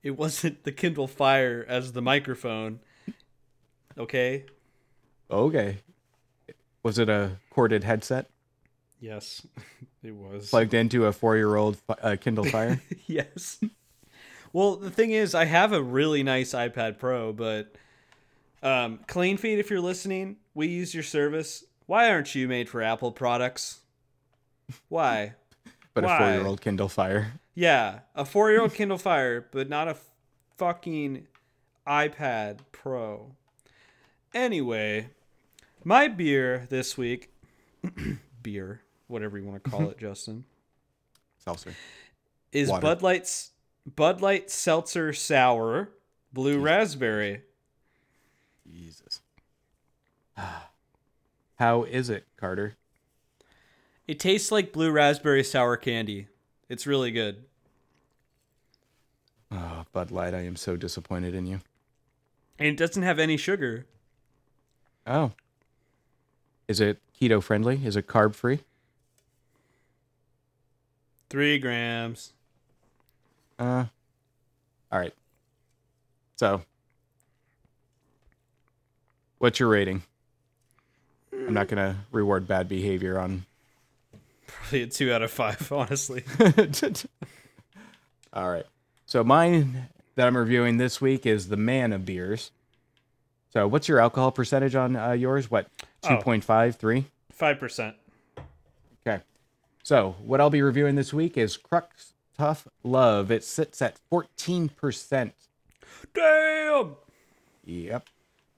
It 0.06 0.16
wasn't 0.16 0.64
the 0.66 0.72
Kindle 0.72 1.08
Fire 1.08 1.66
as 1.68 1.93
the 1.93 2.01
microphone. 2.01 2.80
Okay. 3.97 4.45
Okay, 5.32 5.80
was 6.84 6.99
it 6.99 7.10
a 7.10 7.38
corded 7.49 7.84
headset 7.84 8.30
Yes, 8.99 9.45
it 10.03 10.14
was. 10.14 10.51
plugged 10.51 10.76
into 10.76 11.08
a 11.08 11.12
four-year-old 11.12 11.78
uh, 11.89 12.18
Kindle 12.22 12.45
Fire? 12.45 12.80
yes. 13.08 13.60
Well, 14.53 14.76
the 14.76 14.91
thing 14.91 15.10
is, 15.10 15.34
I 15.34 15.45
have 15.45 15.74
a 15.74 15.82
really 15.82 16.22
nice 16.22 16.51
iPad 16.51 16.99
Pro, 16.99 17.34
but 17.34 17.74
um, 18.62 18.99
Cleanfeed, 19.08 19.58
if 19.58 19.72
you're 19.72 19.82
listening, 19.82 20.36
we 20.53 20.68
use 20.68 20.93
your 20.93 21.03
service. 21.03 21.64
Why 21.88 22.12
aren't 22.12 22.36
you 22.36 22.47
made 22.47 22.70
for 22.70 22.84
Apple 22.84 23.12
products? 23.12 23.80
Why? 24.88 25.34
But 25.96 26.04
Why? 26.04 26.16
a 26.16 26.20
four-year-old 26.20 26.62
Kindle 26.62 26.89
Fire. 26.89 27.39
Yeah, 27.56 28.02
a 28.14 28.26
four-year-old 28.26 28.74
Kindle 28.76 29.00
Fire, 29.00 29.48
but 29.52 29.68
not 29.70 29.88
a 29.88 29.96
fucking 30.58 31.26
iPad 31.88 32.60
Pro. 32.72 33.32
Anyway, 34.34 35.10
my 35.84 36.08
beer 36.10 36.68
this 36.70 36.98
week, 36.98 37.32
beer, 38.43 38.82
whatever 39.08 39.39
you 39.39 39.46
want 39.46 39.64
to 39.64 39.70
call 39.70 39.89
it, 39.89 39.98
Justin, 39.98 40.43
Seltzer. 41.39 41.74
is 42.52 42.70
Water. 42.70 42.82
Bud 42.82 43.02
Light's 43.02 43.52
Bud 43.96 44.22
Light 44.22 44.52
Seltzer 44.52 45.14
Sour 45.14 45.89
Blue 46.34 46.60
Raspberry. 46.60 47.41
Jesus. 48.70 49.22
How 51.56 51.84
is 51.84 52.10
it, 52.10 52.26
Carter? 52.36 52.76
It 54.08 54.20
tastes 54.20 54.51
like 54.51 54.72
blue 54.72 54.91
raspberry 54.91 55.43
sour 55.43 55.78
candy. 55.78 56.28
It's 56.70 56.86
really 56.86 57.12
good. 57.12 57.45
Oh, 59.51 59.86
Bud 59.93 60.12
Light, 60.12 60.34
I 60.34 60.41
am 60.41 60.56
so 60.56 60.76
disappointed 60.76 61.34
in 61.34 61.45
you. 61.45 61.62
And 62.60 62.68
it 62.68 62.78
doesn't 62.78 63.03
have 63.03 63.20
any 63.20 63.38
sugar. 63.38 63.86
Oh. 65.08 65.32
Is 66.68 66.80
it 66.80 66.99
keto 67.20 67.41
friendly? 67.41 67.82
Is 67.86 67.95
it 67.95 68.08
carb 68.08 68.36
free? 68.36 68.60
Three 71.30 71.58
grams. 71.60 72.34
Uh, 73.58 73.86
all 74.91 74.99
right. 74.99 75.14
So, 76.36 76.62
what's 79.39 79.60
your 79.60 79.70
rating? 79.70 80.03
I'm 81.34 81.53
not 81.53 81.68
going 81.68 81.78
to 81.78 81.97
reward 82.12 82.47
bad 82.47 82.68
behavior 82.68 83.20
on. 83.20 83.45
Probably 84.62 84.82
a 84.84 84.88
two 84.88 85.12
out 85.14 85.22
of 85.22 85.32
five, 85.32 85.72
honestly. 85.72 86.24
all 88.34 88.49
right. 88.49 88.66
So, 89.06 89.24
mine 89.24 89.88
that 90.16 90.28
I'm 90.28 90.36
reviewing 90.38 90.78
this 90.78 90.99
week 90.99 91.26
is 91.26 91.49
the 91.49 91.58
Man 91.58 91.93
of 91.93 92.06
Beers. 92.06 92.51
So, 93.49 93.68
what's 93.68 93.88
your 93.88 93.99
alcohol 93.99 94.32
percentage 94.32 94.76
on 94.76 94.95
uh, 94.95 95.12
yours? 95.12 95.49
What, 95.49 95.68
Oh. 96.03 96.10
2.5, 96.22 96.76
3? 96.76 97.06
Five 97.32 97.60
percent. 97.60 97.95
Okay. 99.08 99.24
So, 99.84 100.16
what 100.24 100.39
I'll 100.39 100.49
be 100.51 100.62
reviewing 100.62 100.95
this 100.95 101.14
week 101.14 101.36
is 101.38 101.58
Crux 101.58 102.14
Tough 102.38 102.68
Love. 102.84 103.32
It 103.32 103.43
sits 103.43 103.82
at 103.82 103.97
14%. 104.12 105.32
Damn. 106.14 106.95
Yep. 107.66 108.08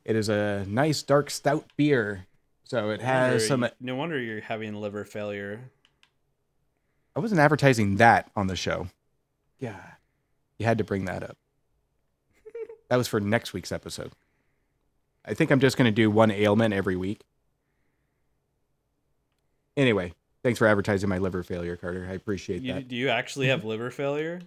It 0.05 0.15
is 0.15 0.29
a 0.29 0.65
nice 0.67 1.01
dark 1.03 1.29
stout 1.29 1.65
beer. 1.77 2.25
So 2.65 2.89
it 2.89 3.01
has 3.01 3.47
some. 3.47 3.65
No 3.79 3.95
wonder 3.95 4.19
you're 4.19 4.41
having 4.41 4.73
liver 4.75 5.05
failure. 5.05 5.61
I 7.17 7.19
wasn't 7.19 7.41
advertising 7.41 7.95
that 7.95 8.29
on 8.35 8.45
the 8.45 8.55
show. 8.55 8.89
Yeah. 9.59 9.81
You 10.59 10.67
had 10.67 10.77
to 10.77 10.83
bring 10.83 11.05
that 11.05 11.23
up. 11.23 11.35
That 12.89 12.95
was 12.95 13.07
for 13.09 13.19
next 13.19 13.51
week's 13.51 13.71
episode. 13.73 14.11
I 15.25 15.33
think 15.33 15.51
I'm 15.51 15.59
just 15.59 15.75
going 15.75 15.87
to 15.87 15.91
do 15.91 16.09
one 16.09 16.31
ailment 16.31 16.73
every 16.73 16.95
week. 16.95 17.19
Anyway, 19.75 20.13
thanks 20.43 20.57
for 20.59 20.67
advertising 20.67 21.09
my 21.09 21.17
liver 21.17 21.43
failure, 21.43 21.75
Carter. 21.75 22.07
I 22.09 22.13
appreciate 22.13 22.61
You, 22.61 22.73
that. 22.75 22.87
do 22.87 22.95
you 22.95 23.09
actually 23.09 23.47
have 23.47 23.65
liver 23.65 23.91
failure? 23.91 24.39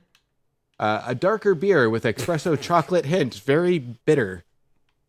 Uh, 0.78 1.02
a 1.06 1.14
darker 1.14 1.54
beer 1.54 1.90
with 1.90 2.04
espresso 2.04 2.58
chocolate 2.60 3.04
hint, 3.04 3.34
very 3.34 3.78
bitter. 3.78 4.44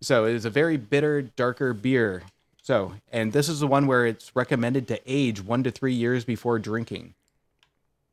So 0.01 0.25
it 0.25 0.33
is 0.33 0.43
a 0.43 0.49
very 0.49 0.75
bitter, 0.77 1.21
darker 1.21 1.73
beer. 1.73 2.23
So, 2.63 2.95
and 3.13 3.31
this 3.31 3.47
is 3.47 3.61
the 3.61 3.67
one 3.67 3.87
where 3.87 4.05
it's 4.05 4.35
recommended 4.35 4.87
to 4.89 4.99
age 5.05 5.41
one 5.41 5.63
to 5.63 5.71
three 5.71 5.93
years 5.93 6.25
before 6.25 6.59
drinking. 6.59 7.13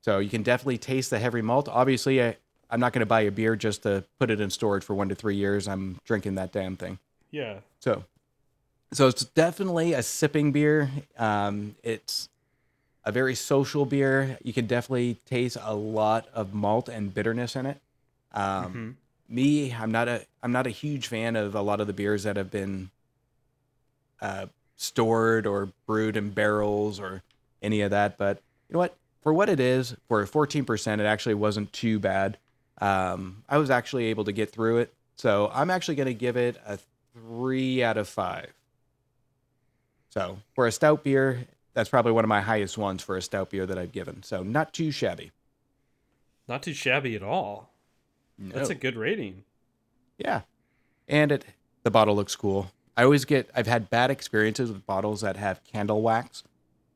So 0.09 0.21
you 0.21 0.31
can 0.31 0.43
definitely 0.43 0.79
taste 0.79 1.11
the 1.11 1.19
heavy 1.19 1.43
malt. 1.43 1.69
Obviously, 1.69 2.23
I, 2.23 2.35
I'm 2.71 2.81
not 2.81 2.95
going 2.95 3.01
to 3.01 3.07
buy 3.07 3.21
a 3.21 3.31
beer 3.31 3.57
just 3.57 3.83
to 3.83 4.05
put 4.19 4.31
it 4.31 4.41
in 4.41 4.49
storage 4.49 4.83
for 4.83 4.95
one 4.95 5.11
to 5.11 5.15
three 5.15 5.37
years. 5.37 5.69
I'm 5.69 5.99
drinking 6.07 6.37
that 6.37 6.51
damn 6.51 6.77
thing. 6.77 6.99
Yeah. 7.31 7.59
So, 7.81 8.05
so 8.91 9.09
it's 9.09 9.27
definitely 9.27 9.93
a 9.93 10.03
sipping 10.03 10.51
beer. 10.51 10.91
Um, 11.19 11.77
it's 11.83 12.31
a 13.05 13.13
very 13.13 13.35
social 13.35 13.85
beer. 13.85 14.39
You 14.43 14.55
can 14.55 14.67
definitely 14.67 15.19
taste 15.27 15.59
a 15.61 15.75
lot 15.75 16.27
of 16.33 16.55
malt 16.55 16.89
and 16.89 17.13
bitterness 17.13 17.55
in 17.55 17.67
it. 17.67 17.79
Um, 18.33 18.97
Me, 19.29 19.75
I'm 19.75 19.93
not 19.93 20.09
a 20.09 20.25
I'm 20.43 20.53
not 20.53 20.67
a 20.67 20.71
huge 20.71 21.09
fan 21.09 21.37
of 21.37 21.55
a 21.55 21.61
lot 21.61 21.83
of 21.83 21.87
the 21.87 21.93
beers 21.93 22.23
that 22.23 22.39
have 22.39 22.51
been 22.51 22.89
uh, 24.23 24.47
stored 24.75 25.47
or 25.47 25.69
brewed 25.87 26.17
in 26.17 26.31
barrels 26.31 26.99
or 26.99 27.23
any 27.61 27.83
of 27.83 27.91
that. 27.91 28.17
But 28.17 28.39
you 28.71 28.73
know 28.73 28.79
what? 28.79 28.97
For 29.21 29.33
what 29.33 29.49
it 29.49 29.61
is, 29.61 29.97
for 30.07 30.25
14%, 30.25 31.01
it 31.01 31.05
actually 31.05 31.35
wasn't 31.35 31.73
too 31.73 31.99
bad. 31.99 32.39
Um, 32.81 33.43
I 33.49 33.59
was 33.59 33.71
actually 33.71 34.07
able 34.07 34.25
to 34.25 34.33
get 34.33 34.51
through 34.51 34.79
it. 34.79 34.95
So 35.17 35.51
I'm 35.53 35.71
actually 35.71 35.97
going 35.97 36.07
to 36.07 36.15
give 36.15 36.37
it 36.37 36.57
a 36.65 36.79
three 37.13 37.83
out 37.83 37.97
of 37.97 38.09
five. 38.09 38.53
So 40.11 40.39
for 40.55 40.67
a 40.67 40.73
stout 40.73 41.03
beer, 41.03 41.47
that's 41.75 41.91
probably 41.91 42.13
one 42.13 42.25
of 42.25 42.29
my 42.29 42.41
highest 42.41 42.79
ones 42.79 43.03
for 43.03 43.17
a 43.17 43.23
stout 43.23 43.51
beer 43.51 43.67
that 43.67 43.79
I've 43.79 43.93
given. 43.93 44.23
So 44.23 44.43
not 44.43 44.73
too 44.73 44.91
shabby. 44.91 45.33
Not 46.49 46.63
too 46.63 46.73
shabby 46.73 47.15
at 47.15 47.23
all. 47.23 47.71
That's 48.39 48.71
a 48.71 48.75
good 48.75 48.97
rating. 48.97 49.45
Yeah. 50.17 50.43
And 51.09 51.33
it 51.33 51.45
the 51.83 51.91
bottle 51.91 52.15
looks 52.15 52.37
cool. 52.37 52.71
I 52.97 53.05
always 53.05 53.25
get 53.25 53.51
I've 53.55 53.67
had 53.67 53.91
bad 53.91 54.11
experiences 54.11 54.71
with 54.71 54.87
bottles 54.87 55.21
that 55.21 55.37
have 55.37 55.63
candle 55.65 56.03
wax 56.03 56.43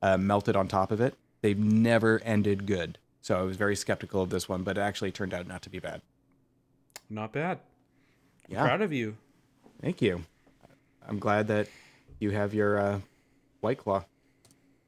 uh, 0.01 0.16
melted 0.16 0.57
on 0.57 0.68
top 0.68 0.91
of 0.91 1.01
it. 1.01 1.14
They've 1.43 1.59
never 1.59 2.20
ended 2.24 2.66
good. 2.66 2.99
So 3.20 3.38
I 3.38 3.43
was 3.43 3.57
very 3.57 3.76
skeptical 3.76 4.22
of 4.22 4.30
this 4.30 4.49
one, 4.49 4.62
but 4.62 4.78
it 4.78 4.80
actually 4.80 5.12
turned 5.12 5.34
out 5.34 5.47
not 5.47 5.62
to 5.62 5.70
be 5.70 5.78
bad. 5.78 6.01
Not 7.11 7.32
bad. 7.32 7.59
Yeah. 8.49 8.64
Proud 8.64 8.80
of 8.80 8.93
you. 8.93 9.16
Thank 9.80 10.01
you. 10.01 10.24
I'm 11.07 11.18
glad 11.18 11.49
that 11.49 11.68
you 12.20 12.30
have 12.30 12.55
your 12.55 12.78
uh, 12.78 13.01
White 13.61 13.78
Claw 13.78 14.05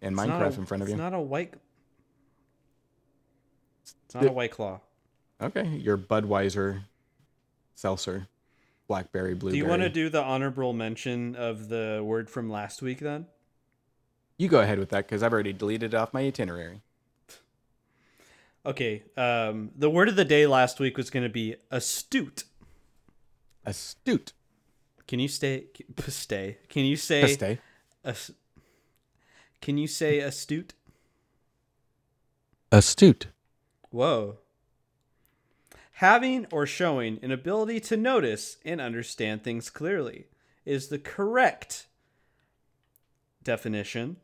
and 0.01 0.15
It's 0.15 0.23
Minecraft 0.23 0.57
a- 0.57 0.61
in 0.61 0.67
front 0.67 0.83
of 0.83 0.89
you. 0.89 0.95
It's 0.95 1.01
not 1.01 1.13
a 1.15 1.21
white. 1.21 1.55
It's 4.07 4.15
not 4.15 4.25
a 4.27 4.33
white 4.33 4.53
claw. 4.53 4.81
Okay, 5.43 5.67
your 5.67 5.99
Budweiser 5.99 6.83
seltzer, 7.75 8.29
blackberry, 8.87 9.35
blueberry. 9.35 9.59
Do 9.61 9.65
you 9.65 9.69
want 9.69 9.83
to 9.83 9.89
do 9.89 10.09
the 10.09 10.23
honorable 10.23 10.73
mention 10.73 11.35
of 11.35 11.69
the 11.69 12.01
word 12.05 12.31
from 12.31 12.49
last 12.49 12.81
week 12.81 13.01
then? 13.01 13.27
You 14.37 14.49
go 14.49 14.61
ahead 14.61 14.79
with 14.79 14.89
that 14.91 15.07
because 15.07 15.23
I've 15.23 15.33
already 15.33 15.53
deleted 15.53 15.95
it 15.95 15.97
off 15.97 16.13
my 16.13 16.23
itinerary. 16.23 16.83
Okay. 18.67 19.03
Um, 19.17 19.71
the 19.77 19.91
word 19.91 20.09
of 20.09 20.17
the 20.17 20.25
day 20.25 20.47
last 20.47 20.81
week 20.81 20.97
was 20.97 21.11
going 21.11 21.23
to 21.23 21.29
be 21.29 21.57
astute. 21.71 22.45
Astute. 23.65 24.33
Can 25.07 25.21
you 25.21 25.29
stay? 25.29 25.67
Stay. 26.09 26.59
Can 26.69 26.85
you 26.85 26.97
say? 26.97 27.35
Stay. 27.35 27.59
as- 28.05 28.33
can 29.61 29.79
you 29.79 29.87
say 29.87 30.19
astute? 30.19 30.75
Astute. 32.73 33.29
Whoa. 33.91 34.39
Having 35.99 36.47
or 36.51 36.67
showing 36.67 37.19
an 37.23 37.31
ability 37.31 37.81
to 37.81 37.97
notice 37.97 38.57
and 38.65 38.81
understand 38.81 39.43
things 39.43 39.71
clearly 39.71 40.27
is 40.65 40.89
the 40.89 40.99
correct 40.99 41.87
definition, 43.43 44.17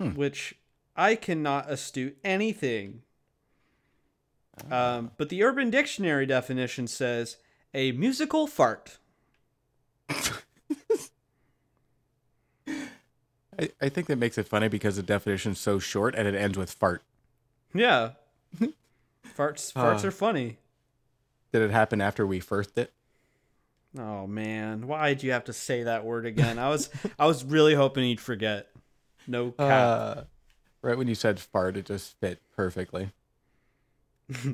which 0.00 0.54
I 0.96 1.14
cannot 1.14 1.70
astute 1.70 2.16
anything. 2.24 3.02
Um, 4.70 5.12
but 5.16 5.28
the 5.30 5.42
Urban 5.42 5.70
Dictionary 5.70 6.26
definition 6.26 6.86
says 6.86 7.36
a 7.72 7.92
musical 7.92 8.46
fart. 8.46 8.98
I, 13.58 13.70
I 13.80 13.88
think 13.88 14.06
that 14.06 14.16
makes 14.16 14.38
it 14.38 14.48
funny 14.48 14.68
because 14.68 14.96
the 14.96 15.02
definition's 15.02 15.58
so 15.58 15.78
short 15.78 16.14
and 16.14 16.26
it 16.26 16.34
ends 16.34 16.56
with 16.56 16.70
fart. 16.70 17.02
Yeah. 17.74 18.12
farts 19.36 19.72
farts 19.72 20.04
Uh. 20.04 20.08
are 20.08 20.12
funny. 20.12 20.58
Did 21.52 21.62
it 21.62 21.70
happen 21.70 22.00
after 22.00 22.26
we 22.26 22.40
first 22.40 22.78
it? 22.78 22.92
Oh 23.98 24.26
man, 24.26 24.86
why'd 24.86 25.22
you 25.24 25.32
have 25.32 25.44
to 25.44 25.52
say 25.52 25.82
that 25.82 26.04
word 26.04 26.24
again? 26.24 26.58
I 26.58 26.68
was 26.68 26.90
I 27.18 27.26
was 27.26 27.44
really 27.44 27.74
hoping 27.74 28.04
you'd 28.08 28.20
forget. 28.20 28.68
No 29.30 29.52
cap. 29.52 29.58
Uh, 29.70 30.22
right 30.82 30.98
when 30.98 31.06
you 31.08 31.14
said 31.14 31.38
fart, 31.38 31.76
it 31.76 31.86
just 31.86 32.18
fit 32.20 32.40
perfectly. 32.56 33.10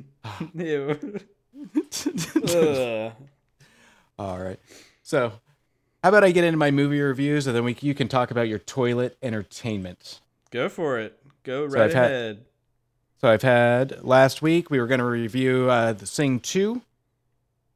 Ew. 0.53 1.19
Ugh. 2.53 3.11
All 4.19 4.39
right. 4.39 4.59
So, 5.03 5.33
how 6.03 6.09
about 6.09 6.23
I 6.23 6.31
get 6.31 6.43
into 6.43 6.57
my 6.57 6.71
movie 6.71 7.01
reviews 7.01 7.47
and 7.47 7.55
then 7.55 7.63
we 7.63 7.75
you 7.81 7.93
can 7.93 8.07
talk 8.07 8.31
about 8.31 8.47
your 8.47 8.59
toilet 8.59 9.17
entertainment. 9.21 10.19
Go 10.51 10.69
for 10.69 10.99
it. 10.99 11.19
Go 11.43 11.67
So 11.69 11.79
right 11.79 11.93
had- 11.93 12.05
ahead. 12.11 12.45
So 13.19 13.27
I've 13.29 13.41
had 13.41 14.03
last 14.03 14.43
week 14.43 14.69
we 14.69 14.79
were 14.79 14.85
going 14.85 14.99
to 14.99 15.05
review 15.05 15.71
uh, 15.71 15.93
the 15.93 16.05
Sing 16.05 16.39
Two, 16.39 16.83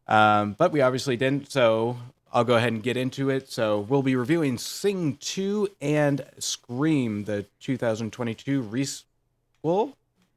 um, 0.07 0.53
but 0.55 0.71
we 0.71 0.81
obviously 0.81 1.17
didn't. 1.17 1.51
So 1.51 1.97
I'll 2.33 2.43
go 2.43 2.55
ahead 2.55 2.71
and 2.73 2.81
get 2.81 2.95
into 2.97 3.29
it. 3.29 3.51
So 3.51 3.79
we'll 3.81 4.03
be 4.03 4.15
reviewing 4.15 4.57
Sing 4.57 5.17
Two 5.19 5.67
and 5.81 6.25
Scream, 6.39 7.25
the 7.25 7.45
2022 7.59 8.63
resequel, 8.63 9.93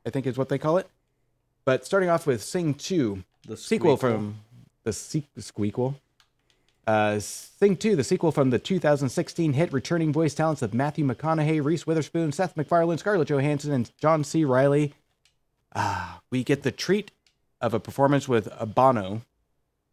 I 0.07 0.11
think 0.11 0.27
is 0.27 0.37
what 0.37 0.49
they 0.49 0.59
call 0.59 0.79
it. 0.79 0.89
But 1.65 1.85
starting 1.87 2.09
off 2.09 2.27
with 2.27 2.43
Sing 2.43 2.75
Two, 2.75 3.25
The 3.47 3.57
sequel 3.57 3.97
squeakle. 3.97 4.01
from 4.01 4.37
the 4.83 4.93
se-. 4.93 5.25
Uh, 6.87 7.19
Sing 7.19 7.77
2, 7.77 7.97
the 7.97 8.05
sequel 8.05 8.31
from 8.31 8.51
the 8.51 8.59
2016 8.59 9.55
hit 9.55 9.73
returning 9.73 10.13
voice 10.13 10.35
talents 10.35 10.61
of 10.61 10.75
Matthew 10.75 11.07
McConaughey, 11.07 11.65
Reese 11.65 11.87
Witherspoon, 11.87 12.31
Seth 12.33 12.57
MacFarlane, 12.59 12.99
Scarlett 12.99 13.29
Johansson, 13.29 13.73
and 13.73 13.91
John 13.99 14.23
C. 14.23 14.45
Reilly. 14.45 14.93
Ah, 15.75 16.21
we 16.31 16.45
get 16.45 16.63
the 16.63 16.71
treat 16.71 17.11
of 17.63 17.73
a 17.73 17.81
performance 17.81 18.29
with 18.29 18.49
Bono 18.75 19.23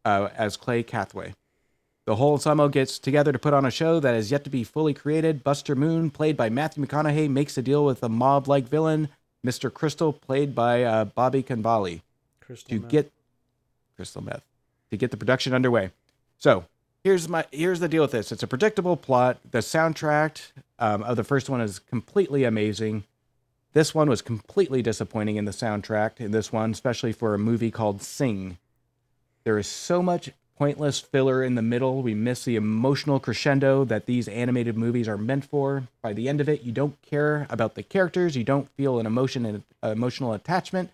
uh, 0.04 0.28
as 0.36 0.58
Clay 0.58 0.84
Calloway. 0.84 1.34
The 2.06 2.16
whole 2.16 2.34
ensemble 2.34 2.70
gets 2.70 2.98
together 2.98 3.32
to 3.32 3.40
put 3.40 3.54
on 3.54 3.66
a 3.66 3.72
show 3.72 4.00
that 4.00 4.16
is 4.16 4.32
yet 4.32 4.44
to 4.46 4.50
be 4.50 4.64
fully 4.64 4.94
created. 4.94 5.44
Buster 5.44 5.76
Moon, 5.76 6.10
played 6.10 6.36
by 6.36 6.50
Matthew 6.50 6.86
McConaughey, 6.86 7.30
makes 7.30 7.58
a 7.58 7.62
deal 7.62 7.86
with 7.86 8.02
a 8.02 8.10
mob-like 8.10 8.68
villain, 8.68 9.10
Mr. 9.46 9.72
Crystal, 9.72 10.12
played 10.12 10.56
by 10.56 10.84
uh, 10.84 11.06
Bobby 11.06 11.44
Crystal 11.44 12.00
to 12.70 12.82
meth. 12.82 12.90
get 12.90 13.12
crystal 13.96 14.24
meth 14.24 14.44
to 14.90 14.98
get 14.98 15.12
the 15.12 15.18
production 15.18 15.54
underway. 15.54 15.92
So 16.38 16.66
here's 17.04 17.30
my 17.30 17.46
here's 17.52 17.80
the 17.80 17.88
deal 17.88 18.02
with 18.02 18.12
this. 18.12 18.32
It's 18.32 18.44
a 18.44 18.48
predictable 18.48 18.98
plot. 18.98 19.38
The 19.50 19.60
soundtrack 19.60 20.52
um, 20.80 21.04
of 21.04 21.18
the 21.18 21.24
first 21.24 21.50
one 21.50 21.62
is 21.62 21.80
completely 21.80 22.44
amazing. 22.44 23.04
This 23.74 23.96
one 23.96 24.10
was 24.10 24.22
completely 24.22 24.82
disappointing 24.82 25.38
in 25.38 25.46
the 25.46 25.52
soundtrack. 25.52 26.20
In 26.20 26.32
this 26.32 26.52
one, 26.52 26.72
especially 26.72 27.14
for 27.14 27.34
a 27.34 27.40
movie 27.40 27.72
called 27.72 28.02
Sing, 28.02 28.58
there 29.44 29.58
is 29.58 29.68
so 29.68 30.02
much 30.02 30.32
pointless 30.62 31.00
filler 31.00 31.44
in 31.44 31.56
the 31.56 31.62
middle. 31.64 32.04
We 32.04 32.14
miss 32.14 32.46
the 32.46 32.56
emotional 32.56 33.20
crescendo 33.20 33.84
that 33.86 34.06
these 34.06 34.28
animated 34.28 34.78
movies 34.78 35.08
are 35.08 35.18
meant 35.18 35.44
for. 35.44 35.88
By 36.04 36.14
the 36.14 36.30
end 36.30 36.40
of 36.40 36.48
it, 36.48 36.62
you 36.62 36.72
don't 36.72 37.02
care 37.02 37.48
about 37.50 37.74
the 37.74 37.82
characters. 37.82 38.38
You 38.38 38.44
don't 38.44 38.70
feel 38.78 39.00
an 39.00 39.08
emotion 39.08 39.44
and 39.44 39.64
emotional 39.82 40.34
attachment. 40.34 40.92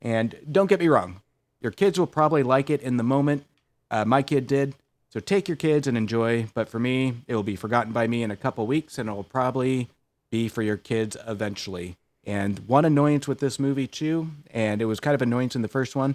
And 0.00 0.36
don't 0.50 0.68
get 0.68 0.80
me 0.80 0.88
wrong, 0.88 1.20
your 1.60 1.72
kids 1.72 1.98
will 1.98 2.06
probably 2.06 2.42
like 2.42 2.70
it 2.70 2.80
in 2.80 2.96
the 2.96 3.02
moment. 3.02 3.44
Uh, 3.90 4.06
my 4.06 4.22
kid 4.22 4.46
did. 4.46 4.74
So 5.10 5.20
take 5.20 5.46
your 5.46 5.58
kids 5.58 5.86
and 5.86 5.98
enjoy. 5.98 6.46
But 6.54 6.70
for 6.70 6.78
me, 6.78 7.16
it 7.26 7.34
will 7.34 7.42
be 7.42 7.54
forgotten 7.54 7.92
by 7.92 8.06
me 8.06 8.22
in 8.22 8.30
a 8.30 8.36
couple 8.36 8.66
weeks, 8.66 8.96
and 8.96 9.10
it 9.10 9.12
will 9.12 9.24
probably 9.24 9.90
be 10.30 10.48
for 10.48 10.62
your 10.62 10.78
kids 10.78 11.18
eventually. 11.28 11.98
And 12.24 12.60
one 12.60 12.86
annoyance 12.86 13.28
with 13.28 13.40
this 13.40 13.60
movie, 13.60 13.88
too, 13.88 14.30
and 14.50 14.80
it 14.80 14.86
was 14.86 15.00
kind 15.00 15.14
of 15.14 15.20
annoyance 15.20 15.54
in 15.54 15.60
the 15.60 15.68
first 15.68 15.94
one, 15.94 16.14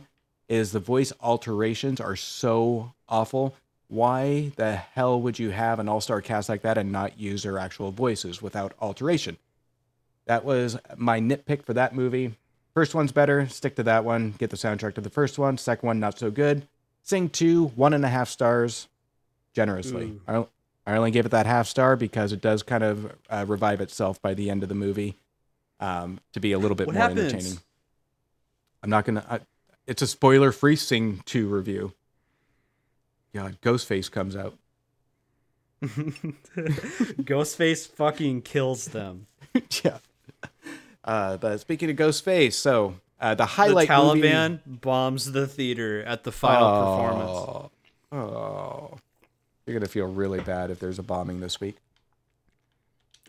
is 0.51 0.73
the 0.73 0.79
voice 0.79 1.13
alterations 1.21 2.01
are 2.01 2.15
so 2.17 2.93
awful. 3.07 3.55
Why 3.87 4.51
the 4.57 4.75
hell 4.75 5.21
would 5.21 5.39
you 5.39 5.49
have 5.51 5.79
an 5.79 5.87
all 5.87 6.01
star 6.01 6.21
cast 6.21 6.49
like 6.49 6.61
that 6.63 6.77
and 6.77 6.91
not 6.91 7.17
use 7.17 7.43
their 7.43 7.57
actual 7.57 7.91
voices 7.91 8.41
without 8.41 8.73
alteration? 8.81 9.37
That 10.25 10.43
was 10.45 10.77
my 10.97 11.19
nitpick 11.19 11.63
for 11.63 11.73
that 11.73 11.95
movie. 11.95 12.35
First 12.73 12.93
one's 12.93 13.11
better. 13.11 13.47
Stick 13.47 13.75
to 13.77 13.83
that 13.83 14.05
one. 14.05 14.33
Get 14.37 14.49
the 14.49 14.57
soundtrack 14.57 14.95
to 14.95 15.01
the 15.01 15.09
first 15.09 15.39
one. 15.39 15.57
Second 15.57 15.87
one, 15.87 15.99
not 15.99 16.19
so 16.19 16.29
good. 16.31 16.67
Sing 17.03 17.29
two, 17.29 17.67
one 17.75 17.93
and 17.93 18.05
a 18.05 18.09
half 18.09 18.29
stars, 18.29 18.87
generously. 19.53 20.05
Ooh. 20.05 20.47
I, 20.85 20.93
I 20.93 20.97
only 20.97 21.11
gave 21.11 21.25
it 21.25 21.29
that 21.29 21.45
half 21.45 21.67
star 21.67 21.95
because 21.95 22.31
it 22.33 22.41
does 22.41 22.63
kind 22.63 22.83
of 22.83 23.13
uh, 23.29 23.45
revive 23.47 23.81
itself 23.81 24.21
by 24.21 24.33
the 24.33 24.49
end 24.49 24.63
of 24.63 24.69
the 24.69 24.75
movie 24.75 25.15
um, 25.79 26.19
to 26.33 26.39
be 26.39 26.51
a 26.51 26.59
little 26.59 26.75
bit 26.75 26.87
What 26.87 26.93
more 26.95 27.03
happens? 27.03 27.33
entertaining. 27.33 27.57
I'm 28.83 28.89
not 28.89 29.05
gonna. 29.05 29.25
I, 29.29 29.39
it's 29.87 30.01
a 30.01 30.07
spoiler-free 30.07 30.75
Sing 30.75 31.21
two 31.25 31.47
review. 31.47 31.93
God, 33.33 33.57
Ghostface 33.61 34.11
comes 34.11 34.35
out. 34.35 34.57
Ghostface 35.81 37.87
fucking 37.87 38.41
kills 38.43 38.85
them. 38.85 39.27
yeah. 39.83 39.97
Uh, 41.03 41.37
but 41.37 41.59
speaking 41.59 41.89
of 41.89 41.95
Ghostface, 41.95 42.53
so 42.53 42.95
uh, 43.19 43.31
the 43.35 43.43
The 43.43 43.45
highlight 43.45 43.89
movie- 43.89 44.21
Taliban 44.21 44.59
bombs 44.65 45.31
the 45.31 45.47
theater 45.47 46.03
at 46.03 46.23
the 46.23 46.31
final 46.31 46.69
performance. 46.69 47.71
Oh, 48.11 48.17
oh, 48.17 48.97
you're 49.65 49.77
gonna 49.79 49.87
feel 49.89 50.05
really 50.07 50.41
bad 50.41 50.69
if 50.71 50.79
there's 50.79 50.99
a 50.99 51.03
bombing 51.03 51.39
this 51.39 51.59
week. 51.59 51.77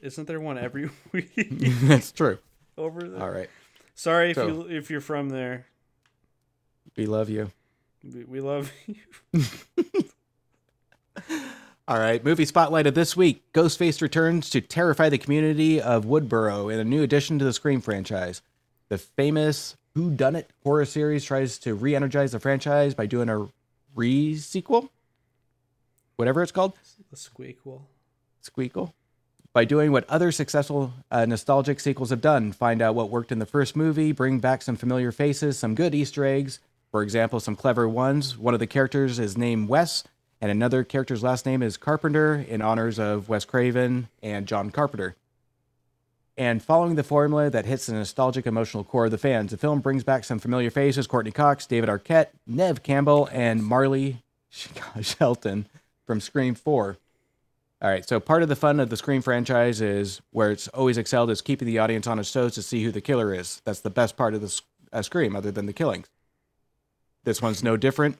Isn't 0.02 0.26
there 0.26 0.40
one 0.40 0.58
every 0.58 0.90
week 1.12 1.30
That's 1.36 2.10
true. 2.12 2.38
over 2.76 3.08
there? 3.08 3.22
All 3.22 3.30
right, 3.30 3.48
Sorry 3.94 4.30
if 4.30 4.36
So- 4.36 4.46
you 4.48 4.62
if 4.68 4.90
you're 4.90 5.00
from 5.00 5.28
there. 5.30 5.66
We 6.96 7.06
love 7.06 7.28
you. 7.30 7.50
We, 8.04 8.24
we 8.24 8.40
love 8.40 8.72
you. 8.86 9.44
All 11.88 11.98
right, 11.98 12.24
movie 12.24 12.44
spotlight 12.44 12.86
of 12.86 12.94
this 12.94 13.16
week: 13.16 13.42
Ghostface 13.52 14.00
returns 14.00 14.50
to 14.50 14.60
terrify 14.60 15.08
the 15.08 15.18
community 15.18 15.80
of 15.80 16.04
Woodsboro 16.04 16.72
in 16.72 16.78
a 16.78 16.84
new 16.84 17.02
addition 17.02 17.38
to 17.38 17.44
the 17.44 17.52
Scream 17.52 17.80
franchise. 17.80 18.40
The 18.88 18.98
famous 18.98 19.76
Who 19.94 20.10
Done 20.10 20.36
It 20.36 20.50
horror 20.62 20.84
series 20.84 21.24
tries 21.24 21.58
to 21.60 21.74
re-energize 21.74 22.32
the 22.32 22.40
franchise 22.40 22.94
by 22.94 23.06
doing 23.06 23.28
a 23.28 23.48
re-sequel, 23.94 24.90
whatever 26.16 26.42
it's 26.42 26.52
called. 26.52 26.74
The 27.10 27.16
squeakle. 27.16 27.82
Squeakle. 28.42 28.92
By 29.52 29.64
doing 29.66 29.92
what 29.92 30.08
other 30.08 30.32
successful 30.32 30.94
uh, 31.10 31.26
nostalgic 31.26 31.78
sequels 31.78 32.10
have 32.10 32.22
done, 32.22 32.52
find 32.52 32.80
out 32.80 32.94
what 32.94 33.10
worked 33.10 33.32
in 33.32 33.38
the 33.38 33.44
first 33.44 33.76
movie, 33.76 34.12
bring 34.12 34.38
back 34.38 34.62
some 34.62 34.76
familiar 34.76 35.12
faces, 35.12 35.58
some 35.58 35.74
good 35.74 35.94
Easter 35.94 36.24
eggs. 36.24 36.58
For 36.92 37.02
example, 37.02 37.40
some 37.40 37.56
clever 37.56 37.88
ones. 37.88 38.36
One 38.36 38.52
of 38.52 38.60
the 38.60 38.66
characters 38.66 39.18
is 39.18 39.36
named 39.36 39.70
Wes, 39.70 40.04
and 40.42 40.50
another 40.50 40.84
character's 40.84 41.22
last 41.22 41.46
name 41.46 41.62
is 41.62 41.78
Carpenter 41.78 42.44
in 42.46 42.60
honors 42.60 42.98
of 42.98 43.30
Wes 43.30 43.46
Craven 43.46 44.08
and 44.22 44.46
John 44.46 44.70
Carpenter. 44.70 45.16
And 46.36 46.62
following 46.62 46.94
the 46.94 47.02
formula 47.02 47.48
that 47.48 47.64
hits 47.64 47.86
the 47.86 47.94
nostalgic 47.94 48.46
emotional 48.46 48.84
core 48.84 49.06
of 49.06 49.10
the 49.10 49.18
fans, 49.18 49.52
the 49.52 49.56
film 49.56 49.80
brings 49.80 50.04
back 50.04 50.24
some 50.24 50.38
familiar 50.38 50.70
faces 50.70 51.06
Courteney 51.06 51.32
Cox, 51.32 51.66
David 51.66 51.88
Arquette, 51.88 52.28
Neve 52.46 52.82
Campbell, 52.82 53.28
and 53.32 53.64
Marley 53.64 54.22
Shelton 55.00 55.66
from 56.06 56.20
Scream 56.20 56.54
4. 56.54 56.98
All 57.80 57.90
right, 57.90 58.06
so 58.06 58.20
part 58.20 58.42
of 58.42 58.50
the 58.50 58.56
fun 58.56 58.80
of 58.80 58.90
the 58.90 58.96
Scream 58.98 59.22
franchise 59.22 59.80
is 59.80 60.20
where 60.30 60.50
it's 60.50 60.68
always 60.68 60.98
excelled 60.98 61.30
is 61.30 61.40
keeping 61.40 61.66
the 61.66 61.78
audience 61.78 62.06
on 62.06 62.18
its 62.18 62.30
toes 62.30 62.54
to 62.54 62.62
see 62.62 62.84
who 62.84 62.92
the 62.92 63.00
killer 63.00 63.34
is. 63.34 63.62
That's 63.64 63.80
the 63.80 63.90
best 63.90 64.16
part 64.16 64.34
of 64.34 64.42
the 64.42 64.60
uh, 64.92 65.02
Scream, 65.02 65.34
other 65.34 65.50
than 65.50 65.66
the 65.66 65.72
killings. 65.72 66.08
This 67.24 67.40
one's 67.42 67.62
no 67.62 67.76
different. 67.76 68.18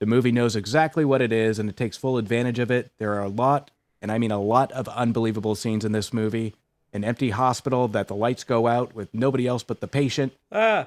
The 0.00 0.06
movie 0.06 0.32
knows 0.32 0.54
exactly 0.54 1.04
what 1.04 1.20
it 1.22 1.32
is, 1.32 1.58
and 1.58 1.68
it 1.68 1.76
takes 1.76 1.96
full 1.96 2.18
advantage 2.18 2.58
of 2.58 2.70
it. 2.70 2.92
There 2.98 3.14
are 3.14 3.22
a 3.24 3.28
lot 3.28 3.70
and 4.00 4.12
I 4.12 4.18
mean 4.18 4.30
a 4.30 4.40
lot 4.40 4.70
of 4.72 4.86
unbelievable 4.88 5.54
scenes 5.56 5.84
in 5.84 5.92
this 5.92 6.12
movie. 6.12 6.54
An 6.92 7.04
empty 7.04 7.30
hospital 7.30 7.88
that 7.88 8.08
the 8.08 8.14
lights 8.14 8.44
go 8.44 8.66
out 8.66 8.94
with 8.94 9.12
nobody 9.12 9.46
else 9.46 9.62
but 9.62 9.80
the 9.80 9.88
patient, 9.88 10.32
Ah, 10.52 10.86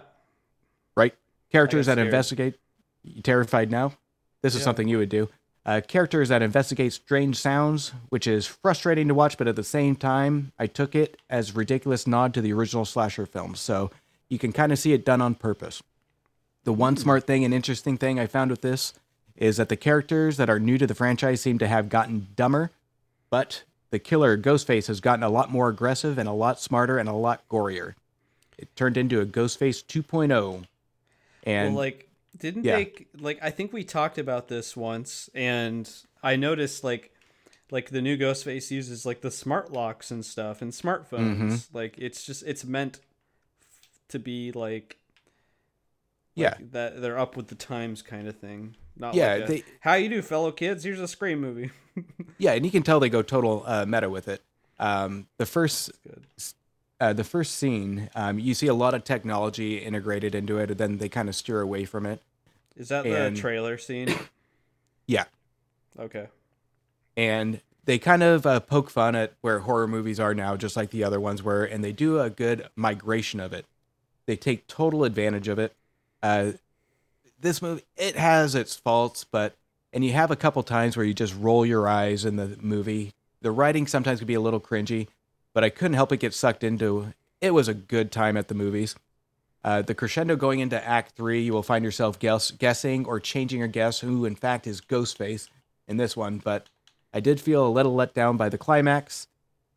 right? 0.96 1.14
Characters 1.52 1.86
that 1.88 2.00
investigate. 2.00 2.56
You 3.04 3.22
terrified 3.22 3.70
now? 3.70 3.94
This 4.42 4.56
is 4.56 4.62
Yeah. 4.62 4.66
something 4.66 4.88
you 4.88 4.98
would 4.98 5.10
do. 5.10 5.30
Uh, 5.64 5.82
characters 5.88 6.30
that 6.30 6.42
investigate 6.42 6.92
strange 6.94 7.38
sounds, 7.38 7.92
which 8.10 8.26
is 8.26 8.48
frustrating 8.48 9.08
to 9.10 9.14
watch, 9.14 9.38
but 9.38 9.48
at 9.48 9.56
the 9.56 9.64
same 9.64 9.96
time, 9.96 10.54
I 10.58 10.66
took 10.66 10.96
it 10.96 11.18
as 11.30 11.56
ridiculous 11.56 12.08
nod 12.08 12.34
to 12.34 12.42
the 12.42 12.52
original 12.54 12.86
slasher 12.86 13.28
films. 13.28 13.60
So 13.60 13.92
you 14.30 14.40
can 14.40 14.54
kind 14.54 14.72
of 14.72 14.80
see 14.80 14.94
it 14.94 15.06
done 15.06 15.22
on 15.22 15.36
purpose. 15.36 15.84
The 16.64 16.74
one 16.74 16.98
smart 16.98 17.26
thing 17.26 17.44
and 17.44 17.54
interesting 17.54 17.98
thing 17.98 18.20
I 18.20 18.28
found 18.28 18.52
with 18.52 18.62
this 18.62 18.94
is 19.36 19.58
that 19.58 19.70
the 19.70 19.78
characters 19.78 20.38
that 20.38 20.50
are 20.50 20.60
new 20.60 20.78
to 20.78 20.86
the 20.86 20.94
franchise 20.94 21.42
seem 21.42 21.58
to 21.60 21.68
have 21.68 21.90
gotten 21.90 22.28
dumber, 22.36 22.70
but 23.30 23.64
the 23.90 24.00
killer 24.00 24.38
Ghostface 24.38 24.88
has 24.88 25.02
gotten 25.02 25.24
a 25.24 25.30
lot 25.30 25.52
more 25.52 25.70
aggressive 25.70 26.18
and 26.18 26.30
a 26.30 26.34
lot 26.34 26.60
smarter 26.60 26.98
and 26.98 27.10
a 27.10 27.14
lot 27.14 27.48
gorier. 27.50 27.96
It 28.58 28.76
turned 28.76 28.98
into 28.98 29.20
a 29.20 29.26
Ghostface 29.26 29.84
2.0. 29.84 30.66
And 31.44 31.74
well, 31.74 31.84
like, 31.84 32.08
didn't 32.38 32.64
yeah. 32.64 32.76
they 32.76 32.94
like? 33.20 33.40
I 33.42 33.50
think 33.50 33.74
we 33.74 33.84
talked 33.84 34.18
about 34.18 34.48
this 34.48 34.78
once, 34.78 35.30
and 35.34 35.90
I 36.22 36.36
noticed 36.36 36.84
like, 36.84 37.12
like 37.72 37.90
the 37.90 38.02
new 38.02 38.16
Ghostface 38.18 38.70
uses 38.70 39.06
like 39.06 39.22
the 39.22 39.32
smart 39.32 39.74
locks 39.74 40.12
and 40.12 40.24
stuff 40.24 40.62
and 40.62 40.72
smartphones. 40.72 41.38
Mm-hmm. 41.38 41.56
Like, 41.78 41.98
it's 41.98 42.24
just 42.24 42.44
it's 42.44 42.64
meant 42.64 43.00
to 44.10 44.20
be 44.20 44.52
like, 44.52 44.98
yeah, 46.36 46.56
like, 46.58 46.72
that 46.72 47.02
they're 47.02 47.18
up 47.20 47.36
with 47.38 47.48
the 47.48 47.56
times 47.56 48.02
kind 48.02 48.28
of 48.28 48.38
thing. 48.38 48.76
Not 48.98 49.14
Yeah, 49.16 49.34
like 49.36 49.44
a, 49.44 49.48
they- 49.48 49.64
how 49.82 49.94
you 49.96 50.10
do, 50.10 50.22
fellow 50.22 50.52
kids? 50.52 50.84
Here's 50.84 51.00
a 51.00 51.08
Scream 51.08 51.40
movie. 51.42 51.72
yeah, 52.38 52.54
and 52.54 52.66
you 52.66 52.72
can 52.72 52.84
tell 52.84 53.00
they 53.00 53.10
go 53.10 53.22
total 53.22 53.64
uh, 53.66 53.86
meta 53.86 54.10
with 54.10 54.28
it. 54.28 54.42
Um, 54.80 55.28
the 55.38 55.46
first 55.46 55.92
uh, 57.00 57.14
the 57.14 57.24
first 57.24 57.56
scene, 57.58 58.10
um, 58.16 58.38
you 58.40 58.54
see 58.54 58.68
a 58.68 58.74
lot 58.74 58.94
of 58.94 59.04
technology 59.04 59.78
integrated 59.78 60.36
into 60.36 60.58
it, 60.60 60.70
and 60.72 60.80
then 60.80 60.98
they 61.00 61.10
kind 61.10 61.30
of 61.30 61.36
steer 61.36 61.60
away 61.62 61.86
from 61.86 62.06
it. 62.06 62.22
Is 62.76 62.90
that 62.90 63.06
And- 63.06 63.36
the 63.36 63.40
trailer 63.42 63.78
scene? 63.78 64.14
Yeah, 65.08 65.26
Okay. 66.00 66.28
and 67.18 67.60
they 67.84 67.98
kind 68.00 68.24
of 68.24 68.46
uh, 68.46 68.60
poke 68.62 68.90
fun 68.90 69.16
at 69.16 69.34
where 69.42 69.60
horror 69.60 69.88
movies 69.88 70.20
are 70.20 70.34
now, 70.34 70.56
just 70.56 70.78
like 70.78 70.92
the 70.92 71.04
other 71.04 71.20
ones 71.20 71.44
were, 71.44 71.66
and 71.66 71.84
they 71.84 71.92
do 71.92 72.20
a 72.22 72.30
good 72.30 72.70
migration 72.78 73.40
of 73.42 73.52
it. 73.52 73.66
They 74.28 74.36
take 74.38 74.68
total 74.68 75.04
advantage 75.04 75.48
of 75.50 75.60
it. 75.60 75.76
Uh, 76.22 76.52
this 77.40 77.62
movie, 77.62 77.84
it 77.98 78.16
has 78.16 78.56
its 78.56 78.76
faults, 78.76 79.24
but 79.24 79.56
and 79.94 80.06
you 80.06 80.14
have 80.14 80.32
a 80.32 80.36
couple 80.36 80.64
times 80.64 80.96
where 80.96 81.06
you 81.06 81.14
just 81.14 81.36
roll 81.36 81.66
your 81.66 81.88
eyes 81.88 82.24
in 82.24 82.38
the 82.38 82.58
movie. 82.62 83.14
The 83.42 83.52
writing 83.52 83.88
sometimes 83.88 84.20
can 84.20 84.28
be 84.28 84.36
a 84.36 84.42
little 84.42 84.62
cringy, 84.62 85.08
but 85.54 85.64
I 85.64 85.70
couldn't 85.70 85.96
help 85.96 86.10
but 86.10 86.20
get 86.20 86.34
sucked 86.34 86.64
into. 86.64 87.14
It 87.42 87.54
was 87.54 87.68
a 87.68 87.74
good 87.74 88.12
time 88.12 88.38
at 88.38 88.48
the 88.48 88.54
movies. 88.54 88.96
Uh, 89.64 89.82
the 89.82 89.96
crescendo 89.96 90.36
going 90.36 90.60
into 90.60 90.84
Act 90.88 91.16
Three, 91.16 91.42
you 91.42 91.54
will 91.54 91.64
find 91.64 91.84
yourself 91.84 92.20
guess, 92.20 92.52
guessing 92.52 93.06
or 93.06 93.20
changing 93.20 93.60
your 93.60 93.68
guess 93.68 94.00
who, 94.00 94.26
in 94.26 94.36
fact, 94.36 94.66
is 94.66 94.82
Ghostface 94.82 95.50
in 95.88 95.98
this 95.98 96.16
one. 96.16 96.38
But 96.38 96.68
I 97.14 97.20
did 97.20 97.42
feel 97.42 97.68
a 97.68 97.70
little 97.70 97.94
let 97.94 98.14
down 98.14 98.38
by 98.38 98.50
the 98.50 98.58
climax. 98.58 99.28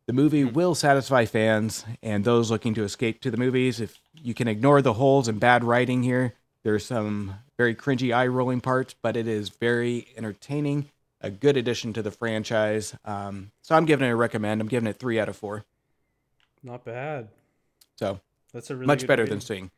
The 0.07 0.13
movie 0.13 0.43
will 0.45 0.75
satisfy 0.75 1.25
fans 1.25 1.83
and 2.03 2.23
those 2.23 2.51
looking 2.51 2.75
to 2.75 2.83
escape 2.83 3.21
to 3.21 3.31
the 3.31 3.37
movies. 3.37 3.81
If 3.81 3.99
you 4.21 4.33
can 4.35 4.47
ignore 4.47 4.81
the 4.81 4.93
holes 4.93 5.27
and 5.27 5.39
bad 5.39 5.63
writing 5.63 6.03
here, 6.03 6.33
there's 6.63 6.85
some 6.85 7.35
very 7.57 7.73
cringy 7.73 8.15
eye 8.15 8.27
rolling 8.27 8.61
parts, 8.61 8.93
but 9.01 9.17
it 9.17 9.27
is 9.27 9.49
very 9.49 10.07
entertaining, 10.15 10.89
a 11.21 11.31
good 11.31 11.57
addition 11.57 11.91
to 11.93 12.03
the 12.03 12.11
franchise. 12.11 12.95
Um, 13.03 13.51
so 13.63 13.75
I'm 13.75 13.85
giving 13.85 14.07
it 14.07 14.11
a 14.11 14.15
recommend. 14.15 14.61
I'm 14.61 14.67
giving 14.67 14.87
it 14.87 14.97
three 14.99 15.19
out 15.19 15.29
of 15.29 15.37
four. 15.37 15.65
Not 16.61 16.85
bad. 16.85 17.29
So 17.95 18.19
That's 18.53 18.69
a 18.69 18.75
really 18.75 18.87
much 18.87 19.07
better 19.07 19.23
rating. 19.23 19.37
than 19.37 19.41
Sing. 19.41 19.71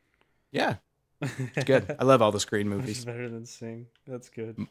Yeah, 0.51 0.75
it's 1.21 1.63
good. 1.63 1.95
I 1.99 2.03
love 2.03 2.21
all 2.21 2.31
the 2.31 2.39
Scream 2.39 2.67
Much 2.69 2.79
movies. 2.79 3.05
better 3.05 3.29
than 3.29 3.45
Sing. 3.45 3.87
That's 4.05 4.29
good. 4.29 4.67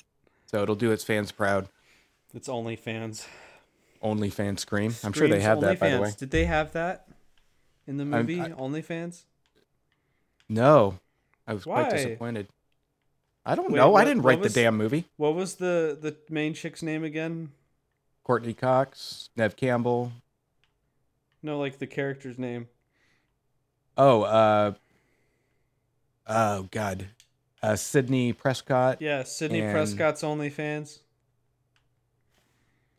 So 0.47 0.63
it'll 0.63 0.75
do 0.75 0.93
its 0.93 1.05
fans 1.05 1.33
proud. 1.33 1.69
It's. 2.35 2.49
Only 2.49 2.77
fan 4.31 4.57
Scream. 4.57 4.95
I'm 5.05 5.13
sure 5.13 5.29
they 5.29 5.41
have 5.41 5.61
that, 5.61 5.79
by 5.79 5.91
the 5.91 6.01
way. 6.01 6.13
Did 6.17 6.31
they 6.31 6.45
have 6.45 6.73
that 6.73 7.09
in 7.87 7.97
the 7.97 8.05
movie? 8.05 8.41
I- 8.41 8.51
OnlyFans? 8.51 9.25
No, 10.49 10.99
I 11.47 11.55
was 11.55 11.67
Why? 11.67 11.83
quite 11.85 11.97
disappointed. 11.97 12.49
I 13.45 13.55
don't 13.55 13.71
Wait, 13.73 13.77
know. 13.77 13.91
what- 13.91 14.03
I 14.03 14.05
didn't 14.05 14.23
write 14.23 14.39
was- 14.41 14.55
the 14.55 14.63
damn 14.63 14.77
movie. 14.77 15.05
What 15.17 15.35
was 15.35 15.57
the 15.57 15.97
the 16.01 16.17
main 16.33 16.55
chick's 16.55 16.83
name 16.83 17.05
again? 17.05 17.53
Courteney 18.25 18.55
Cox, 18.55 19.31
Neve 19.37 19.55
Campbell. 19.57 20.13
No, 21.43 21.59
like 21.59 21.79
the 21.79 21.87
character's 21.87 22.39
name. 22.39 22.69
Oh, 23.97 24.23
uh, 24.23 24.75
oh 26.27 26.65
God, 26.73 27.07
uh, 27.63 27.77
Sidney 27.77 28.33
Prescott. 28.33 29.01
Yeah, 29.01 29.23
Sidney 29.23 29.61
And- 29.61 29.73
Prescott's 29.73 30.23
OnlyFans. 30.23 30.99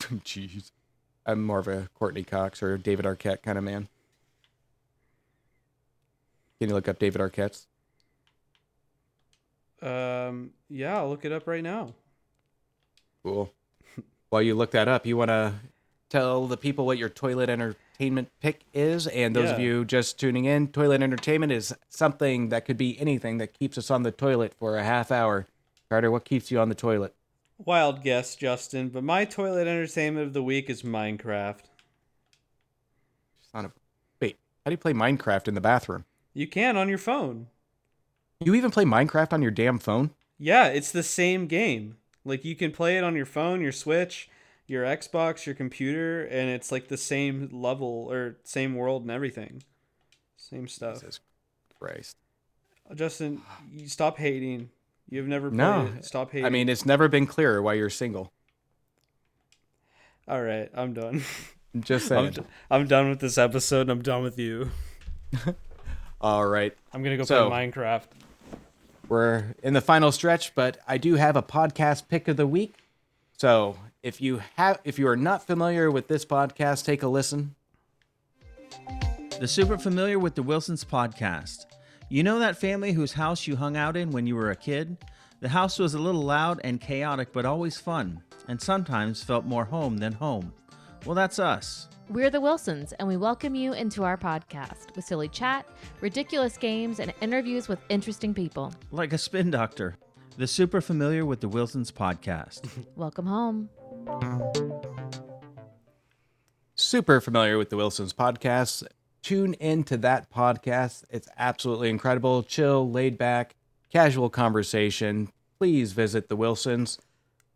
Jeez, 0.00 0.70
I'm 1.28 1.44
more 1.44 1.58
of 1.58 1.68
a 1.68 1.90
Courteney 1.94 2.24
Cox 2.24 2.62
or 2.62 2.78
David 2.78 3.04
Arquette 3.04 3.42
kind 3.42 3.58
of 3.58 3.64
man. 3.64 3.88
Can 6.58 6.70
you 6.70 6.74
look 6.74 6.88
up 6.88 6.98
David 6.98 7.20
Arquette's? 7.20 7.66
Um, 9.82 10.52
yeah, 10.70 10.96
I'll 10.96 11.10
look 11.10 11.26
it 11.26 11.30
up 11.30 11.46
right 11.46 11.62
now. 11.62 11.92
Cool. 13.22 13.52
While 14.30 14.42
you 14.42 14.54
look 14.54 14.70
that 14.70 14.88
up, 14.88 15.04
you 15.04 15.18
want 15.18 15.28
to 15.28 15.52
tell 16.08 16.46
the 16.46 16.56
people 16.56 16.86
what 16.86 16.96
your 16.96 17.10
toilet 17.10 17.50
entertainment 17.50 18.30
pick 18.40 18.62
is. 18.72 19.06
And 19.06 19.36
those 19.36 19.50
of 19.50 19.60
you 19.60 19.84
just 19.84 20.18
tuning 20.18 20.46
in, 20.46 20.68
toilet 20.68 21.02
entertainment 21.02 21.52
is 21.52 21.74
something 21.90 22.48
that 22.48 22.64
could 22.64 22.78
be 22.78 22.98
anything 22.98 23.36
that 23.38 23.52
keeps 23.52 23.76
us 23.76 23.90
on 23.90 24.02
the 24.02 24.10
toilet 24.10 24.54
for 24.54 24.78
a 24.78 24.82
half 24.82 25.12
hour. 25.12 25.46
Carter, 25.90 26.10
what 26.10 26.24
keeps 26.24 26.50
you 26.50 26.58
on 26.58 26.70
the 26.70 26.74
toilet? 26.74 27.14
Wild 27.58 28.02
guess, 28.02 28.36
Justin, 28.36 28.88
but 28.88 29.02
my 29.02 29.24
toilet 29.24 29.66
entertainment 29.66 30.26
of 30.28 30.32
the 30.32 30.42
week 30.42 30.70
is 30.70 30.82
Minecraft. 30.82 31.64
Son 33.52 33.64
of 33.64 33.72
Wait, 34.20 34.36
how 34.64 34.70
do 34.70 34.74
you 34.74 34.78
play 34.78 34.92
Minecraft 34.92 35.48
in 35.48 35.54
the 35.54 35.60
bathroom? 35.60 36.04
You 36.34 36.46
can 36.46 36.76
on 36.76 36.88
your 36.88 36.98
phone. 36.98 37.48
You 38.40 38.54
even 38.54 38.70
play 38.70 38.84
Minecraft 38.84 39.32
on 39.32 39.42
your 39.42 39.50
damn 39.50 39.78
phone? 39.78 40.10
Yeah, 40.38 40.68
it's 40.68 40.92
the 40.92 41.02
same 41.02 41.48
game. 41.48 41.96
Like 42.24 42.44
you 42.44 42.54
can 42.54 42.70
play 42.70 42.96
it 42.96 43.02
on 43.02 43.16
your 43.16 43.26
phone, 43.26 43.60
your 43.60 43.72
Switch, 43.72 44.30
your 44.68 44.84
Xbox, 44.84 45.44
your 45.44 45.56
computer, 45.56 46.24
and 46.24 46.48
it's 46.50 46.70
like 46.70 46.86
the 46.86 46.96
same 46.96 47.48
level 47.50 48.06
or 48.08 48.36
same 48.44 48.76
world 48.76 49.02
and 49.02 49.10
everything. 49.10 49.64
Same 50.36 50.68
stuff. 50.68 51.00
Jesus 51.00 51.18
Christ. 51.80 52.16
Justin, 52.94 53.42
you 53.72 53.88
stop 53.88 54.16
hating. 54.18 54.70
You've 55.10 55.26
never 55.28 55.48
played 55.48 55.56
No, 55.58 55.90
it. 55.96 56.04
Stop 56.04 56.30
hating. 56.32 56.44
I 56.44 56.50
mean, 56.50 56.68
it's 56.68 56.84
never 56.84 57.08
been 57.08 57.26
clearer 57.26 57.62
why 57.62 57.74
you're 57.74 57.88
single. 57.90 58.32
all 60.26 60.42
right, 60.42 60.68
I'm 60.74 60.92
done. 60.92 61.22
I'm 61.74 61.82
Just 61.82 62.10
I'm, 62.12 62.32
saying. 62.32 62.32
d- 62.32 62.42
I'm 62.70 62.86
done 62.86 63.08
with 63.08 63.20
this 63.20 63.38
episode. 63.38 63.82
and 63.82 63.90
I'm 63.90 64.02
done 64.02 64.22
with 64.22 64.38
you. 64.38 64.70
All 66.20 66.46
right. 66.46 66.76
I'm 66.92 67.02
gonna 67.02 67.16
go 67.16 67.24
So- 67.24 67.48
play 67.48 67.68
Minecraft. 67.70 68.04
We're 69.08 69.54
in 69.62 69.72
the 69.72 69.80
final 69.80 70.10
stretch, 70.12 70.54
but 70.54 70.78
I 70.86 70.98
do 70.98 71.14
have 71.14 71.36
a 71.36 71.42
podcast 71.42 72.08
pick 72.08 72.28
of 72.28 72.36
the 72.36 72.46
week. 72.46 72.74
So 73.38 73.76
if 74.02 74.20
you 74.20 74.42
have 74.56 74.80
if 74.84 74.98
you 74.98 75.06
are 75.08 75.16
not 75.16 75.46
familiar 75.46 75.90
with 75.90 76.08
this 76.08 76.24
podcast, 76.26 76.84
take 76.84 77.02
a 77.02 77.08
listen. 77.08 77.54
The 79.40 79.46
super 79.48 79.78
familiar 79.78 80.18
with 80.18 80.34
the 80.34 80.42
Wilsons 80.42 80.84
podcast. 80.84 81.64
You 82.10 82.22
know 82.22 82.38
that 82.38 82.56
family 82.56 82.92
whose 82.92 83.12
house 83.12 83.46
you 83.46 83.56
hung 83.56 83.76
out 83.76 83.94
in 83.94 84.12
when 84.12 84.26
you 84.26 84.34
were 84.34 84.50
a 84.50 84.56
kid? 84.56 84.96
The 85.40 85.50
house 85.50 85.78
was 85.78 85.92
a 85.92 85.98
little 85.98 86.22
loud 86.22 86.58
and 86.64 86.80
chaotic, 86.80 87.34
but 87.34 87.44
always 87.44 87.76
fun, 87.76 88.22
and 88.48 88.58
sometimes 88.58 89.22
felt 89.22 89.44
more 89.44 89.66
home 89.66 89.98
than 89.98 90.14
home. 90.14 90.54
Well, 91.04 91.14
that's 91.14 91.38
us. 91.38 91.86
We're 92.08 92.30
the 92.30 92.40
Wilsons, 92.40 92.94
and 92.94 93.06
we 93.06 93.18
welcome 93.18 93.54
you 93.54 93.74
into 93.74 94.04
our 94.04 94.16
podcast 94.16 94.96
with 94.96 95.04
silly 95.04 95.28
chat, 95.28 95.66
ridiculous 96.00 96.56
games, 96.56 96.98
and 96.98 97.12
interviews 97.20 97.68
with 97.68 97.78
interesting 97.90 98.32
people. 98.32 98.72
Like 98.90 99.12
a 99.12 99.18
spin 99.18 99.50
doctor. 99.50 99.98
The 100.38 100.46
super 100.46 100.80
familiar 100.80 101.26
with 101.26 101.42
the 101.42 101.48
Wilsons 101.48 101.92
podcast. 101.92 102.66
Welcome 102.96 103.26
home. 103.26 103.68
Super 106.74 107.20
familiar 107.20 107.58
with 107.58 107.68
the 107.68 107.76
Wilsons 107.76 108.14
podcast. 108.14 108.86
Tune 109.22 109.54
into 109.54 109.96
that 109.98 110.30
podcast. 110.30 111.04
It's 111.10 111.28
absolutely 111.36 111.90
incredible. 111.90 112.42
Chill, 112.42 112.90
laid 112.90 113.18
back, 113.18 113.56
casual 113.92 114.30
conversation. 114.30 115.30
Please 115.58 115.92
visit 115.92 116.28
the 116.28 116.36
Wilsons. 116.36 116.98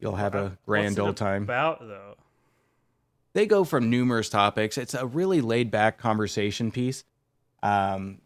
You'll 0.01 0.17
have 0.17 0.35
a 0.35 0.59
grand 0.67 0.91
What's 0.91 0.99
it 0.99 1.03
old 1.03 1.17
time. 1.17 1.45
About 1.45 1.81
though. 1.81 2.17
they 3.33 3.47
go 3.47 3.63
from 3.63 3.89
numerous 3.89 4.29
topics. 4.29 4.77
It's 4.77 4.95
a 4.95 5.07
really 5.07 5.41
laid 5.41 5.71
back 5.71 5.99
conversation 5.99 6.73
piece. 6.73 7.05
Um, 7.63 8.19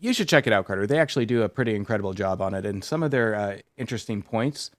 you 0.00 0.14
should 0.14 0.28
check 0.28 0.46
it 0.46 0.52
out, 0.52 0.64
Carter. 0.64 0.86
They 0.86 0.98
actually 0.98 1.26
do 1.26 1.42
a 1.42 1.48
pretty 1.48 1.74
incredible 1.74 2.14
job 2.14 2.40
on 2.40 2.54
it, 2.54 2.64
and 2.64 2.82
some 2.82 3.02
of 3.02 3.10
their 3.10 3.34
uh, 3.34 3.58
interesting 3.76 4.22
points 4.22 4.70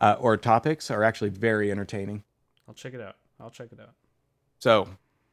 uh, 0.00 0.16
or 0.18 0.36
topics 0.36 0.90
are 0.90 1.04
actually 1.04 1.30
very 1.30 1.70
entertaining. 1.70 2.24
I'll 2.66 2.74
check 2.74 2.94
it 2.94 3.00
out. 3.00 3.16
I'll 3.38 3.50
check 3.50 3.68
it 3.70 3.78
out. 3.78 3.92
So, 4.58 4.88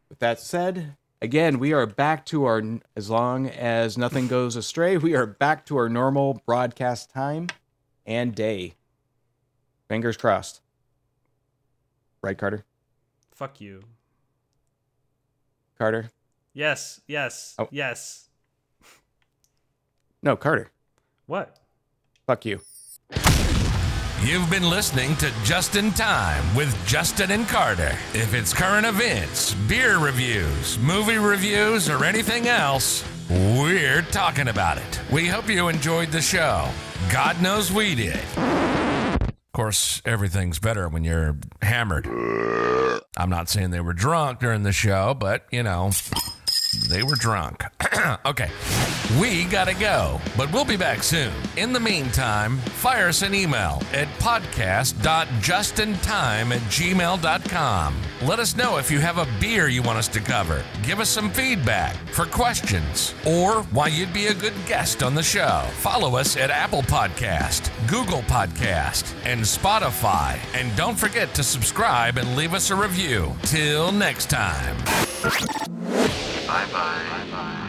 with 0.09 0.19
that 0.19 0.39
said, 0.39 0.95
again, 1.22 1.59
we 1.59 1.74
are 1.74 1.86
back 1.86 2.26
to 2.28 2.45
our, 2.45 2.61
as 2.95 3.09
long 3.09 3.47
as 3.47 3.97
nothing 3.97 4.28
goes 4.28 4.55
astray, 4.55 4.97
we 4.97 5.15
are 5.15 5.26
back 5.26 5.65
to 5.67 5.78
our 5.78 5.89
normal 5.89 6.41
broadcast 6.45 7.11
time 7.11 7.47
and 8.05 8.34
day. 8.36 8.76
Fingers 9.88 10.17
crossed. 10.17 10.61
Right, 12.22 12.38
Carter? 12.38 12.65
Fuck 13.34 13.59
you. 13.61 13.82
Carter? 15.78 16.11
Yes, 16.53 17.01
yes, 17.07 17.55
Oh. 17.57 17.67
yes. 17.72 18.28
No, 20.22 20.36
Carter. 20.36 20.69
What? 21.26 21.57
Fuck 22.28 22.45
you. 22.45 22.59
You've 24.24 24.51
been 24.51 24.69
listening 24.69 25.15
to 25.15 25.32
Just 25.43 25.76
in 25.76 25.91
Time 25.93 26.43
with 26.55 26.78
Justin 26.86 27.32
and 27.32 27.47
Carter. 27.47 27.97
If 28.13 28.36
it's 28.36 28.53
current 28.53 28.86
events, 28.86 29.55
beer 29.67 29.97
reviews, 29.97 30.78
movie 30.78 31.17
reviews, 31.17 31.89
or 31.89 32.05
anything 32.05 32.47
else, 32.47 33.03
we're 33.32 34.03
talking 34.03 34.47
about 34.47 34.78
it. 34.78 35.01
We 35.11 35.28
hope 35.28 35.49
you 35.49 35.69
enjoyed 35.69 36.09
the 36.09 36.22
show. 36.22 36.69
God 37.11 37.41
knows 37.41 37.72
we 37.72 37.95
did. 37.95 38.19
Of 38.38 39.53
course, 39.53 40.03
everything's 40.05 40.59
better 40.59 40.88
when 40.88 41.03
you're 41.03 41.38
hammered. 41.63 42.05
I'm 43.17 43.30
not 43.32 43.49
saying 43.49 43.72
they 43.72 43.82
were 43.82 43.93
drunk 43.93 44.39
during 44.39 44.61
the 44.61 44.72
show, 44.72 45.15
but 45.15 45.47
you 45.51 45.63
know, 45.63 45.89
they 46.72 47.03
were 47.03 47.15
drunk. 47.15 47.63
okay, 48.26 48.49
we 49.19 49.43
gotta 49.45 49.74
go, 49.74 50.19
but 50.38 50.51
we'll 50.53 50.65
be 50.65 50.78
back 50.78 51.03
soon. 51.03 51.34
In 51.57 51.74
the 51.74 51.80
meantime, 51.80 52.57
fire 52.57 53.09
us 53.09 53.22
an 53.22 53.34
email 53.34 53.82
at 53.93 54.07
podcast.justintime 54.19 56.51
at 56.51 56.61
gmail.com. 56.61 57.95
Let 58.22 58.39
us 58.39 58.55
know 58.55 58.78
if 58.78 58.91
you 58.91 58.99
have 58.99 59.17
a 59.17 59.28
beer 59.39 59.67
you 59.67 59.82
want 59.82 59.97
us 59.97 60.07
to 60.09 60.19
cover. 60.19 60.63
Give 60.84 60.99
us 60.99 61.09
some 61.09 61.32
feedback 61.32 61.95
for 62.09 62.26
questions 62.26 63.13
or 63.26 63.63
why 63.72 63.88
you'd 63.88 64.13
be 64.13 64.28
a 64.28 64.34
good 64.34 64.53
guest 64.67 65.01
on 65.03 65.15
the 65.15 65.24
show. 65.24 65.63
Follow 65.74 66.17
us 66.17 66.38
at 66.38 66.51
Apple 66.51 66.84
Podcast, 66.84 67.69
Google 67.88 68.22
Podcast, 68.24 69.13
and 69.26 69.41
Spotify. 69.41 70.39
And 70.53 70.76
don't 70.78 70.97
forget 70.97 71.34
to 71.36 71.43
subscribe 71.43 72.17
and 72.17 72.36
leave 72.36 72.53
us 72.53 72.69
a 72.69 72.76
review. 72.76 73.34
Till 73.43 73.91
next 73.91 74.30
time 74.30 74.78
bye. 76.68 77.09
bye, 77.09 77.26
bye. 77.32 77.61